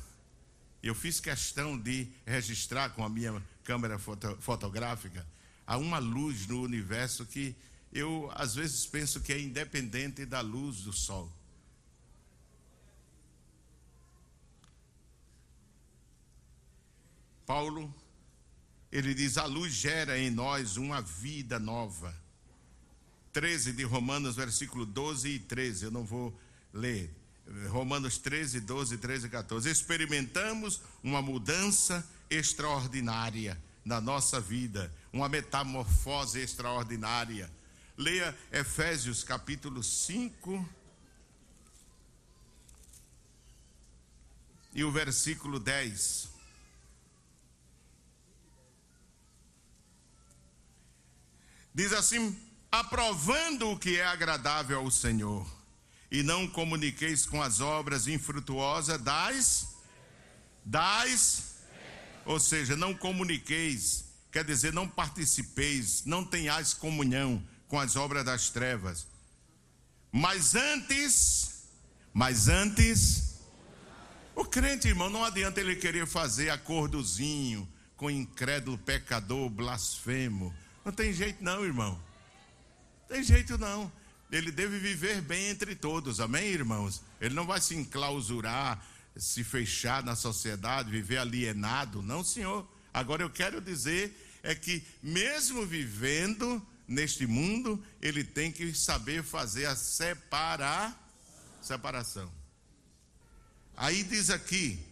Eu 0.82 0.94
fiz 0.94 1.20
questão 1.20 1.78
de 1.78 2.08
registrar 2.26 2.90
com 2.90 3.04
a 3.04 3.08
minha 3.08 3.42
câmera 3.62 3.98
foto, 3.98 4.36
fotográfica. 4.40 5.26
Há 5.66 5.76
uma 5.76 5.98
luz 5.98 6.46
no 6.46 6.62
universo 6.62 7.24
que 7.26 7.54
eu 7.92 8.30
às 8.34 8.54
vezes 8.54 8.86
penso 8.86 9.20
que 9.20 9.32
é 9.32 9.40
independente 9.40 10.26
da 10.26 10.40
luz 10.40 10.82
do 10.82 10.92
sol. 10.92 11.30
Paulo, 17.46 17.94
ele 18.90 19.14
diz: 19.14 19.36
a 19.38 19.44
luz 19.44 19.72
gera 19.72 20.18
em 20.18 20.30
nós 20.30 20.76
uma 20.76 21.00
vida 21.00 21.58
nova. 21.58 22.14
13 23.32 23.72
de 23.72 23.82
Romanos, 23.82 24.36
versículo 24.36 24.86
12 24.86 25.28
e 25.28 25.38
13, 25.40 25.86
eu 25.86 25.90
não 25.90 26.04
vou 26.04 26.38
ler. 26.72 27.10
Romanos 27.68 28.16
13, 28.16 28.60
12, 28.60 28.96
13 28.98 29.26
e 29.26 29.30
14. 29.30 29.68
Experimentamos 29.68 30.80
uma 31.02 31.20
mudança 31.20 32.08
extraordinária 32.30 33.60
na 33.84 34.00
nossa 34.00 34.40
vida, 34.40 34.90
uma 35.12 35.28
metamorfose 35.28 36.40
extraordinária. 36.40 37.50
Leia 37.96 38.36
Efésios 38.50 39.22
capítulo 39.22 39.82
5 39.82 40.68
e 44.72 44.82
o 44.82 44.90
versículo 44.90 45.58
10. 45.60 46.33
Diz 51.74 51.92
assim: 51.92 52.38
aprovando 52.70 53.70
o 53.70 53.78
que 53.78 53.98
é 53.98 54.04
agradável 54.04 54.78
ao 54.78 54.90
Senhor, 54.90 55.46
e 56.10 56.22
não 56.22 56.46
comuniqueis 56.46 57.26
com 57.26 57.42
as 57.42 57.60
obras 57.60 58.06
infrutuosas 58.06 59.00
das 59.00 59.74
das 60.64 61.54
ou 62.24 62.40
seja, 62.40 62.74
não 62.74 62.94
comuniqueis, 62.94 64.06
quer 64.32 64.44
dizer, 64.44 64.72
não 64.72 64.88
participeis, 64.88 66.04
não 66.06 66.24
tenhais 66.24 66.72
comunhão 66.72 67.42
com 67.68 67.78
as 67.78 67.96
obras 67.96 68.24
das 68.24 68.48
trevas. 68.48 69.06
Mas 70.10 70.54
antes, 70.54 71.64
mas 72.14 72.48
antes, 72.48 73.40
o 74.34 74.44
crente, 74.44 74.88
irmão, 74.88 75.10
não 75.10 75.22
adianta 75.22 75.60
ele 75.60 75.76
querer 75.76 76.06
fazer 76.06 76.48
acordozinho 76.48 77.68
com 77.96 78.10
incrédulo, 78.10 78.78
pecador, 78.78 79.50
blasfemo 79.50 80.54
não 80.84 80.92
tem 80.92 81.12
jeito 81.12 81.42
não, 81.42 81.64
irmão. 81.64 82.00
Tem 83.08 83.22
jeito 83.22 83.56
não. 83.58 83.90
Ele 84.30 84.50
deve 84.50 84.78
viver 84.78 85.20
bem 85.20 85.48
entre 85.48 85.74
todos, 85.74 86.20
amém, 86.20 86.46
irmãos? 86.46 87.02
Ele 87.20 87.34
não 87.34 87.46
vai 87.46 87.60
se 87.60 87.74
enclausurar, 87.74 88.84
se 89.16 89.44
fechar 89.44 90.02
na 90.02 90.16
sociedade, 90.16 90.90
viver 90.90 91.18
alienado, 91.18 92.02
não, 92.02 92.24
senhor. 92.24 92.66
Agora 92.92 93.22
eu 93.22 93.30
quero 93.30 93.60
dizer 93.60 94.40
é 94.42 94.54
que 94.54 94.84
mesmo 95.02 95.64
vivendo 95.64 96.64
neste 96.86 97.26
mundo, 97.26 97.82
ele 98.00 98.22
tem 98.22 98.52
que 98.52 98.74
saber 98.74 99.22
fazer 99.22 99.66
a 99.66 99.76
separa, 99.76 100.94
separação. 101.62 102.30
Aí 103.76 104.02
diz 104.02 104.30
aqui: 104.30 104.84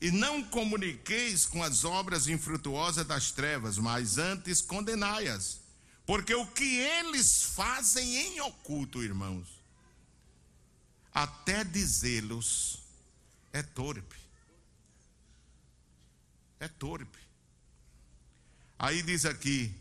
e 0.00 0.10
não 0.10 0.42
comuniqueis 0.42 1.44
com 1.44 1.62
as 1.62 1.84
obras 1.84 2.26
infrutuosas 2.26 3.06
das 3.06 3.30
trevas, 3.30 3.76
mas 3.76 4.16
antes 4.16 4.62
condenai-as. 4.62 5.60
Porque 6.06 6.34
o 6.34 6.46
que 6.46 6.78
eles 6.78 7.42
fazem 7.42 8.16
em 8.16 8.40
oculto, 8.40 9.02
irmãos, 9.02 9.46
até 11.12 11.62
dizê-los 11.62 12.82
é 13.52 13.62
torpe. 13.62 14.16
É 16.58 16.66
torpe. 16.66 17.18
Aí 18.78 19.02
diz 19.02 19.26
aqui: 19.26 19.74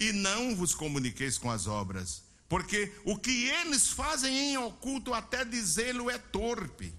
e 0.00 0.12
não 0.12 0.56
vos 0.56 0.74
comuniqueis 0.74 1.36
com 1.36 1.50
as 1.50 1.66
obras, 1.66 2.22
porque 2.48 2.92
o 3.04 3.18
que 3.18 3.48
eles 3.48 3.88
fazem 3.88 4.52
em 4.52 4.58
oculto, 4.58 5.12
até 5.12 5.44
dizê-lo 5.44 6.08
é 6.08 6.16
torpe. 6.16 6.94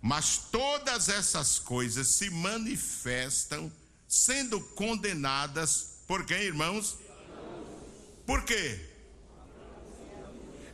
Mas 0.00 0.38
todas 0.50 1.08
essas 1.08 1.58
coisas 1.58 2.06
se 2.08 2.30
manifestam 2.30 3.70
sendo 4.06 4.60
condenadas 4.60 5.98
por 6.06 6.24
quem, 6.24 6.42
irmãos? 6.42 6.96
Por 8.24 8.44
quê? 8.44 8.88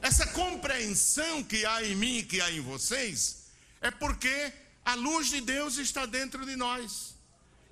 Essa 0.02 0.26
compreensão 0.26 1.42
que 1.42 1.64
há 1.64 1.82
em 1.82 1.96
mim 1.96 2.18
e 2.18 2.22
que 2.22 2.40
há 2.40 2.50
em 2.50 2.60
vocês 2.60 3.44
é 3.80 3.90
porque 3.90 4.52
a 4.84 4.94
luz 4.94 5.28
de 5.28 5.40
Deus 5.40 5.78
está 5.78 6.04
dentro 6.04 6.44
de 6.44 6.56
nós. 6.56 7.14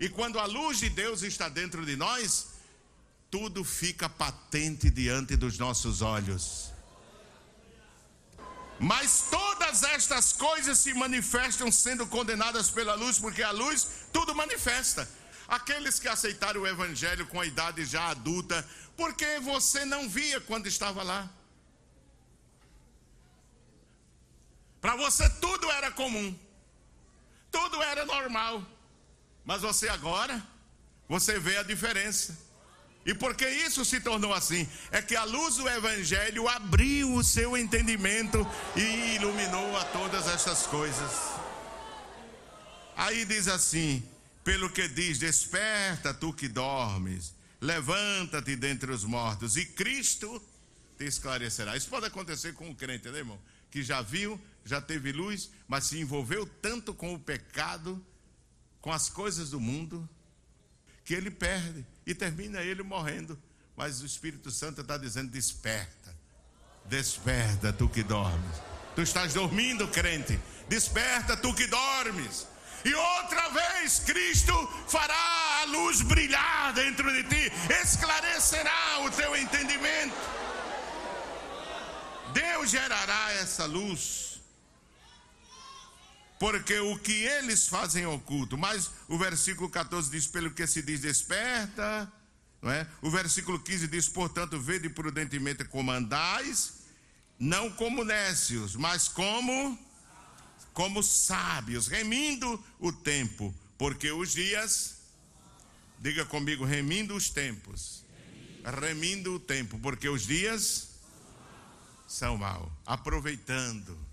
E 0.01 0.09
quando 0.09 0.39
a 0.39 0.47
luz 0.47 0.79
de 0.79 0.89
Deus 0.89 1.23
está 1.23 1.49
dentro 1.49 1.85
de 1.85 1.95
nós, 1.95 2.47
tudo 3.31 3.63
fica 3.63 4.09
patente 4.09 4.91
diante 4.91 5.37
dos 5.37 5.59
nossos 5.59 6.03
olhos. 6.03 6.72
Mas 8.83 9.27
todas 9.31 9.85
estas 9.85 10.33
coisas 10.33 10.77
se 10.77 10.93
manifestam 10.93 11.71
sendo 11.71 12.05
condenadas 12.05 12.69
pela 12.69 12.95
luz, 12.97 13.17
porque 13.17 13.41
a 13.41 13.53
luz 13.53 14.09
tudo 14.13 14.35
manifesta. 14.35 15.09
Aqueles 15.47 16.01
que 16.01 16.09
aceitaram 16.09 16.63
o 16.63 16.67
evangelho 16.67 17.25
com 17.29 17.41
a 17.41 17.47
idade 17.47 17.85
já 17.85 18.09
adulta, 18.09 18.69
porque 18.97 19.39
você 19.39 19.85
não 19.85 20.09
via 20.09 20.41
quando 20.41 20.67
estava 20.67 21.05
lá. 21.05 21.31
Para 24.81 24.97
você 24.97 25.31
tudo 25.31 25.71
era 25.71 25.93
comum. 25.93 26.37
Tudo 27.53 27.81
era 27.85 28.05
normal. 28.05 28.67
Mas 29.45 29.63
você 29.63 29.89
agora, 29.89 30.43
você 31.09 31.39
vê 31.39 31.57
a 31.57 31.63
diferença. 31.63 32.37
E 33.05 33.13
por 33.13 33.35
que 33.35 33.49
isso 33.49 33.85
se 33.85 34.01
tornou 34.01 34.33
assim? 34.33 34.69
É 34.91 35.03
que 35.03 35.17
a 35.17 35.25
luz 35.25 35.57
do 35.57 35.69
Evangelho 35.69 36.49
abriu 36.49 37.15
o 37.15 37.25
seu 37.25 37.57
entendimento 37.57 38.47
e 38.77 39.17
iluminou 39.17 39.77
a 39.77 39.85
todas 39.87 40.29
estas 40.29 40.67
coisas. 40.67 41.11
Aí 42.97 43.25
diz 43.25 43.49
assim: 43.49 44.03
pelo 44.45 44.71
que 44.71 44.87
diz, 44.89 45.19
desperta 45.19 46.15
tu 46.15 46.33
que 46.33 46.49
dormes, 46.49 47.35
levanta-te 47.61 48.57
dentre 48.57 48.91
os 48.93 49.05
mortos, 49.05 49.57
e 49.57 49.65
Cristo 49.65 50.41
te 50.97 51.05
esclarecerá. 51.05 51.77
Isso 51.77 51.89
pode 51.89 52.07
acontecer 52.07 52.55
com 52.55 52.71
o 52.71 52.75
crente, 52.75 53.09
né, 53.09 53.19
irmão? 53.19 53.39
Que 53.71 53.83
já 53.83 54.03
viu, 54.03 54.41
já 54.65 54.81
teve 54.81 55.13
luz, 55.13 55.51
mas 55.67 55.85
se 55.85 55.99
envolveu 55.99 56.47
tanto 56.61 56.95
com 56.95 57.15
o 57.15 57.19
pecado, 57.19 58.05
com 58.81 58.93
as 58.93 59.09
coisas 59.09 59.51
do 59.51 59.61
mundo, 59.61 60.09
que 61.05 61.15
ele 61.15 61.31
perde 61.31 61.85
e 62.07 62.15
termina 62.15 62.61
ele 62.61 62.83
morrendo. 62.83 63.41
Mas 63.77 64.01
o 64.03 64.07
Espírito 64.07 64.51
Santo 64.51 64.81
está 64.81 64.97
dizendo: 64.97 65.31
desperta, 65.31 66.15
desperta, 66.87 67.73
tu 67.73 67.89
que 67.89 68.03
dormes. 68.03 68.57
Tu 68.95 69.03
estás 69.03 69.33
dormindo, 69.33 69.89
crente, 69.89 70.39
desperta, 70.69 71.37
tu 71.37 71.55
que 71.55 71.67
dormes. 71.67 72.47
E 72.85 72.95
outra 72.95 73.49
vez 73.51 74.01
Cristo 74.01 74.53
fará 74.89 75.63
a 75.63 75.65
luz 75.67 76.03
brilhar 76.03 76.73
dentro 76.75 77.11
de 77.13 77.23
ti, 77.25 77.53
esclarecerá 77.83 79.01
o 79.05 79.11
teu 79.11 79.37
entendimento. 79.37 80.15
Deus 82.33 82.71
gerará 82.71 83.33
essa 83.35 83.67
luz 83.67 84.32
porque 86.43 86.77
o 86.81 86.99
que 86.99 87.13
eles 87.13 87.69
fazem 87.69 88.03
é 88.03 88.09
oculto. 88.09 88.59
Mas 88.59 88.91
o 89.07 89.17
versículo 89.17 89.71
14 89.71 90.11
diz: 90.11 90.27
pelo 90.27 90.51
que 90.51 90.67
se 90.67 90.83
diz, 90.83 91.01
desperta. 91.01 92.13
Não 92.61 92.69
é? 92.69 92.85
O 93.01 93.09
versículo 93.09 93.61
15 93.61 93.87
diz: 93.87 94.09
portanto, 94.09 94.59
vede 94.59 94.89
prudentemente 94.89 95.65
como 95.65 95.93
andais, 95.93 96.81
não 97.39 97.71
como 97.71 98.03
nécios, 98.03 98.75
mas 98.75 99.07
como 99.07 99.79
como 100.73 101.01
sábios, 101.01 101.87
remindo 101.87 102.61
o 102.81 102.91
tempo, 102.91 103.55
porque 103.79 104.11
os 104.11 104.33
dias, 104.33 104.97
diga 106.01 106.25
comigo, 106.25 106.65
remindo 106.65 107.15
os 107.15 107.31
tempos, 107.31 108.05
remindo 108.81 109.35
o 109.35 109.39
tempo, 109.39 109.79
porque 109.79 110.09
os 110.09 110.27
dias 110.27 110.89
são 112.09 112.37
maus, 112.37 112.73
aproveitando 112.85 114.12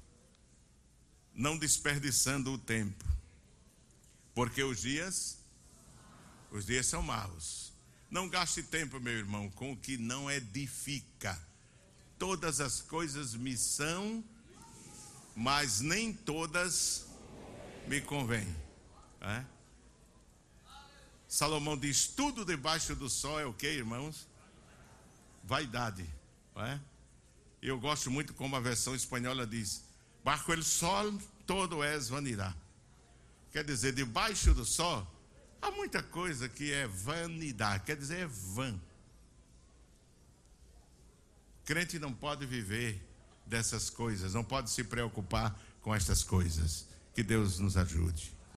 não 1.39 1.57
desperdiçando 1.57 2.51
o 2.51 2.57
tempo, 2.57 3.05
porque 4.35 4.61
os 4.61 4.81
dias, 4.81 5.37
os 6.51 6.65
dias 6.65 6.85
são 6.85 7.01
maus. 7.01 7.71
Não 8.11 8.27
gaste 8.27 8.61
tempo, 8.61 8.99
meu 8.99 9.13
irmão, 9.13 9.49
com 9.51 9.71
o 9.71 9.77
que 9.77 9.97
não 9.97 10.29
edifica. 10.29 11.41
Todas 12.17 12.59
as 12.59 12.81
coisas 12.81 13.35
me 13.35 13.55
são, 13.55 14.21
mas 15.33 15.79
nem 15.79 16.11
todas 16.11 17.05
me 17.87 18.01
convêm. 18.01 18.53
É? 19.21 19.45
Salomão 21.25 21.77
diz: 21.77 22.05
tudo 22.05 22.43
debaixo 22.43 22.97
do 22.97 23.09
sol 23.09 23.39
é 23.39 23.45
o 23.45 23.53
que, 23.53 23.67
irmãos? 23.67 24.27
Vaidade. 25.45 26.05
É? 26.57 26.77
Eu 27.61 27.79
gosto 27.79 28.11
muito 28.11 28.33
como 28.33 28.57
a 28.57 28.59
versão 28.59 28.93
espanhola 28.93 29.47
diz: 29.47 29.88
Bajo 30.29 30.53
el 30.53 30.63
sol 30.63 31.19
todo 31.47 31.83
es 31.83 32.11
vanidade. 32.11 32.53
Quer 33.51 33.65
dizer, 33.65 33.95
debaixo 33.95 34.53
do 34.53 34.63
sol 34.63 35.07
há 35.59 35.71
muita 35.71 36.03
coisa 36.03 36.47
que 36.47 36.71
é 36.71 36.85
vanidade, 36.85 37.83
quer 37.83 37.97
dizer, 37.97 38.19
é 38.19 38.27
vã. 38.27 38.79
Crente 41.65 41.97
não 41.97 42.13
pode 42.13 42.45
viver 42.45 43.03
dessas 43.43 43.89
coisas, 43.89 44.35
não 44.35 44.43
pode 44.43 44.69
se 44.69 44.83
preocupar 44.83 45.59
com 45.81 45.95
estas 45.95 46.23
coisas. 46.23 46.85
Que 47.15 47.23
Deus 47.23 47.57
nos 47.57 47.75
ajude. 47.75 48.31